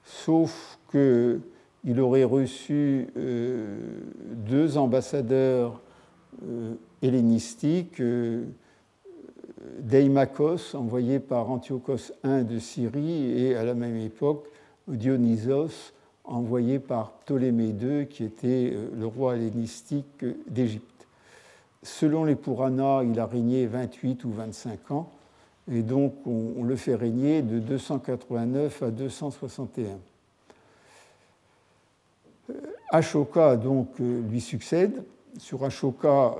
sauf 0.04 0.78
qu'il 0.92 2.00
aurait 2.00 2.24
reçu 2.24 3.08
euh, 3.16 3.76
deux 4.46 4.78
ambassadeurs 4.78 5.80
euh, 6.46 6.74
hellénistiques. 7.02 8.00
Euh, 8.00 8.44
Deimachos, 9.80 10.76
envoyé 10.76 11.18
par 11.18 11.50
Antiochos 11.50 12.12
I 12.22 12.44
de 12.44 12.58
Syrie, 12.58 13.32
et 13.32 13.56
à 13.56 13.64
la 13.64 13.74
même 13.74 13.96
époque 13.96 14.46
Dionysos, 14.88 15.92
envoyé 16.24 16.78
par 16.78 17.10
Ptolémée 17.10 17.70
II, 17.70 18.06
qui 18.06 18.24
était 18.24 18.70
euh, 18.72 18.88
le 18.96 19.06
roi 19.06 19.36
hellénistique 19.36 20.24
d'Égypte. 20.48 21.06
Selon 21.82 22.24
les 22.24 22.34
Puranas, 22.34 23.04
il 23.04 23.18
a 23.20 23.26
régné 23.26 23.66
28 23.66 24.24
ou 24.24 24.30
25 24.30 24.90
ans, 24.90 25.10
et 25.70 25.82
donc 25.82 26.14
on, 26.26 26.62
le 26.64 26.76
fait 26.76 26.94
régner 26.94 27.42
de 27.42 27.58
289 27.58 28.82
à 28.82 28.90
261. 28.90 29.98
Euh, 32.50 32.54
Ashoka 32.90 33.56
donc 33.56 33.88
euh, 34.00 34.22
lui 34.30 34.40
succède. 34.40 35.04
Sur 35.38 35.64
Ashoka, 35.64 36.36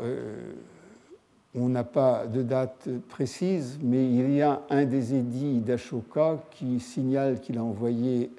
on 1.55 1.69
n'a 1.69 1.85
pas 1.85 2.27
de 2.27 2.43
date 2.43 2.89
précise, 3.09 3.79
mais 3.83 4.05
il 4.11 4.35
y 4.35 4.43
a 4.43 4.63
un 4.71 4.85
des 4.85 5.15
édits 5.15 5.61
d'Ashoka 5.61 6.39
qui 6.51 6.81
signale 6.81 7.41
qu'il 7.41 7.59
a 7.59 7.63
envoyé 7.65 8.31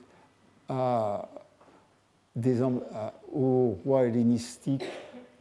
à 0.67 1.29
des, 2.35 2.61
hellénistique 4.03 4.83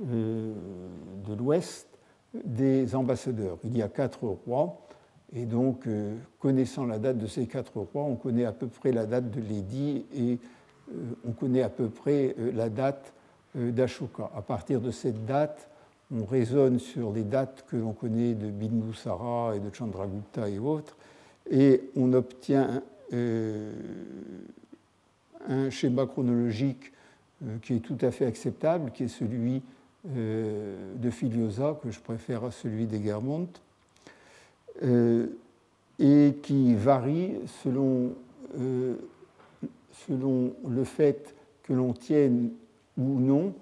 euh, 0.03 0.55
de 1.27 1.35
l'Ouest 1.35 1.89
des 2.45 2.95
ambassadeurs. 2.95 3.59
Il 3.65 3.77
y 3.77 3.83
a 3.83 3.89
quatre 3.89 4.25
rois, 4.25 4.81
et 5.33 5.45
donc, 5.45 5.87
euh, 5.87 6.15
connaissant 6.39 6.87
la 6.87 6.99
date 6.99 7.19
de 7.19 7.27
ces 7.27 7.47
quatre 7.47 7.77
rois, 7.77 8.05
on 8.05 8.15
connaît 8.15 8.45
à 8.45 8.53
peu 8.53 8.69
près 8.69 8.93
la 8.93 9.07
date 9.07 9.31
de 9.31 9.41
l'édit 9.41 10.05
et 10.17 10.39
euh, 10.93 11.15
on 11.27 11.33
connaît 11.33 11.63
à 11.63 11.69
peu 11.69 11.89
près 11.89 12.37
la 12.39 12.69
date 12.69 13.13
d'Ashoka. 13.57 14.31
À 14.37 14.43
partir 14.43 14.81
de 14.81 14.91
cette 14.91 15.25
date, 15.27 15.69
on 16.15 16.25
raisonne 16.25 16.79
sur 16.79 17.13
les 17.13 17.25
dates 17.25 17.65
que 17.69 17.77
l'on 17.77 17.93
connaît 17.93 18.35
de 18.35 18.51
Bindusara 18.51 19.57
et 19.57 19.61
de 19.61 19.75
Chandragupta 19.75 20.49
et 20.49 20.59
autres, 20.59 20.97
et 21.51 21.91
on 21.97 22.13
obtient 22.13 22.83
euh, 23.13 23.73
un 25.49 25.71
schéma 25.71 26.07
chronologique 26.07 26.93
euh, 27.45 27.59
qui 27.63 27.75
est 27.75 27.81
tout 27.81 27.99
à 28.01 28.11
fait 28.11 28.27
acceptable, 28.27 28.93
qui 28.93 29.05
est 29.05 29.09
celui 29.09 29.63
euh, 30.17 30.95
de 30.97 31.11
Filiosa, 31.11 31.79
que 31.83 31.91
je 31.91 32.01
préfère 32.01 32.45
à 32.45 32.51
celui 32.51 32.87
d'Egermont, 32.87 33.49
et 36.01 36.35
qui 36.43 36.75
varie 36.75 37.35
selon 37.63 38.13
le 40.09 40.85
fait 40.85 41.33
que 41.63 41.73
l'on 41.73 41.93
tienne 41.93 42.51
ou 42.99 43.21
non 43.21 43.55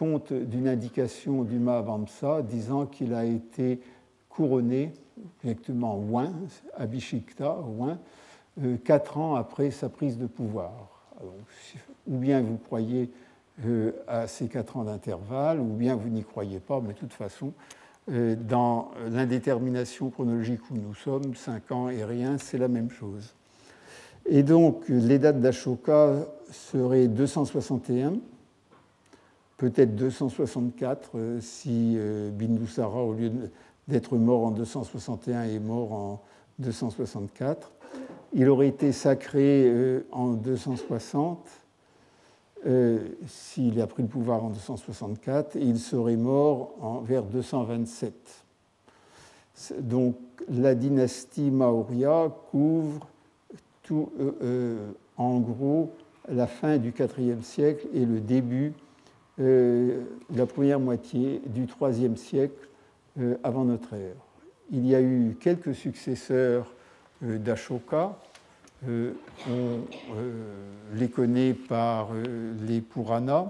compte 0.00 0.32
d'une 0.32 0.66
indication 0.66 1.44
du 1.44 1.58
Mahavamsa 1.58 2.40
disant 2.40 2.86
qu'il 2.86 3.12
a 3.12 3.26
été 3.26 3.82
couronné, 4.30 4.94
directement 5.42 5.98
Ouin, 5.98 6.32
Abhishikta, 6.74 7.58
Ouin, 7.60 7.98
euh, 8.62 8.78
quatre 8.82 9.18
ans 9.18 9.34
après 9.34 9.70
sa 9.70 9.90
prise 9.90 10.16
de 10.16 10.26
pouvoir. 10.26 10.72
ou 12.08 12.16
bien 12.16 12.40
vous 12.40 12.56
croyez 12.56 13.10
euh, 13.66 13.92
à 14.08 14.26
ces 14.26 14.48
quatre 14.48 14.78
ans 14.78 14.84
d'intervalle, 14.84 15.60
ou 15.60 15.74
bien 15.74 15.96
vous 15.96 16.08
n'y 16.08 16.24
croyez 16.24 16.60
pas, 16.60 16.80
mais 16.80 16.94
de 16.94 16.98
toute 16.98 17.12
façon, 17.12 17.52
euh, 18.10 18.36
dans 18.36 18.92
l'indétermination 19.06 20.08
chronologique 20.08 20.62
où 20.70 20.76
nous 20.76 20.94
sommes, 20.94 21.34
cinq 21.34 21.70
ans 21.72 21.90
et 21.90 22.04
rien, 22.04 22.38
c'est 22.38 22.56
la 22.56 22.68
même 22.68 22.90
chose. 22.90 23.34
Et 24.24 24.42
donc, 24.42 24.84
les 24.88 25.18
dates 25.18 25.42
d'Ashoka 25.42 26.26
seraient 26.50 27.06
261, 27.06 28.14
peut-être 29.60 29.94
264 29.94 31.10
euh, 31.16 31.38
si 31.42 31.94
euh, 31.98 32.30
Bindusara, 32.30 33.04
au 33.04 33.12
lieu 33.12 33.30
d'être 33.88 34.16
mort 34.16 34.46
en 34.46 34.50
261, 34.52 35.42
est 35.42 35.58
mort 35.58 35.92
en 35.92 36.22
264. 36.60 37.70
Il 38.32 38.48
aurait 38.48 38.68
été 38.68 38.90
sacré 38.90 39.64
euh, 39.66 40.06
en 40.12 40.28
260 40.30 41.46
s'il 43.26 43.80
a 43.80 43.86
pris 43.86 44.02
le 44.02 44.08
pouvoir 44.10 44.44
en 44.44 44.50
264 44.50 45.56
et 45.56 45.62
il 45.62 45.78
serait 45.78 46.16
mort 46.16 47.02
vers 47.06 47.22
227. 47.22 48.12
Donc 49.78 50.16
la 50.46 50.74
dynastie 50.74 51.50
Maurya 51.50 52.30
couvre 52.50 53.08
en 55.16 55.40
gros 55.40 55.90
la 56.28 56.46
fin 56.46 56.76
du 56.76 56.92
IVe 57.18 57.42
siècle 57.42 57.88
et 57.94 58.04
le 58.04 58.20
début 58.20 58.74
euh, 59.40 60.02
la 60.34 60.44
première 60.44 60.80
moitié 60.80 61.40
du 61.46 61.66
IIIe 61.80 62.16
siècle 62.18 62.68
euh, 63.18 63.36
avant 63.42 63.64
notre 63.64 63.94
ère. 63.94 64.16
Il 64.70 64.86
y 64.86 64.94
a 64.94 65.00
eu 65.00 65.36
quelques 65.40 65.74
successeurs 65.74 66.70
euh, 67.24 67.38
d'Ashoka. 67.38 68.18
on 68.86 69.80
les 70.94 71.08
connaît 71.08 71.54
par 71.54 72.10
les 72.66 72.80
Puranas. 72.80 73.48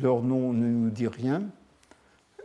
Leur 0.00 0.22
nom 0.22 0.52
ne 0.52 0.66
nous 0.66 0.90
dit 0.90 1.08
rien. 1.08 1.42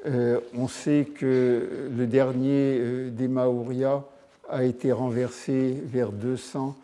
on 0.06 0.68
sait 0.68 1.06
que 1.14 1.90
le 1.96 2.08
dernier 2.08 3.10
des 3.12 3.28
Maurya 3.28 4.04
a 4.50 4.64
été 4.64 4.92
renversé 4.92 5.82
vers 5.86 6.12
200 6.12 6.78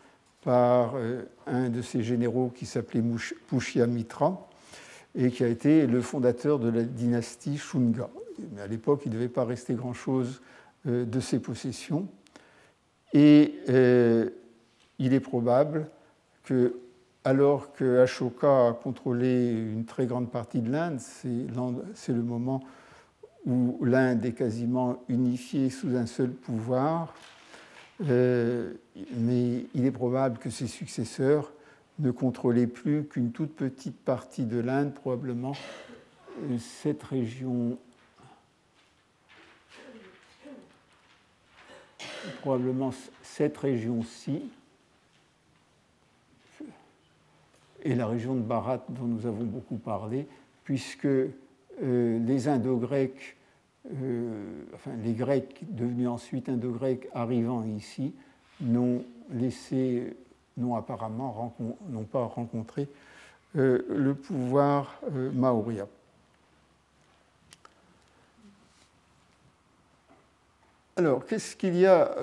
par 0.44 0.96
un 1.46 1.70
de 1.70 1.82
ses 1.82 2.04
généraux 2.04 2.52
qui 2.54 2.66
s'appelait 2.66 3.04
Pushyamitra 3.48 4.47
et 5.18 5.32
qui 5.32 5.44
a 5.44 5.48
été 5.48 5.88
le 5.88 6.02
fondateur 6.02 6.60
de 6.60 6.70
la 6.70 6.84
dynastie 6.84 7.58
Shunga. 7.58 8.10
mais 8.54 8.62
à 8.62 8.68
l'époque, 8.68 9.02
il 9.06 9.10
ne 9.10 9.16
devait 9.16 9.28
pas 9.28 9.44
rester 9.44 9.74
grand-chose 9.74 10.42
de 10.86 11.20
ses 11.20 11.40
possessions. 11.40 12.08
Et 13.14 13.56
il 15.00 15.14
est 15.14 15.20
probable 15.20 15.88
que, 16.44 16.76
alors 17.24 17.74
que 17.74 18.00
Ashoka 18.00 18.68
a 18.68 18.74
contrôlé 18.74 19.52
une 19.52 19.86
très 19.86 20.06
grande 20.06 20.30
partie 20.30 20.62
de 20.62 20.72
l'Inde, 20.72 21.00
c'est 21.00 22.14
le 22.14 22.22
moment 22.22 22.64
où 23.46 23.84
l'Inde 23.84 24.26
est 24.26 24.34
quasiment 24.34 25.04
unifiée 25.08 25.70
sous 25.70 25.96
un 25.96 26.06
seul 26.06 26.30
pouvoir, 26.30 27.14
euh, 28.08 28.74
mais 29.18 29.66
il 29.74 29.86
est 29.86 29.92
probable 29.92 30.38
que 30.38 30.50
ses 30.50 30.68
successeurs 30.68 31.52
ne 32.00 32.12
contrôlaient 32.12 32.68
plus 32.68 33.06
qu'une 33.06 33.32
toute 33.32 33.56
petite 33.56 33.98
partie 33.98 34.46
de 34.46 34.60
l'Inde, 34.60 34.94
probablement 34.94 35.54
euh, 36.44 36.58
cette 36.60 37.04
région, 37.04 37.78
probablement 42.42 42.92
cette 43.24 43.58
région-ci, 43.58 44.44
et 47.84 47.96
la 47.96 48.08
région 48.08 48.36
de 48.36 48.42
Bharat 48.42 48.84
dont 48.90 49.06
nous 49.06 49.26
avons 49.26 49.46
beaucoup 49.46 49.78
parlé, 49.78 50.28
puisque 50.64 51.06
euh, 51.06 51.30
les 51.80 52.48
Indo-Grecs 52.48 53.38
euh, 53.94 54.64
enfin, 54.74 54.92
les 55.04 55.14
Grecs 55.14 55.62
devenus 55.70 56.10
ensuite 56.10 56.50
indo-grecs 56.50 57.08
arrivant 57.14 57.64
ici 57.64 58.14
n'ont 58.60 59.04
laissé, 59.32 60.16
n'ont 60.58 60.76
apparemment 60.76 61.54
pas 62.12 62.24
rencontré 62.24 62.88
euh, 63.56 63.86
le 63.90 64.14
pouvoir 64.14 65.00
euh. 65.16 65.32
Alors, 70.96 71.26
qu'est-ce 71.26 71.56
qu'il 71.56 71.76
y 71.76 71.86
a 71.86 72.16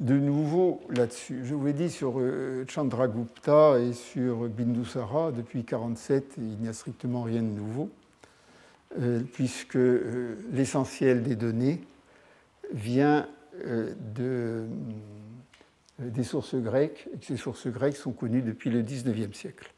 de 0.00 0.14
nouveau 0.14 0.82
là-dessus? 0.90 1.40
Je 1.44 1.54
vous 1.54 1.66
ai 1.68 1.72
dit 1.72 1.90
sur 1.90 2.20
Chandragupta 2.68 3.78
et 3.78 3.94
sur 3.94 4.48
Bindusara, 4.48 5.32
depuis 5.32 5.60
1947, 5.60 6.34
il 6.36 6.58
n'y 6.58 6.68
a 6.68 6.74
strictement 6.74 7.22
rien 7.22 7.42
de 7.42 7.48
nouveau. 7.48 7.88
Euh, 9.00 9.22
puisque 9.32 9.76
euh, 9.76 10.36
l'essentiel 10.52 11.22
des 11.22 11.34
données 11.34 11.80
vient 12.74 13.26
euh, 13.64 13.94
de, 14.14 14.66
des 16.10 16.24
sources 16.24 16.54
grecques, 16.54 17.08
et 17.14 17.18
que 17.18 17.24
ces 17.24 17.36
sources 17.36 17.68
grecques 17.68 17.96
sont 17.96 18.12
connues 18.12 18.42
depuis 18.42 18.70
le 18.70 18.82
XIXe 18.82 19.36
siècle. 19.36 19.72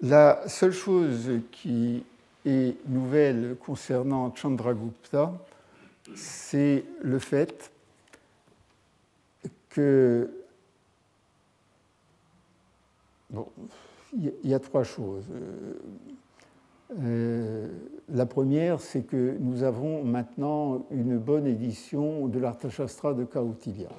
La 0.00 0.48
seule 0.48 0.72
chose 0.72 1.30
qui 1.50 2.04
est 2.46 2.76
nouvelle 2.88 3.56
concernant 3.60 4.34
Chandragupta, 4.34 5.32
c'est 6.14 6.84
le 7.02 7.18
fait 7.18 7.70
que 9.68 10.30
Bon, 13.30 13.46
il 14.12 14.32
y 14.42 14.54
a 14.54 14.58
trois 14.58 14.82
choses. 14.82 15.26
Euh, 16.98 17.68
la 18.08 18.26
première, 18.26 18.80
c'est 18.80 19.02
que 19.02 19.36
nous 19.38 19.62
avons 19.62 20.02
maintenant 20.02 20.84
une 20.90 21.16
bonne 21.16 21.46
édition 21.46 22.26
de 22.26 22.40
l'Arthashastra 22.40 23.14
de 23.14 23.22
Kautilya. 23.22 23.90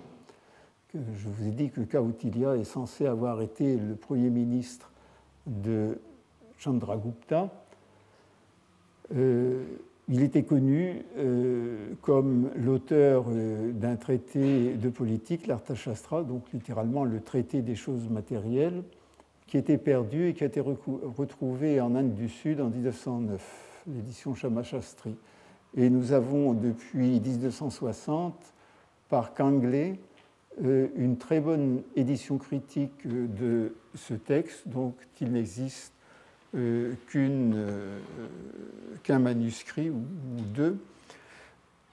Je 0.94 1.30
vous 1.30 1.48
ai 1.48 1.52
dit 1.52 1.70
que 1.70 1.80
Kautilya 1.80 2.58
est 2.58 2.66
censé 2.66 3.06
avoir 3.06 3.42
été 3.42 3.78
le 3.78 3.96
premier 3.96 4.30
ministre 4.30 4.92
de 5.48 5.98
Chandragupta. 6.58 7.50
Euh, 9.16 9.64
il 10.10 10.22
était 10.22 10.44
connu 10.44 11.02
euh, 11.18 11.94
comme 12.02 12.52
l'auteur 12.58 13.24
d'un 13.30 13.96
traité 13.96 14.74
de 14.74 14.90
politique, 14.90 15.48
l'Arthashastra, 15.48 16.24
donc 16.24 16.52
littéralement 16.52 17.06
le 17.06 17.22
traité 17.22 17.62
des 17.62 17.76
choses 17.76 18.10
matérielles, 18.10 18.84
qui 19.48 19.58
était 19.58 19.78
perdu 19.78 20.28
et 20.28 20.34
qui 20.34 20.44
a 20.44 20.48
été 20.48 20.60
retrouvé 20.60 21.80
en 21.80 21.96
Inde 21.96 22.16
du 22.16 22.28
Sud 22.28 22.60
en 22.60 22.68
1909, 22.68 23.84
l'édition 23.88 24.36
Shamashastri. 24.36 25.16
Et 25.78 25.90
nous 25.90 26.12
avons 26.12 26.52
depuis 26.54 27.22
1960, 27.22 28.36
par 29.08 29.34
Kangley, 29.34 29.92
euh, 29.92 30.11
une 30.60 31.18
très 31.18 31.40
bonne 31.40 31.82
édition 31.96 32.38
critique 32.38 33.08
de 33.08 33.74
ce 33.96 34.14
texte, 34.14 34.68
donc 34.68 34.96
il 35.20 35.32
n'existe 35.32 35.94
euh, 36.56 36.94
euh, 37.16 38.00
qu'un 39.04 39.20
manuscrit 39.20 39.90
ou, 39.90 40.02
deux, 40.54 40.78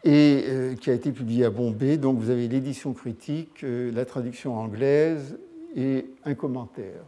et 0.04 0.44
qui 0.80 0.90
a 0.90 0.94
été 0.94 1.12
publié 1.12 1.44
à 1.44 1.50
Bombay. 1.50 1.96
Donc 1.96 2.18
vous 2.18 2.30
avez 2.30 2.48
l'édition 2.48 2.92
critique, 2.92 3.62
la 3.62 4.04
traduction 4.04 4.56
anglaise 4.56 5.38
et 5.76 6.06
un 6.24 6.34
commentaire. 6.34 7.02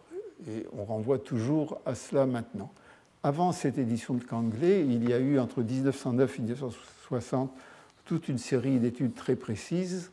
Et 0.49 0.67
on 0.77 0.85
renvoie 0.85 1.19
toujours 1.19 1.81
à 1.87 1.95
cela 1.95 2.27
maintenant. 2.27 2.73
Avant 3.23 3.53
cette 3.53 3.79
édition 3.79 4.15
de 4.15 4.25
Kangley, 4.25 4.85
il 4.87 5.09
y 5.09 5.13
a 5.13 5.19
eu 5.19 5.39
entre 5.39 5.63
1909 5.63 6.39
et 6.39 6.43
1960 6.43 7.53
toute 8.07 8.29
une 8.29 8.39
série 8.39 8.79
d'études 8.79 9.15
très 9.15 9.37
précises. 9.37 10.11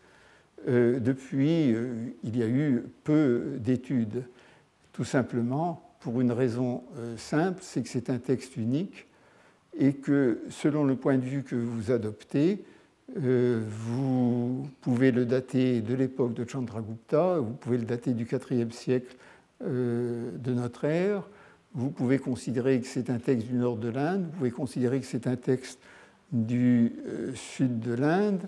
Euh, 0.67 0.99
depuis, 0.99 1.73
euh, 1.73 1.93
il 2.23 2.37
y 2.37 2.43
a 2.43 2.47
eu 2.47 2.83
peu 3.03 3.57
d'études, 3.59 4.23
tout 4.91 5.03
simplement 5.03 5.95
pour 5.99 6.19
une 6.19 6.31
raison 6.31 6.83
euh, 6.97 7.15
simple, 7.17 7.59
c'est 7.61 7.83
que 7.83 7.89
c'est 7.89 8.09
un 8.09 8.17
texte 8.17 8.57
unique 8.57 9.07
et 9.79 9.93
que 9.93 10.41
selon 10.49 10.83
le 10.83 10.95
point 10.95 11.17
de 11.17 11.25
vue 11.25 11.43
que 11.43 11.55
vous 11.55 11.91
adoptez, 11.91 12.63
vous 13.15 14.67
pouvez 14.81 15.11
le 15.11 15.25
dater 15.25 15.81
de 15.81 15.93
l'époque 15.93 16.33
de 16.33 16.45
Chandragupta, 16.45 17.37
vous 17.37 17.53
pouvez 17.53 17.77
le 17.77 17.85
dater 17.85 18.11
du 18.11 18.27
IVe 18.51 18.71
siècle 18.71 19.15
de 19.61 20.53
notre 20.53 20.83
ère. 20.83 21.29
Vous 21.73 21.89
pouvez 21.89 22.17
considérer 22.17 22.81
que 22.81 22.87
c'est 22.87 23.09
un 23.09 23.19
texte 23.19 23.47
du 23.47 23.53
nord 23.53 23.77
de 23.77 23.89
l'Inde, 23.89 24.23
vous 24.23 24.37
pouvez 24.37 24.51
considérer 24.51 24.99
que 24.99 25.05
c'est 25.05 25.27
un 25.27 25.37
texte 25.37 25.79
du 26.33 26.93
sud 27.35 27.79
de 27.79 27.93
l'Inde, 27.93 28.41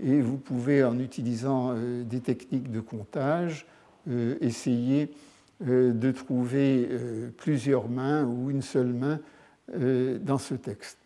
et 0.00 0.20
vous 0.20 0.36
pouvez, 0.36 0.84
en 0.84 0.98
utilisant 0.98 1.72
euh, 1.72 2.02
des 2.04 2.20
techniques 2.20 2.70
de 2.70 2.80
comptage, 2.80 3.66
essayer 4.42 5.14
de 5.64 6.10
trouver 6.10 6.86
plusieurs 7.38 7.88
mains 7.88 8.22
ou 8.26 8.50
une 8.50 8.60
seule 8.60 8.92
main 8.92 9.18
dans 9.72 10.36
ce 10.36 10.52
texte. 10.52 10.98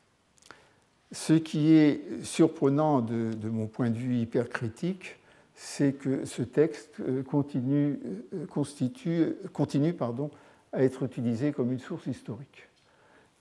Ce 1.12 1.32
qui 1.32 1.72
est 1.72 2.02
surprenant 2.22 3.00
de, 3.00 3.48
mon 3.48 3.66
point 3.66 3.90
de 3.90 3.96
vue 3.96 4.16
hypercritique, 4.16 5.16
c'est 5.54 5.94
que 5.94 6.24
ce 6.24 6.42
texte 6.42 7.00
euh, 7.00 7.22
continue, 7.24 7.98
euh, 8.34 8.46
constitue, 8.46 9.34
continue 9.52 9.92
pardon, 9.92 10.30
à 10.72 10.84
être 10.84 11.02
utilisé 11.02 11.50
comme 11.50 11.72
une 11.72 11.80
source 11.80 12.06
historique. 12.06 12.68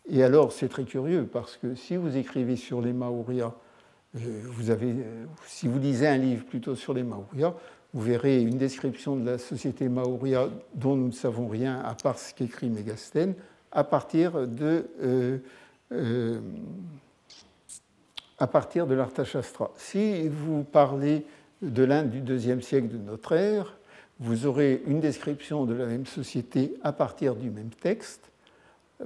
Et 0.10 0.24
alors, 0.24 0.52
c'est 0.52 0.70
très 0.70 0.86
curieux 0.86 1.28
parce 1.32 1.58
que 1.58 1.76
si 1.76 1.96
vous 1.96 2.18
écrivez 2.18 2.56
sur 2.56 2.82
les 2.82 2.94
euh, 2.94 3.50
avez, 4.70 4.96
si 5.46 5.68
vous 5.68 5.80
lisez 5.80 6.08
un 6.08 6.18
livre 6.18 6.46
plutôt 6.46 6.76
sur 6.76 6.94
les 6.94 7.04
Maurya, 7.04 7.54
vous 7.94 8.02
verrez 8.02 8.42
une 8.42 8.58
description 8.58 9.16
de 9.16 9.26
la 9.26 9.38
société 9.38 9.90
Maurya 9.90 10.50
dont 10.76 10.96
nous 10.96 11.08
ne 11.08 11.12
savons 11.12 11.48
rien 11.48 11.82
à 11.82 11.96
part 11.96 12.20
ce 12.20 12.34
qu'écrit 12.34 12.70
Mégastène 12.70 13.34
à 13.72 13.84
partir 13.84 14.48
de, 14.48 14.86
de 15.90 16.42
l'Arthashastra. 18.94 19.72
Si 19.78 20.28
vous 20.28 20.64
parlez 20.64 21.26
de 21.62 21.84
l'Inde 21.84 22.10
du 22.10 22.22
deuxième 22.22 22.62
siècle 22.62 22.90
de 22.90 22.98
notre 22.98 23.34
ère, 23.34 23.78
vous 24.20 24.46
aurez 24.46 24.82
une 24.88 25.00
description 25.00 25.66
de 25.66 25.74
la 25.74 25.86
même 25.86 26.06
société 26.06 26.74
à 26.84 26.92
partir 26.92 27.36
du 27.36 27.50
même 27.50 27.70
texte, 27.70 28.32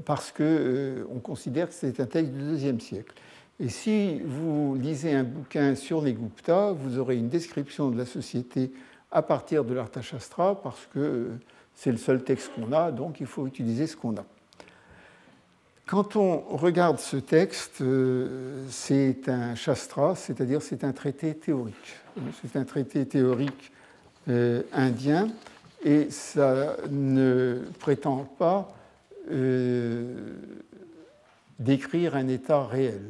parce 0.05 0.31
qu'on 0.31 0.43
euh, 0.43 1.03
considère 1.21 1.67
que 1.67 1.73
c'est 1.73 1.99
un 1.99 2.05
texte 2.05 2.31
du 2.31 2.43
deuxième 2.43 2.79
siècle. 2.79 3.13
Et 3.61 3.69
si 3.69 4.19
vous 4.25 4.75
lisez 4.75 5.13
un 5.13 5.23
bouquin 5.23 5.75
sur 5.75 6.01
les 6.01 6.13
Gupta, 6.13 6.71
vous 6.71 6.97
aurez 6.97 7.15
une 7.15 7.29
description 7.29 7.91
de 7.91 7.97
la 7.97 8.07
société 8.07 8.71
à 9.11 9.21
partir 9.21 9.63
de 9.63 9.75
l'Arthashastra, 9.75 10.59
parce 10.63 10.87
que 10.91 11.29
c'est 11.75 11.91
le 11.91 11.97
seul 11.97 12.23
texte 12.23 12.51
qu'on 12.55 12.71
a, 12.71 12.91
donc 12.91 13.19
il 13.19 13.27
faut 13.27 13.45
utiliser 13.45 13.85
ce 13.85 13.95
qu'on 13.95 14.15
a. 14.15 14.25
Quand 15.85 16.15
on 16.15 16.39
regarde 16.39 16.97
ce 16.97 17.17
texte, 17.17 17.81
euh, 17.81 18.65
c'est 18.69 19.29
un 19.29 19.53
shastra, 19.53 20.15
c'est-à-dire 20.15 20.63
c'est 20.63 20.83
un 20.83 20.91
traité 20.91 21.35
théorique. 21.35 21.99
C'est 22.41 22.57
un 22.57 22.63
traité 22.63 23.05
théorique 23.05 23.71
euh, 24.27 24.63
indien 24.73 25.27
et 25.83 26.09
ça 26.09 26.77
ne 26.89 27.61
prétend 27.79 28.23
pas 28.39 28.73
euh, 29.29 30.33
décrire 31.59 32.15
un 32.15 32.27
état 32.27 32.65
réel. 32.65 33.01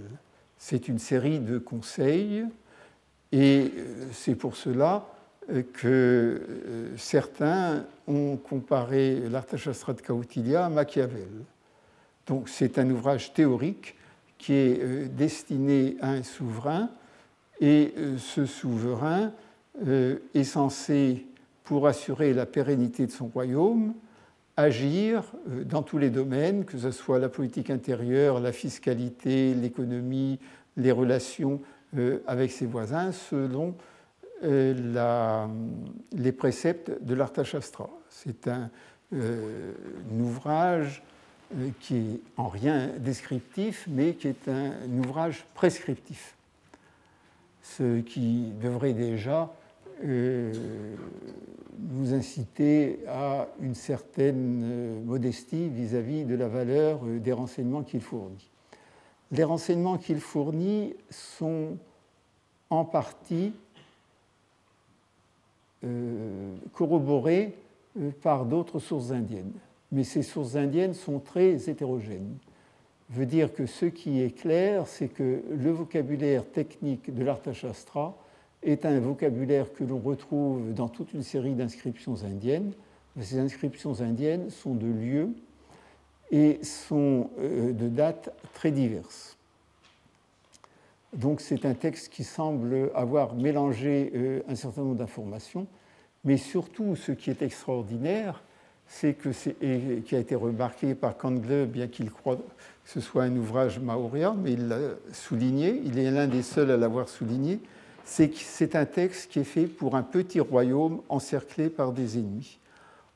C'est 0.63 0.87
une 0.87 0.99
série 0.99 1.39
de 1.39 1.57
conseils 1.57 2.45
et 3.31 3.71
c'est 4.11 4.35
pour 4.35 4.55
cela 4.55 5.07
que 5.73 6.39
certains 6.97 7.83
ont 8.07 8.37
comparé 8.37 9.27
l'Arthashastra 9.27 9.93
de 9.93 10.01
Kautilya 10.01 10.67
à 10.67 10.69
Machiavel. 10.69 11.31
Donc 12.27 12.47
c'est 12.47 12.77
un 12.77 12.87
ouvrage 12.91 13.33
théorique 13.33 13.95
qui 14.37 14.53
est 14.53 15.07
destiné 15.07 15.97
à 15.99 16.11
un 16.11 16.21
souverain, 16.21 16.91
et 17.59 17.95
ce 18.19 18.45
souverain 18.45 19.33
est 19.83 20.43
censé, 20.43 21.25
pour 21.63 21.87
assurer 21.87 22.35
la 22.35 22.45
pérennité 22.45 23.07
de 23.07 23.11
son 23.11 23.25
royaume, 23.25 23.95
agir 24.61 25.23
dans 25.65 25.83
tous 25.83 25.97
les 25.97 26.09
domaines, 26.09 26.65
que 26.65 26.77
ce 26.77 26.91
soit 26.91 27.19
la 27.19 27.29
politique 27.29 27.69
intérieure, 27.69 28.39
la 28.39 28.51
fiscalité, 28.51 29.53
l'économie, 29.53 30.39
les 30.77 30.91
relations 30.91 31.61
avec 32.25 32.51
ses 32.51 32.65
voisins, 32.65 33.11
selon 33.11 33.75
la, 34.41 35.49
les 36.13 36.31
préceptes 36.31 37.03
de 37.03 37.13
l'Arthashastra. 37.13 37.89
C'est 38.09 38.47
un, 38.47 38.69
euh, 39.13 39.73
ouvrage 40.17 41.03
euh, 41.53 41.69
qui 41.81 41.97
est 41.97 42.21
en 42.37 42.47
rien 42.47 42.91
descriptif, 42.97 43.85
mais 43.89 44.13
qui 44.13 44.29
est 44.29 44.47
un, 44.47 44.71
ouvrage 45.05 45.45
prescriptif, 45.53 46.35
ce 47.61 47.99
qui 47.99 48.53
devrait 48.61 48.93
déjà 48.93 49.53
euh, 50.03 50.53
nous 51.79 52.13
inciter 52.13 52.99
à 53.07 53.47
une 53.61 53.75
certaine 53.75 55.03
modestie 55.03 55.69
vis-à-vis 55.69 56.23
-vis 56.23 56.27
de 56.27 56.35
la 56.35 56.47
valeur 56.47 56.99
des 57.03 57.33
renseignements 57.33 57.83
qu'il 57.83 58.01
fournit. 58.01 58.49
Les 59.31 59.43
renseignements 59.43 59.97
qu'il 59.97 60.19
fournit 60.19 60.93
sont 61.09 61.77
en 62.69 62.85
partie 62.85 63.53
euh, 65.83 66.55
corroborées 66.73 67.55
euh, 67.99 68.11
par 68.21 68.45
d'autres 68.45 68.79
sources 68.79 69.11
indiennes. 69.11 69.53
Mais 69.91 70.03
ces 70.03 70.21
sources 70.21 70.55
indiennes 70.55 70.93
sont 70.93 71.19
très 71.19 71.69
hétérogènes. 71.69 72.37
Veut 73.09 73.25
dire 73.25 73.53
que 73.53 73.65
ce 73.65 73.85
qui 73.85 74.21
est 74.21 74.37
clair, 74.37 74.87
c'est 74.87 75.07
que 75.07 75.43
le 75.49 75.71
vocabulaire 75.71 76.45
technique 76.45 77.13
de 77.13 77.23
l'Arthashastra 77.23 78.15
est 78.63 78.85
un 78.85 78.99
vocabulaire 78.99 79.73
que 79.73 79.83
l'on 79.83 79.99
retrouve 79.99 80.73
dans 80.73 80.87
toute 80.87 81.13
une 81.13 81.23
série 81.23 81.53
d'inscriptions 81.53 82.23
indiennes. 82.23 82.73
Ces 83.19 83.39
inscriptions 83.39 84.01
indiennes 84.01 84.49
sont 84.49 84.73
de 84.73 84.87
lieux 84.87 85.29
et 86.31 86.63
sont 86.63 87.29
euh, 87.39 87.73
de 87.73 87.89
dates 87.89 88.33
très 88.53 88.71
diverses. 88.71 89.37
Donc 91.13 91.41
c'est 91.41 91.65
un 91.65 91.73
texte 91.73 92.09
qui 92.09 92.23
semble 92.23 92.89
avoir 92.95 93.35
mélangé 93.35 94.11
euh, 94.15 94.41
un 94.47 94.55
certain 94.55 94.81
nombre 94.81 94.95
d'informations, 94.95 95.67
mais 96.23 96.37
surtout 96.37 96.95
ce 96.95 97.11
qui 97.11 97.29
est 97.29 97.41
extraordinaire, 97.41 98.41
c'est 98.87 99.13
que 99.13 99.29
et 99.61 100.01
qui 100.01 100.15
a 100.15 100.19
été 100.19 100.35
remarqué 100.35 100.95
par 100.95 101.17
Kangle, 101.17 101.65
bien 101.65 101.87
qu'il 101.87 102.11
croit 102.11 102.37
que 102.37 102.41
ce 102.85 103.01
soit 103.01 103.23
un 103.23 103.35
ouvrage 103.35 103.79
maorien, 103.79 104.35
mais 104.41 104.53
il 104.53 104.67
l'a 104.67 104.77
souligné, 105.11 105.81
il 105.85 105.99
est 105.99 106.11
l'un 106.11 106.27
des 106.27 106.43
seuls 106.43 106.71
à 106.71 106.77
l'avoir 106.77 107.09
souligné, 107.09 107.59
c'est 108.05 108.75
un 108.75 108.85
texte 108.85 109.31
qui 109.31 109.39
est 109.39 109.45
fait 109.45 109.65
pour 109.65 109.95
un 109.95 110.03
petit 110.03 110.39
royaume 110.39 111.01
encerclé 111.09 111.69
par 111.69 111.91
des 111.91 112.17
ennemis. 112.17 112.59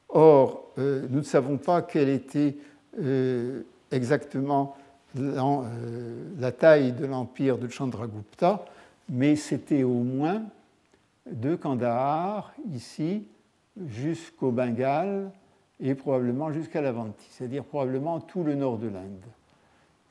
Or, 0.10 0.72
euh, 0.78 1.06
nous 1.10 1.20
ne 1.20 1.24
savons 1.24 1.58
pas 1.58 1.82
quelle 1.82 2.10
était 2.10 2.56
euh, 3.02 3.64
exactement 3.92 4.76
euh, 5.18 6.34
la 6.40 6.52
taille 6.52 6.92
de 6.92 7.06
l'empire 7.06 7.58
de 7.58 7.68
Chandragupta, 7.68 8.66
mais 9.10 9.36
c'était 9.36 9.84
au 9.84 10.04
moins 10.04 10.44
de 11.30 11.56
Kandahar, 11.56 12.54
ici, 12.74 13.24
jusqu'au 13.90 14.52
Bengale 14.52 15.32
et 15.82 15.96
probablement 15.96 16.52
jusqu'à 16.54 16.82
l'Avanti, 16.82 17.28
c'est-à-dire 17.32 17.64
probablement 17.64 18.20
tout 18.20 18.44
le 18.44 18.56
nord 18.56 18.78
de 18.78 18.88
l'Inde. 18.88 19.24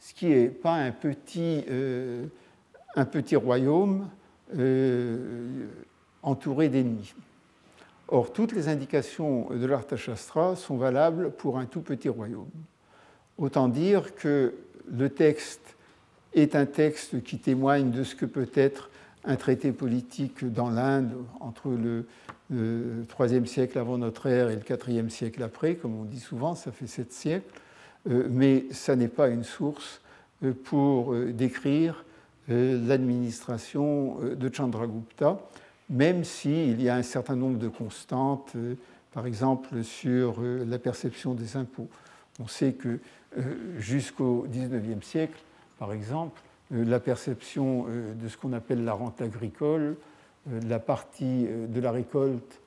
Ce 0.00 0.12
qui 0.12 0.26
n'est 0.26 0.48
pas 0.48 0.74
un 0.74 0.90
petit 0.90 1.64
royaume 3.36 4.08
euh, 4.56 5.66
entouré 6.22 6.68
d'ennemis. 6.68 7.14
Or, 8.08 8.32
toutes 8.32 8.52
les 8.52 8.68
indications 8.68 9.48
de 9.50 9.66
l'Arthashastra 9.66 10.56
sont 10.56 10.76
valables 10.76 11.30
pour 11.30 11.58
un 11.58 11.64
tout 11.64 11.80
petit 11.80 12.08
royaume. 12.08 12.50
Autant 13.38 13.68
dire 13.68 14.14
que 14.14 14.54
le 14.92 15.08
texte 15.08 15.76
est 16.34 16.54
un 16.54 16.66
texte 16.66 17.22
qui 17.22 17.38
témoigne 17.38 17.90
de 17.90 18.04
ce 18.04 18.14
que 18.14 18.26
peut 18.26 18.50
être 18.54 18.90
un 19.24 19.36
traité 19.36 19.72
politique 19.72 20.44
dans 20.44 20.68
l'Inde 20.68 21.14
entre 21.40 21.70
le, 21.70 22.04
IIIe 22.50 23.46
siècle 23.48 23.78
avant 23.78 23.96
notre 23.96 24.26
ère 24.26 24.50
et 24.50 24.56
le 24.56 24.90
IVe 24.90 25.08
siècle 25.08 25.42
après, 25.42 25.76
comme 25.76 25.98
on 25.98 26.04
dit 26.04 26.20
souvent, 26.20 26.54
ça 26.54 26.72
fait 26.72 26.86
sept 26.86 27.12
siècles, 27.12 27.60
euh, 28.10 28.28
mais 28.30 28.66
ça 28.70 28.96
n'est 28.96 29.08
pas 29.08 29.28
une 29.28 29.44
source 29.44 30.02
euh, 30.44 30.52
pour 30.52 31.14
décrire 31.14 32.04
l'administration 32.48 34.18
de 34.20 34.54
Chandragupta, 34.54 35.38
même 35.88 36.24
s'il 36.24 36.80
y 36.82 36.88
a 36.88 36.96
un 36.96 37.02
certain 37.02 37.36
nombre 37.36 37.58
de 37.58 37.68
constantes, 37.68 38.52
par 39.12 39.26
exemple 39.26 39.82
sur 39.82 40.40
la 40.42 40.78
perception 40.78 41.34
des 41.34 41.56
impôts. 41.56 41.88
On 42.40 42.46
sait 42.46 42.72
que 42.72 42.98
euh, 43.38 43.78
jusqu'au 43.78 44.46
XIXe 44.48 45.04
siècle, 45.04 45.40
par 45.78 45.92
exemple, 45.92 46.40
euh, 46.72 46.84
la 46.84 47.00
perception 47.00 47.86
euh, 47.88 48.14
de 48.14 48.28
ce 48.28 48.36
qu'on 48.36 48.52
appelle 48.52 48.84
la 48.84 48.92
rente 48.92 49.20
agricole, 49.20 49.96
la 50.66 50.78
partie 50.78 51.46
de 51.46 51.80
la 51.80 51.90
récolte 51.90 52.60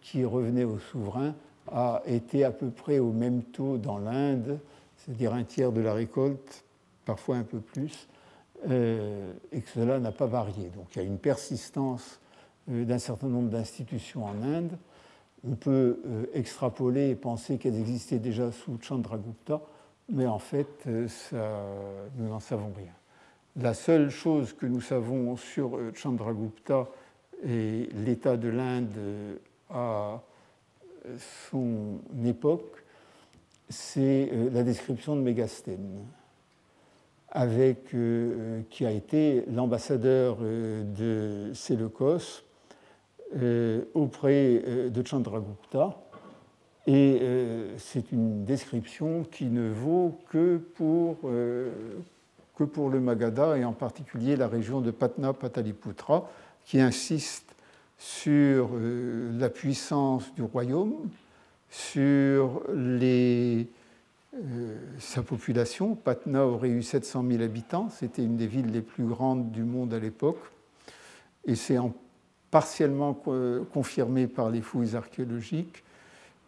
qui 0.00 0.24
revenait 0.24 0.64
au 0.64 0.78
souverain, 0.78 1.34
a 1.70 2.00
été 2.06 2.42
à 2.42 2.50
peu 2.50 2.70
près 2.70 3.00
au 3.00 3.12
même 3.12 3.42
taux 3.42 3.76
dans 3.76 3.98
l'Inde, 3.98 4.58
c'est-à-dire 4.96 5.34
un 5.34 5.44
tiers 5.44 5.70
de 5.70 5.82
la 5.82 5.92
récolte, 5.92 6.64
parfois 7.04 7.36
un 7.36 7.42
peu 7.42 7.58
plus, 7.58 8.08
et 8.66 9.60
que 9.60 9.68
cela 9.74 9.98
n'a 10.00 10.12
pas 10.12 10.26
varié. 10.26 10.70
Donc 10.70 10.86
il 10.94 10.98
y 10.98 11.02
a 11.02 11.04
une 11.04 11.18
persistance 11.18 12.20
d'un 12.66 12.98
certain 12.98 13.28
nombre 13.28 13.50
d'institutions 13.50 14.24
en 14.24 14.42
Inde. 14.42 14.76
On 15.48 15.54
peut 15.54 16.00
extrapoler 16.34 17.10
et 17.10 17.14
penser 17.14 17.58
qu'elles 17.58 17.78
existaient 17.78 18.18
déjà 18.18 18.50
sous 18.50 18.78
Chandragupta, 18.80 19.60
mais 20.10 20.26
en 20.26 20.38
fait, 20.38 20.84
euh, 20.86 22.08
nous 22.16 22.28
n'en 22.28 22.40
savons 22.40 22.72
rien. 22.76 22.92
La 23.56 23.74
seule 23.74 24.10
chose 24.10 24.52
que 24.52 24.66
nous 24.66 24.80
savons 24.80 25.36
sur 25.36 25.76
euh, 25.76 25.92
Chandragupta 25.94 26.88
et 27.44 27.88
l'état 27.92 28.36
de 28.36 28.48
l'Inde 28.48 28.96
euh, 28.96 29.36
à 29.70 30.22
son 31.50 31.98
époque, 32.24 32.84
c'est 33.68 34.30
la 34.52 34.62
description 34.62 35.14
de 35.14 35.20
Mégastène, 35.20 36.04
avec, 37.30 37.94
qui 38.70 38.86
a 38.86 38.90
été 38.90 39.44
l'ambassadeur 39.52 40.38
de 40.38 41.50
Séleucos 41.52 42.42
auprès 43.94 44.62
de 44.90 45.06
Chandragupta. 45.06 45.96
Et 46.88 47.18
euh, 47.20 47.74
c'est 47.76 48.12
une 48.12 48.46
description 48.46 49.22
qui 49.30 49.44
ne 49.44 49.68
vaut 49.68 50.18
que 50.30 50.56
pour, 50.56 51.18
euh, 51.24 51.70
que 52.56 52.64
pour 52.64 52.88
le 52.88 52.98
Magadha 52.98 53.58
et 53.58 53.64
en 53.66 53.74
particulier 53.74 54.36
la 54.36 54.48
région 54.48 54.80
de 54.80 54.90
Patna-Pataliputra, 54.90 56.30
qui 56.64 56.80
insiste 56.80 57.54
sur 57.98 58.70
euh, 58.72 59.38
la 59.38 59.50
puissance 59.50 60.32
du 60.34 60.42
royaume, 60.42 61.10
sur 61.68 62.62
les, 62.74 63.68
sa 64.98 65.22
population. 65.22 65.94
Patna 65.94 66.46
aurait 66.46 66.68
eu 66.68 66.82
700 66.82 67.24
000 67.30 67.42
habitants, 67.42 67.88
c'était 67.90 68.22
une 68.22 68.36
des 68.36 68.46
villes 68.46 68.70
les 68.70 68.82
plus 68.82 69.04
grandes 69.04 69.50
du 69.50 69.62
monde 69.62 69.92
à 69.94 69.98
l'époque, 69.98 70.40
et 71.46 71.54
c'est 71.54 71.78
partiellement 72.50 73.14
confirmé 73.72 74.26
par 74.26 74.50
les 74.50 74.62
fouilles 74.62 74.96
archéologiques 74.96 75.82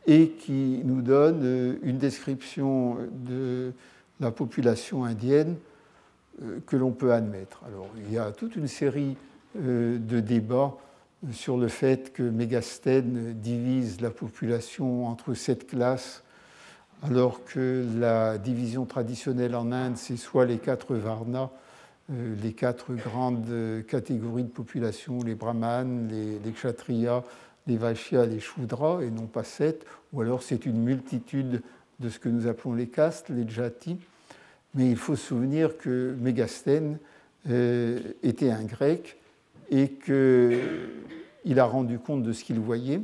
et 0.07 0.31
qui 0.31 0.81
nous 0.85 1.03
donne 1.03 1.41
euh, 1.45 1.75
une 1.83 1.99
description 1.99 2.97
de 3.13 3.73
la 4.21 4.31
population 4.31 5.05
indienne 5.05 5.57
euh, 6.43 6.59
que 6.67 6.77
l'on 6.77 6.93
peut 6.93 7.13
admettre. 7.13 7.63
Alors, 7.67 7.89
il 7.97 8.13
y 8.13 8.19
a 8.19 8.33
toute 8.33 8.57
une 8.57 8.69
série 8.69 9.17
euh, 9.59 9.99
de 9.99 10.21
débats 10.21 10.77
sur 11.33 11.59
le 11.59 11.69
fait 11.69 12.13
que 12.13 12.23
Mégastène 12.23 13.35
divise 13.35 14.01
la 14.01 14.11
population 14.11 15.07
entre 15.07 15.35
sept 15.35 15.67
classes, 15.67 16.23
alors 17.03 17.45
que 17.45 17.85
la 17.99 18.39
division 18.39 18.85
traditionnelle 18.85 19.55
en 19.55 19.73
Inde, 19.73 19.97
c'est 19.97 20.17
soit 20.17 20.45
les 20.45 20.59
quatre 20.59 20.95
Varnas, 20.95 21.51
les 22.09 22.53
quatre 22.53 22.93
grandes 22.95 23.85
catégories 23.87 24.43
de 24.43 24.49
population, 24.49 25.23
les 25.23 25.35
brahmanes, 25.35 26.09
les, 26.09 26.53
kshatriyas, 26.53 27.23
les 27.67 27.77
Vaishyas, 27.77 28.27
les 28.27 28.41
Shudras, 28.41 29.03
et 29.03 29.11
non 29.11 29.27
pas 29.27 29.45
sept, 29.45 29.87
ou 30.13 30.21
alors 30.21 30.43
c'est 30.43 30.67
une 30.67 30.83
multitude 30.83 31.63
de 32.01 32.09
ce 32.09 32.19
que 32.19 32.29
nous 32.29 32.47
appelons 32.47 32.75
les 32.75 32.89
castes, 32.89 33.29
les 33.29 33.49
Jati. 33.49 33.99
Mais 34.75 34.91
il 34.91 34.97
faut 34.97 35.17
se 35.17 35.27
souvenir 35.27 35.79
que 35.79 36.15
Mégastène 36.19 36.99
euh, 37.49 38.01
était 38.23 38.51
un 38.51 38.65
grec 38.65 39.19
et 39.71 39.89
qu'il 39.89 41.59
a 41.59 41.65
rendu 41.65 41.99
compte 41.99 42.23
de 42.23 42.33
ce 42.33 42.45
qu'il 42.45 42.59
voyait, 42.59 43.01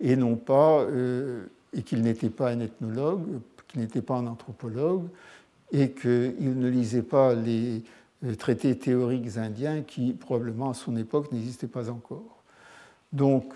et 0.00 0.16
non 0.16 0.36
pas, 0.36 0.82
euh, 0.82 1.46
et 1.72 1.82
qu'il 1.82 2.02
n'était 2.02 2.30
pas 2.30 2.50
un 2.50 2.60
ethnologue, 2.60 3.40
qu'il 3.68 3.80
n'était 3.80 4.02
pas 4.02 4.16
un 4.16 4.26
anthropologue, 4.26 5.08
et 5.72 5.90
qu'il 5.90 6.58
ne 6.58 6.68
lisait 6.68 7.02
pas 7.02 7.34
les 7.34 7.82
traités 8.38 8.76
théoriques 8.78 9.36
indiens 9.36 9.82
qui, 9.82 10.12
probablement 10.12 10.70
à 10.70 10.74
son 10.74 10.96
époque, 10.96 11.30
n'existaient 11.30 11.66
pas 11.66 11.90
encore. 11.90 12.42
Donc, 13.12 13.54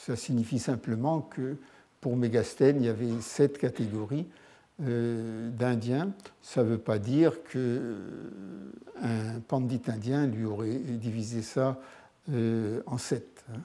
ça 0.00 0.16
signifie 0.16 0.58
simplement 0.58 1.20
que 1.22 1.56
pour 2.00 2.16
Mégastène, 2.16 2.76
il 2.76 2.86
y 2.86 2.88
avait 2.88 3.20
sept 3.20 3.58
catégories 3.58 4.26
euh, 4.82 5.50
d'Indiens. 5.50 6.12
Ça 6.42 6.62
ne 6.62 6.68
veut 6.68 6.78
pas 6.78 6.98
dire 6.98 7.42
qu'un 7.44 7.58
euh, 7.58 9.38
pandit 9.48 9.80
indien 9.86 10.26
lui 10.26 10.44
aurait 10.44 10.76
divisé 10.76 11.40
ça 11.42 11.80
euh, 12.30 12.82
en 12.86 12.98
sept. 12.98 13.44
Hein. 13.52 13.60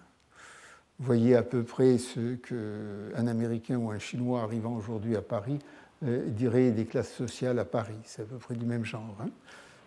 Voyez 1.02 1.36
à 1.36 1.43
peu 1.43 1.64
près 1.64 1.97
ce 1.97 2.36
qu'un 2.36 3.28
Américain 3.28 3.78
ou 3.78 3.91
un 3.91 3.99
Chinois 3.99 4.43
arrivant 4.43 4.76
aujourd'hui 4.76 5.16
à 5.16 5.22
Paris 5.22 5.60
dirait 6.02 6.72
des 6.72 6.86
classes 6.86 7.12
sociales 7.12 7.60
à 7.60 7.66
Paris. 7.66 7.97
C'est 8.06 8.22
à 8.22 8.26
peu 8.26 8.38
près 8.38 8.56
du 8.56 8.66
même 8.66 8.86
genre. 8.86 9.18
Hein. 9.20 9.30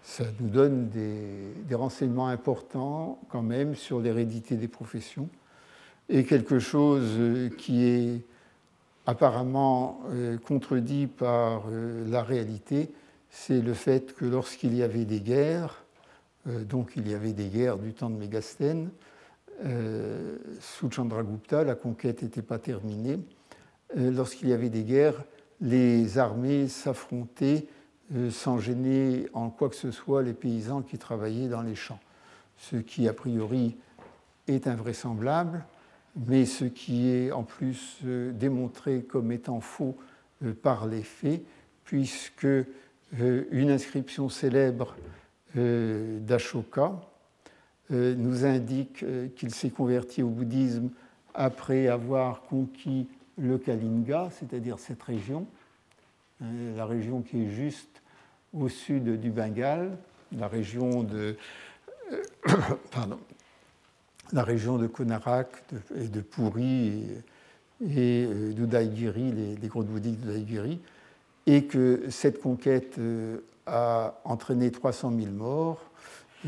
Ça 0.04 0.24
nous 0.38 0.48
donne 0.48 0.90
des, 0.90 1.74
renseignements 1.74 2.28
importants 2.28 3.18
quand 3.30 3.42
même 3.42 3.74
sur 3.74 4.00
l'hérédité 4.00 4.56
des 4.56 4.68
professions 4.68 5.28
et 6.10 6.24
quelque 6.24 6.58
chose 6.58 7.50
qui 7.56 7.84
est 7.84 8.20
apparemment 9.06 10.02
euh, 10.10 10.36
contredit 10.38 11.06
par 11.06 11.64
euh, 11.70 12.04
la 12.08 12.22
réalité, 12.22 12.90
c'est 13.30 13.60
le 13.60 13.74
fait 13.74 14.14
que 14.14 14.24
lorsqu'il 14.24 14.74
y 14.74 14.82
avait 14.82 15.04
des 15.04 15.20
guerres, 15.20 15.84
euh, 16.46 16.64
donc 16.64 16.92
il 16.96 17.08
y 17.08 17.14
avait 17.14 17.32
des 17.32 17.48
guerres 17.48 17.78
du 17.78 17.92
temps 17.92 18.10
de 18.10 18.16
Mégastène, 18.16 18.90
sous 20.60 20.90
Chandragupta, 20.90 21.64
la 21.64 21.74
conquête 21.74 22.22
n'était 22.22 22.42
pas 22.42 22.58
terminée. 22.58 23.18
Lorsqu'il 23.96 24.48
y 24.48 24.52
avait 24.52 24.68
des 24.68 24.82
guerres, 24.82 25.22
les 25.60 26.18
armées 26.18 26.68
s'affrontaient 26.68 27.66
sans 28.30 28.58
gêner 28.58 29.28
en 29.32 29.50
quoi 29.50 29.68
que 29.70 29.76
ce 29.76 29.90
soit 29.90 30.22
les 30.22 30.34
paysans 30.34 30.82
qui 30.82 30.98
travaillaient 30.98 31.48
dans 31.48 31.62
les 31.62 31.74
champs, 31.74 32.00
ce 32.58 32.76
qui 32.76 33.08
a 33.08 33.12
priori 33.12 33.76
est 34.48 34.66
invraisemblable 34.66 35.64
mais 36.16 36.46
ce 36.46 36.64
qui 36.64 37.10
est 37.10 37.32
en 37.32 37.42
plus 37.42 37.98
euh, 38.04 38.32
démontré 38.32 39.02
comme 39.02 39.32
étant 39.32 39.60
faux 39.60 39.96
euh, 40.44 40.52
par 40.54 40.86
les 40.86 41.02
faits, 41.02 41.42
puisque 41.84 42.44
euh, 42.44 42.64
une 43.50 43.70
inscription 43.70 44.28
célèbre 44.28 44.96
d'Ashoka 45.56 47.00
nous 47.90 48.44
indique 48.44 49.04
qu'il 49.36 49.54
s'est 49.54 49.70
converti 49.70 50.22
au 50.22 50.28
bouddhisme 50.28 50.88
après 51.34 51.88
avoir 51.88 52.42
conquis 52.42 53.06
le 53.36 53.58
Kalinga, 53.58 54.30
c'est-à-dire 54.30 54.78
cette 54.78 55.02
région, 55.02 55.46
la 56.40 56.86
région 56.86 57.20
qui 57.20 57.44
est 57.44 57.50
juste 57.50 58.02
au 58.52 58.68
sud 58.68 59.20
du 59.20 59.30
Bengale, 59.30 59.98
la 60.36 60.48
région 60.48 61.02
de, 61.02 61.36
pardon, 62.90 63.18
la 64.32 64.42
région 64.42 64.78
de 64.78 64.86
Konarak 64.86 65.48
et 65.96 66.08
de 66.08 66.20
Puri 66.20 67.04
et, 67.80 68.26
euh, 68.26 68.52
d'Udaigiri, 68.52 69.32
les, 69.32 69.56
les 69.56 69.68
grottes 69.68 69.86
bouddhiques 69.86 70.20
d'Udaigiri, 70.20 70.80
et 71.46 71.64
que 71.64 72.04
cette 72.10 72.40
conquête 72.40 72.98
euh, 72.98 73.38
a 73.66 74.20
entraîné 74.24 74.70
300 74.70 75.12
000 75.16 75.32
morts, 75.32 75.80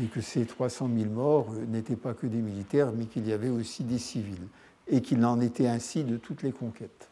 et 0.01 0.05
que 0.05 0.21
ces 0.21 0.45
300 0.45 0.89
000 0.95 1.09
morts 1.09 1.47
euh, 1.53 1.65
n'étaient 1.65 1.95
pas 1.95 2.13
que 2.13 2.27
des 2.27 2.41
militaires, 2.41 2.91
mais 2.95 3.05
qu'il 3.05 3.27
y 3.27 3.33
avait 3.33 3.49
aussi 3.49 3.83
des 3.83 3.97
civils, 3.97 4.47
et 4.87 5.01
qu'il 5.01 5.23
en 5.25 5.41
était 5.41 5.67
ainsi 5.67 6.03
de 6.03 6.17
toutes 6.17 6.43
les 6.43 6.51
conquêtes. 6.51 7.09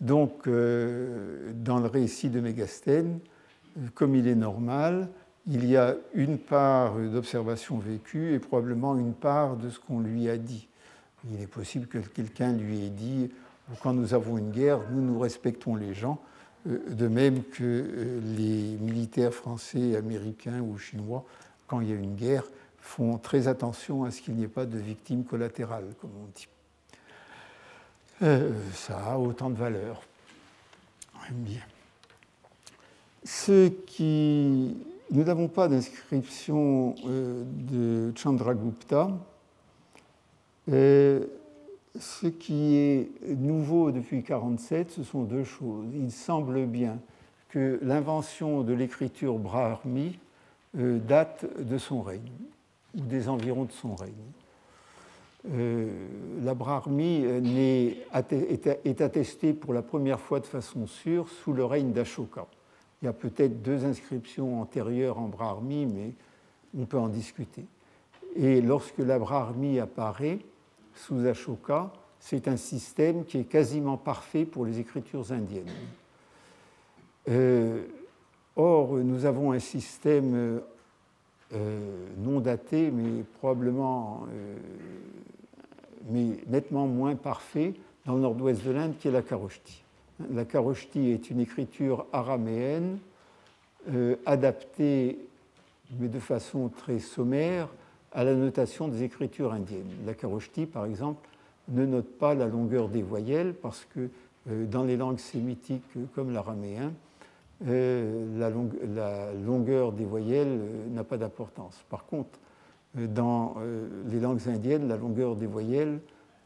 Donc, 0.00 0.46
dans 0.46 1.80
le 1.80 1.86
récit 1.86 2.28
de 2.28 2.38
Mégastène, 2.38 3.18
comme 3.94 4.14
il 4.14 4.28
est 4.28 4.36
normal, 4.36 5.08
il 5.48 5.64
y 5.64 5.76
a 5.76 5.96
une 6.14 6.38
part 6.38 6.94
d'observation 6.96 7.78
vécue 7.78 8.34
et 8.34 8.38
probablement 8.38 8.96
une 8.96 9.14
part 9.14 9.56
de 9.56 9.70
ce 9.70 9.80
qu'on 9.80 10.00
lui 10.00 10.28
a 10.28 10.36
dit. 10.36 10.68
Il 11.32 11.40
est 11.40 11.46
possible 11.46 11.86
que 11.86 11.98
quelqu'un 11.98 12.52
lui 12.52 12.84
ait 12.84 12.90
dit, 12.90 13.30
quand 13.82 13.92
nous 13.92 14.14
avons 14.14 14.38
une 14.38 14.50
guerre, 14.50 14.80
nous 14.90 15.00
nous 15.00 15.18
respectons 15.18 15.74
les 15.74 15.94
gens, 15.94 16.20
euh, 16.68 16.78
de 16.90 17.08
même 17.08 17.42
que 17.44 17.62
euh, 17.62 18.20
les 18.36 18.76
militaires 18.80 19.32
français, 19.32 19.96
américains 19.96 20.60
ou 20.60 20.78
chinois, 20.78 21.24
quand 21.68 21.80
il 21.80 21.90
y 21.90 21.92
a 21.92 21.96
une 21.96 22.16
guerre, 22.16 22.44
font 22.80 23.18
très 23.18 23.46
attention 23.46 24.04
à 24.04 24.10
ce 24.10 24.20
qu'il 24.20 24.34
n'y 24.34 24.44
ait 24.44 24.48
pas 24.48 24.66
de 24.66 24.78
victimes 24.78 25.24
collatérales, 25.24 25.94
comme 26.00 26.10
on 26.20 26.26
dit. 26.34 26.48
Euh, 28.22 28.52
ça 28.72 28.98
a 29.12 29.18
autant 29.18 29.50
de 29.50 29.56
valeur. 29.56 30.02
Bien. 31.30 31.60
Ce 33.22 33.68
qui 33.68 34.74
nous 35.10 35.24
n'avons 35.24 35.48
pas 35.48 35.68
d'inscription 35.68 36.94
euh, 37.06 37.44
de 37.46 38.12
Chandragupta. 38.16 39.10
ce 40.66 42.26
qui 42.26 42.76
est 42.76 43.10
nouveau 43.36 43.90
depuis 43.90 44.16
1947, 44.16 44.90
ce 44.90 45.02
sont 45.02 45.24
deux 45.24 45.44
choses. 45.44 45.86
Il 45.94 46.10
semble 46.10 46.66
bien 46.66 46.98
que 47.50 47.78
l'invention 47.82 48.62
de 48.62 48.72
l'écriture 48.72 49.38
brahmi 49.38 50.18
euh, 50.76 50.98
date 50.98 51.46
de 51.58 51.78
son 51.78 52.02
règne, 52.02 52.32
ou 52.96 53.00
des 53.02 53.28
environs 53.28 53.64
de 53.64 53.72
son 53.72 53.94
règne. 53.94 54.12
Euh, 55.54 55.88
la 56.42 56.54
brahmi 56.54 57.24
est 57.24 59.00
attestée 59.00 59.52
pour 59.52 59.72
la 59.72 59.82
première 59.82 60.20
fois 60.20 60.40
de 60.40 60.46
façon 60.46 60.86
sûre 60.86 61.28
sous 61.28 61.52
le 61.52 61.64
règne 61.64 61.92
d'Ashoka. 61.92 62.46
Il 63.00 63.04
y 63.04 63.08
a 63.08 63.12
peut-être 63.12 63.62
deux 63.62 63.84
inscriptions 63.84 64.60
antérieures 64.60 65.18
en 65.18 65.28
Brahmi, 65.28 65.86
mais 65.86 66.12
on 66.76 66.84
peut 66.84 66.98
en 66.98 67.08
discuter. 67.08 67.64
Et 68.34 68.60
lorsque 68.60 68.98
la 68.98 69.18
Brahmi 69.18 69.78
apparaît 69.78 70.40
sous 70.94 71.24
Ashoka, 71.26 71.92
c'est 72.18 72.48
un 72.48 72.56
système 72.56 73.24
qui 73.24 73.38
est 73.38 73.44
quasiment 73.44 73.96
parfait 73.96 74.44
pour 74.44 74.66
les 74.66 74.80
écritures 74.80 75.30
indiennes. 75.30 75.70
Euh, 77.28 77.84
or, 78.58 78.98
nous 78.98 79.24
avons 79.24 79.52
un 79.52 79.58
système 79.58 80.60
euh, 81.54 82.06
non 82.18 82.40
daté, 82.40 82.90
mais 82.90 83.22
probablement 83.38 84.26
euh, 84.34 84.56
mais 86.10 86.38
nettement 86.46 86.86
moins 86.86 87.14
parfait 87.16 87.74
dans 88.06 88.14
le 88.14 88.20
nord-ouest 88.20 88.64
de 88.64 88.70
l'Inde, 88.70 88.94
qui 88.98 89.08
est 89.08 89.12
la 89.12 89.22
Karoshti. 89.22 89.82
La 90.32 90.44
Karoshti 90.44 91.10
est 91.10 91.30
une 91.30 91.40
écriture 91.40 92.06
araméenne 92.12 92.98
euh, 93.92 94.16
adaptée, 94.26 95.18
mais 95.98 96.08
de 96.08 96.18
façon 96.18 96.68
très 96.68 96.98
sommaire, 96.98 97.68
à 98.12 98.24
la 98.24 98.34
notation 98.34 98.88
des 98.88 99.02
écritures 99.02 99.52
indiennes. 99.52 99.90
La 100.06 100.14
Karoshti, 100.14 100.66
par 100.66 100.86
exemple, 100.86 101.28
ne 101.68 101.84
note 101.84 102.18
pas 102.18 102.34
la 102.34 102.46
longueur 102.46 102.88
des 102.88 103.02
voyelles 103.02 103.54
parce 103.54 103.86
que 103.94 104.08
euh, 104.50 104.66
dans 104.66 104.84
les 104.84 104.96
langues 104.96 105.18
sémitiques 105.18 105.84
comme 106.14 106.32
l'araméen, 106.32 106.92
euh, 107.66 108.38
la, 108.38 109.32
longueur 109.32 109.92
des 109.92 110.04
voyelles 110.04 110.60
n'a 110.90 111.04
pas 111.04 111.16
d'importance. 111.16 111.84
Par 111.88 112.06
contre, 112.06 112.38
dans 112.94 113.56
les 114.06 114.18
langues 114.18 114.48
indiennes, 114.48 114.88
la 114.88 114.96
longueur 114.96 115.36
des 115.36 115.46
voyelles 115.46 116.00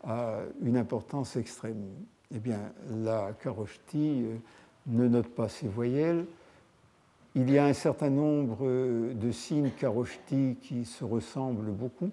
a 0.05 0.41
une 0.61 0.77
importance 0.77 1.37
extrême 1.37 1.85
eh 2.35 2.39
bien, 2.39 2.73
la 3.05 3.33
karoshti 3.33 4.23
euh, 4.25 4.37
ne 4.87 5.07
note 5.09 5.29
pas 5.29 5.49
ces 5.49 5.69
voyelles. 5.69 6.25
Il 7.35 7.51
y 7.51 7.59
a 7.59 7.67
un 7.67 7.73
certain 7.73 8.11
nombre 8.11 8.59
euh, 8.63 9.13
de 9.15 9.31
signes 9.31 9.71
karoshti 9.71 10.57
qui 10.63 10.85
se 10.85 11.05
ressemblent 11.05 11.71
beaucoup, 11.71 12.11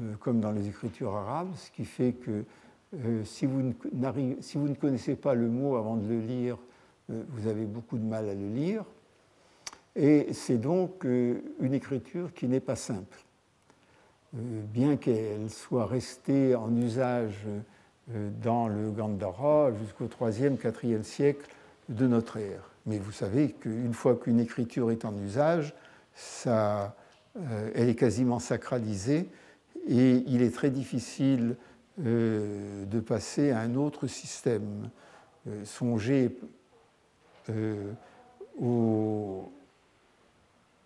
euh, 0.00 0.14
comme 0.18 0.40
dans 0.40 0.50
les 0.50 0.66
écritures 0.68 1.14
arabes, 1.14 1.52
ce 1.54 1.70
qui 1.70 1.84
fait 1.84 2.12
que 2.12 2.44
si 3.24 3.46
vous, 3.46 3.74
si, 4.40 4.56
vous 4.56 4.68
ne, 4.68 4.74
connaissez 4.74 5.16
pas 5.16 5.34
le 5.34 5.48
mot 5.48 5.74
avant 5.74 5.96
de 5.96 6.06
le 6.06 6.20
lire, 6.20 6.58
vous 7.08 7.46
avez 7.46 7.64
beaucoup 7.64 7.98
de 7.98 8.04
mal 8.04 8.28
à 8.28 8.34
le 8.34 8.48
lire. 8.48 8.84
Et 9.96 10.32
c'est 10.32 10.58
donc 10.58 11.04
une 11.04 11.74
écriture 11.74 12.32
qui 12.34 12.48
n'est 12.48 12.60
pas 12.60 12.76
simple. 12.76 13.18
Bien 14.32 14.96
qu'elle 14.96 15.50
soit 15.50 15.86
restée 15.86 16.54
en 16.54 16.74
usage 16.74 17.46
euh, 18.12 18.28
dans 18.42 18.68
le 18.68 18.90
Gandhara 18.90 19.72
jusqu'au 19.72 20.04
3e, 20.04 20.58
4e 20.58 21.04
siècle 21.04 21.48
de 21.88 22.06
notre 22.06 22.36
ère. 22.36 22.70
Mais 22.84 22.98
vous 22.98 23.12
savez 23.12 23.52
qu'une 23.52 23.94
fois 23.94 24.14
qu'une 24.14 24.40
écriture 24.40 24.90
est 24.90 25.06
en 25.06 25.16
usage, 25.16 25.74
ça, 26.14 26.96
euh, 27.38 27.70
elle 27.74 27.88
est 27.88 27.94
quasiment 27.94 28.40
sacralisée 28.40 29.30
et 29.88 30.22
il 30.26 30.42
est 30.42 30.54
très 30.54 30.68
difficile 30.68 31.56
euh, 32.04 32.84
de 32.84 33.00
passer 33.00 33.52
à 33.52 33.60
un 33.60 33.74
autre 33.74 34.06
système. 34.06 34.90
songez 35.64 36.36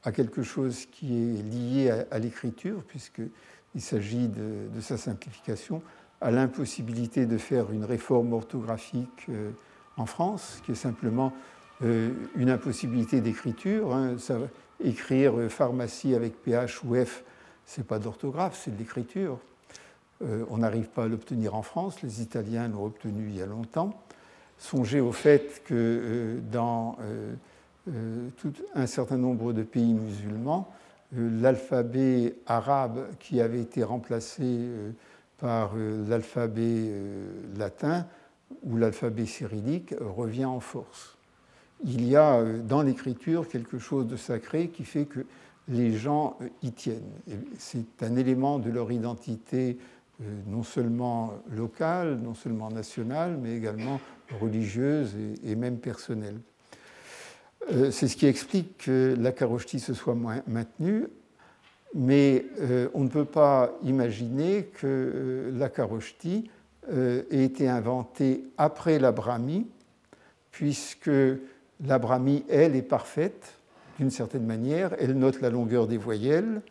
à 0.04 0.12
quelque 0.12 0.42
chose 0.42 0.86
qui 0.86 1.16
est 1.16 1.42
lié 1.42 1.90
à, 2.10 2.18
l'écriture, 2.18 2.82
puisqu'il 2.84 3.80
s'agit 3.80 4.28
de, 4.28 4.80
sa 4.80 4.96
simplification 4.96 5.82
à 6.20 6.30
l'impossibilité 6.30 7.26
de 7.26 7.38
faire 7.38 7.70
une 7.70 7.84
réforme 7.84 8.32
orthographique 8.32 9.26
euh, 9.28 9.50
en 9.96 10.06
France, 10.06 10.60
qui 10.64 10.72
est 10.72 10.76
simplement 10.76 11.32
une 11.80 12.50
impossibilité 12.50 13.20
d'écriture. 13.20 13.94
Hein. 13.94 14.16
écrire 14.82 15.48
pharmacie 15.48 16.12
avec 16.12 16.42
PH 16.42 16.82
ou 16.82 16.96
F, 16.96 17.22
ce 17.66 17.80
n'est 17.80 17.86
pas 17.86 18.00
d'orthographe, 18.00 18.60
c'est 18.60 18.72
de 18.72 18.78
l'écriture. 18.78 19.38
on 20.20 20.58
n'arrive 20.58 20.88
pas 20.88 21.04
à 21.04 21.06
l'obtenir 21.06 21.54
en 21.54 21.62
France, 21.62 22.02
les 22.02 22.20
Italiens 22.20 22.66
l'ont 22.66 22.84
obtenu 22.84 23.28
il 23.28 23.36
y 23.36 23.42
a 23.42 23.46
longtemps. 23.46 23.92
Songez 24.58 25.00
au 25.00 25.12
fait 25.12 25.62
que 25.64 26.38
dans 26.50 26.96
tout 28.36 28.52
un 28.74 28.86
certain 28.86 29.16
nombre 29.16 29.52
de 29.52 29.62
pays 29.62 29.94
musulmans, 29.94 30.68
l'alphabet 31.12 32.34
arabe 32.46 33.06
qui 33.20 33.40
avait 33.40 33.60
été 33.60 33.84
remplacé 33.84 34.58
par 35.38 35.72
l'alphabet 36.08 36.90
latin 37.56 38.04
ou 38.64 38.76
l'alphabet 38.76 39.26
cyrillique 39.26 39.94
revient 40.00 40.44
en 40.44 40.60
force. 40.60 41.16
Il 41.84 42.06
y 42.06 42.16
a 42.16 42.34
euh, 42.34 42.60
dans 42.62 42.82
l'écriture 42.82 43.48
quelque 43.48 43.78
chose 43.78 44.06
de 44.06 44.16
sacré 44.16 44.68
qui 44.68 44.84
fait 44.84 45.04
que 45.04 45.20
les 45.68 45.96
gens 45.96 46.36
euh, 46.40 46.48
y 46.62 46.72
tiennent. 46.72 47.12
C'est 47.58 48.02
un 48.02 48.16
élément 48.16 48.58
de 48.58 48.70
leur 48.70 48.90
identité 48.90 49.78
euh, 49.78 49.97
non 50.46 50.62
seulement 50.62 51.34
locale, 51.50 52.18
non 52.22 52.34
seulement 52.34 52.70
nationale, 52.70 53.38
mais 53.40 53.56
également 53.56 54.00
religieuse 54.40 55.14
et 55.44 55.54
même 55.54 55.78
personnelle. 55.78 56.40
C'est 57.90 58.08
ce 58.08 58.16
qui 58.16 58.26
explique 58.26 58.78
que 58.78 59.14
la 59.18 59.30
carochtie 59.30 59.78
se 59.78 59.94
soit 59.94 60.16
maintenue, 60.46 61.06
mais 61.94 62.46
on 62.94 63.04
ne 63.04 63.08
peut 63.08 63.24
pas 63.24 63.72
imaginer 63.84 64.64
que 64.64 65.52
la 65.54 65.68
carochtie 65.68 66.50
euh, 66.90 67.22
a 67.30 67.36
été 67.36 67.68
inventée 67.68 68.44
après 68.56 68.98
la 68.98 69.12
brahmi, 69.12 69.66
puisque 70.50 71.10
la 71.84 71.98
brahmi, 71.98 72.44
elle, 72.48 72.76
est 72.76 72.82
parfaite 72.82 73.58
d'une 73.98 74.10
certaine 74.10 74.46
manière, 74.46 74.94
elle 74.98 75.12
note 75.18 75.42
la 75.42 75.50
longueur 75.50 75.86
des 75.86 75.98
voyelles, 75.98 76.62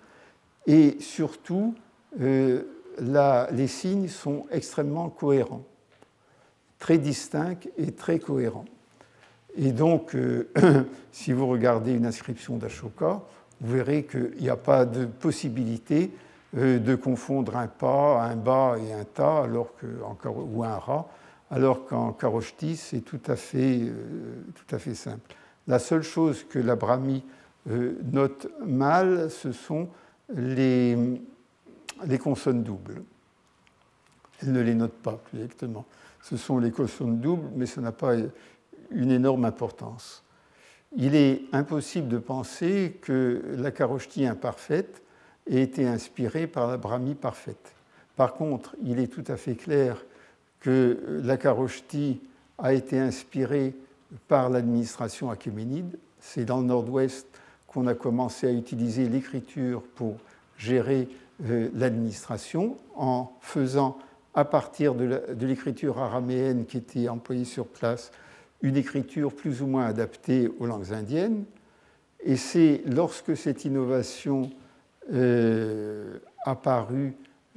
et 0.66 0.98
surtout, 1.02 1.76
euh, 2.20 2.64
les 3.00 3.68
signes 3.68 4.08
sont 4.08 4.45
extrêmement 4.52 5.10
cohérents, 5.10 5.64
très 6.80 6.98
distincts 6.98 7.56
et 7.78 7.91
très 7.91 8.20
cohérents. 8.20 8.66
Et 9.58 9.72
donc, 9.72 10.16
euh, 10.16 10.48
si 11.12 11.34
vous 11.34 11.48
regardez 11.48 11.93
une 11.93 12.06
inscription 12.06 12.58
d'Ashoka, 12.58 13.22
vous 13.60 13.74
verrez 13.74 14.04
qu'il 14.04 14.36
n'y 14.39 14.50
a 14.50 14.56
pas 14.56 14.86
de 14.86 15.06
possibilité 15.06 16.12
euh, 16.56 16.78
de 16.78 16.95
confondre 16.95 17.58
un 17.58 17.68
pas, 17.68 18.22
un 18.22 18.36
bas 18.36 18.76
et 18.78 18.93
un 18.93 19.04
ta, 19.04 19.43
alors 19.43 19.74
que, 19.78 19.88
ou 20.36 20.64
un 20.64 20.78
rat, 20.78 21.08
alors 21.50 21.86
qu'en 21.86 22.14
karoshti, 22.14 22.76
c'est 22.76 23.02
tout, 23.02 23.22
à 23.28 23.36
fait, 23.36 23.80
euh, 23.82 24.43
tout 24.54 24.76
à 24.76 24.80
fait 24.80 24.93
simple. 24.93 25.36
La 25.68 25.80
seule 25.80 26.04
chose 26.04 26.45
que 26.48 26.60
la 26.60 26.76
brahmi 26.76 27.24
note 28.14 28.48
mal, 28.66 29.30
ce 29.30 29.52
sont 29.52 29.89
les, 30.34 30.95
les 32.06 32.18
consonnes 32.18 32.64
doubles. 32.64 33.04
Elle 34.41 34.52
ne 34.52 34.62
les 34.62 34.76
note 34.76 34.93
pas 34.93 35.14
plus 35.14 35.39
exactement. 35.39 35.86
Ce 36.22 36.38
sont 36.38 36.60
les 36.60 36.72
consonnes 36.72 37.20
doubles, 37.20 37.50
mais 37.56 37.66
ça 37.66 37.82
n'a 37.82 37.91
pas 37.91 38.16
une 38.91 39.12
énorme 39.12 39.45
importance. 39.45 40.24
Il 40.95 41.16
est 41.16 41.41
impossible 41.52 42.08
de 42.08 42.18
penser 42.18 42.98
que 43.02 43.41
la 43.58 43.72
karoshti 43.72 44.26
imparfaite 44.26 45.02
ait 45.50 45.62
été 45.62 45.88
inspiré 45.88 46.48
par 46.48 46.68
la 46.68 46.78
brahmi 46.78 47.16
parfaite. 47.16 47.74
Par 48.16 48.34
contre, 48.34 48.76
il 48.84 49.00
est 49.00 49.08
tout 49.08 49.24
à 49.28 49.38
fait 49.38 49.56
clair 49.56 50.04
que 50.60 51.22
la 51.24 51.38
Karoshti 51.38 52.20
a 52.58 52.74
été 52.74 53.00
inspirée 53.00 53.76
par 54.28 54.50
l'administration 54.50 55.30
achéménide. 55.30 55.98
C'est 56.20 56.45
dans 56.45 56.60
le 56.60 56.66
nord-ouest 56.66 57.28
qu'on 57.68 57.86
a 57.86 57.93
commencé 57.93 58.48
à 58.48 58.52
utiliser 58.52 59.08
l'écriture 59.08 59.84
pour 59.95 60.16
gérer 60.58 61.08
euh, 61.46 61.70
l'administration 61.74 62.78
en 62.96 63.32
faisant 63.42 63.98
à 64.34 64.46
partir 64.46 64.94
de 64.94 65.46
l'écriture 65.46 65.98
araméenne 65.98 66.66
qui 66.66 66.78
était 66.78 67.10
employée 67.10 67.46
sur 67.46 67.66
place 67.66 68.12
une 68.62 68.78
écriture 68.78 69.34
plus 69.34 69.62
ou 69.62 69.68
moins 69.68 69.86
adaptée 69.86 70.50
aux 70.60 70.66
langues 70.66 70.94
indiennes. 70.94 71.44
Et 72.24 72.36
c'est 72.36 72.82
lorsque 72.86 73.36
cette 73.38 73.66
innovation 73.66 74.50
euh, 75.14 76.20
apparue 76.46 77.14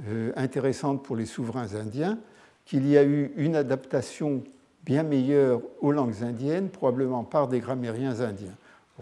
euh, 0.09 0.33
intéressante 0.37 1.03
pour 1.03 1.16
les 1.16 1.26
souverains 1.26 1.74
indiens, 1.74 2.18
qu'il 2.64 2.89
y 2.89 2.97
a 2.97 3.05
eu 3.05 3.33
une 3.37 3.57
adaptation 3.57 4.43
bien 4.85 5.03
meilleure 5.03 5.61
aux 5.81 5.93
langues 5.93 6.22
indiennes, 6.22 6.68
probablement 6.68 7.24
par 7.24 7.49
des 7.49 7.61
grammairiens 7.61 8.20
indiens. 8.20 8.55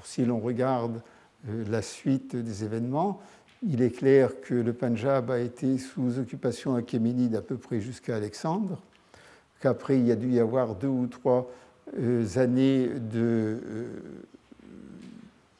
si 0.03 0.25
l'on 0.25 0.41
regarde 0.41 1.03
euh, 1.49 1.65
la 1.69 1.83
suite 1.83 2.35
des 2.37 2.65
événements, 2.65 3.21
il 3.63 3.83
est 3.83 3.91
clair 3.91 4.41
que 4.41 4.55
le 4.55 4.73
Punjab 4.73 5.31
a 5.31 5.39
été 5.39 5.79
sous 5.79 6.19
occupation 6.19 6.75
achéménide 6.75 7.37
à 7.37 7.43
peu 7.43 7.57
près 7.57 7.81
jusqu'à 7.81 8.17
Alexandre, 8.17 8.81
qu'après 9.61 9.99
il 9.99 10.07
y 10.07 10.13
a 10.13 10.17
dû 10.17 10.31
y 10.31 10.41
avoir 10.41 10.75
deux 10.75 10.89
ou 10.89 11.07
trois 11.07 11.51
années 12.37 12.91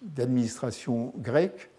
d'administration 0.03 1.13
grecque, 1.19 1.71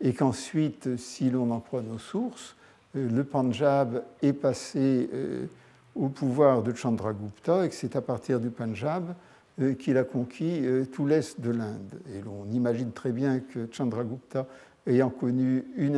et 0.00 0.12
qu'ensuite, 0.12 0.96
si 0.98 1.30
l'on 1.30 1.50
en 1.50 1.60
croit 1.60 1.82
nos 1.82 1.98
sources, 1.98 2.56
euh, 2.96 3.08
le 3.08 3.24
Punjab 3.24 4.02
est 4.22 4.32
passé 4.32 5.08
euh, 5.12 5.46
au 5.94 6.08
pouvoir 6.08 6.62
de 6.62 6.74
Chandragupta 6.74 7.64
et 7.64 7.68
que 7.68 7.74
c'est 7.74 7.96
à 7.96 8.02
partir 8.02 8.40
du 8.40 8.50
Punjab 8.50 9.14
euh, 9.60 9.74
qu'il 9.74 9.96
a 9.96 10.04
conquis 10.04 10.62
tout 10.92 11.06
l'est 11.06 11.40
de 11.40 11.50
l'Inde. 11.50 12.00
Et 12.14 12.20
l'on 12.20 12.46
imagine 12.52 12.92
très 12.92 13.12
bien 13.12 13.40
que 13.40 13.68
Chandragupta, 13.70 14.46
ayant 14.86 15.10
connu 15.10 15.64
une, 15.76 15.96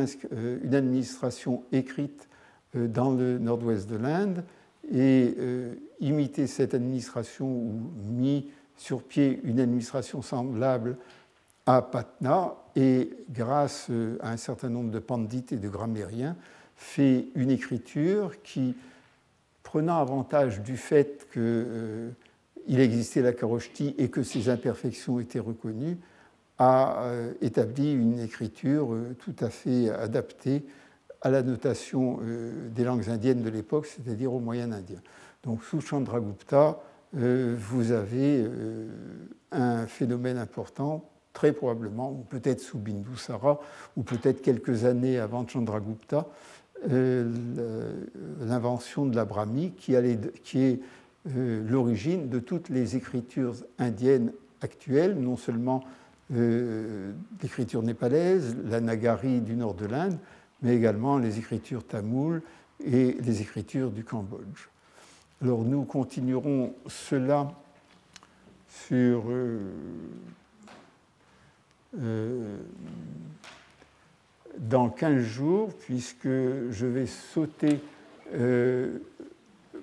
administration 0.73 1.63
écrite 1.71 2.29
dans 2.73 3.11
le 3.11 3.37
nord-ouest 3.37 3.89
de 3.89 3.97
l'Inde, 3.97 4.43
et 4.89 5.35
imité 5.99 6.47
cette 6.47 6.73
administration 6.73 7.47
ou 7.47 7.81
mis 8.03 8.49
sur 8.77 9.03
pied 9.03 9.41
une 9.43 9.59
administration 9.59 10.21
semblable 10.21 10.97
à 11.65 11.81
Patna 11.81 12.55
et, 12.75 13.09
grâce 13.29 13.87
euh, 13.89 14.17
à 14.21 14.31
un 14.31 14.37
certain 14.37 14.69
nombre 14.69 14.91
de 14.91 14.99
pandits 14.99 15.45
et 15.51 15.57
de 15.57 15.67
grammairiens, 15.67 16.37
fait 16.75 17.27
une 17.35 17.51
écriture 17.51 18.41
qui, 18.43 18.75
prenant 19.63 19.99
avantage 19.99 20.61
du 20.61 20.77
fait 20.77 21.27
qu'il 21.33 21.41
euh, 21.41 22.11
existait 22.69 23.21
la 23.21 23.33
karoshti 23.33 23.95
et 23.97 24.09
que 24.09 24.23
ses 24.23 24.47
imperfections 24.47 25.19
étaient 25.19 25.39
reconnues, 25.39 25.97
a 26.57 27.03
euh, 27.03 27.33
établi 27.41 27.93
une 27.93 28.19
écriture 28.19 28.89
tout 29.19 29.35
à 29.39 29.49
fait 29.49 29.89
adaptée 29.89 30.65
à 31.21 31.29
la 31.29 31.41
notation 31.41 32.19
des 32.75 32.83
langues 32.83 33.09
indiennes 33.09 33.41
de 33.41 33.49
l'époque, 33.49 33.87
c'est-à-dire 33.87 34.31
au 34.31 34.39
moyen 34.39 34.71
indien. 34.71 34.99
Donc 35.43 35.63
sous 35.63 35.81
Chandragupta, 35.81 36.79
vous 37.13 37.91
avez 37.91 38.47
un 39.51 39.87
phénomène 39.87 40.37
important 40.37 41.09
très 41.37 41.53
probablement, 41.53 42.11
ou 42.11 42.23
peut-être 42.27 42.61
sous 42.61 42.79
Bindusara, 42.79 43.59
ou 43.95 44.01
peut-être 44.01 44.41
quelques 44.41 44.85
années 44.85 45.19
avant 45.19 45.47
Chandragupta, 45.47 46.25
euh, 46.91 47.31
l'invention 48.41 49.05
de 49.05 49.15
la 49.15 49.23
Brahmi, 49.23 49.73
qui, 49.77 49.93
est 49.93 50.79
euh, 51.35 51.63
l'origine 51.69 52.29
de 52.29 52.39
toutes 52.39 52.69
les 52.69 52.95
écritures 52.95 53.53
indiennes 53.77 54.31
actuelles, 54.61 55.15
non 55.19 55.37
seulement 55.37 55.83
euh, 56.35 57.13
l'écriture 57.41 57.83
népalaise, 57.83 58.55
la 58.65 58.81
Nagari 58.81 59.41
du 59.41 59.55
nord 59.55 59.73
de 59.73 59.85
l'Inde, 59.85 60.17
mais 60.61 60.75
également 60.75 61.17
les 61.17 61.39
écritures 61.39 61.85
tamoules 61.85 62.41
et 62.83 63.13
les 63.21 63.41
écritures 63.41 63.91
du 63.91 64.03
Cambodge. 64.03 64.69
Alors 65.41 65.63
nous 65.63 65.83
continuerons 65.83 66.73
cela 66.87 67.51
sur 68.67 69.23
euh, 71.99 72.57
dans 74.57 74.89
15 74.89 75.21
jours, 75.21 75.69
puisque 75.79 76.27
je 76.27 76.85
vais 76.85 77.05
sauter 77.05 77.79
euh, 78.33 78.97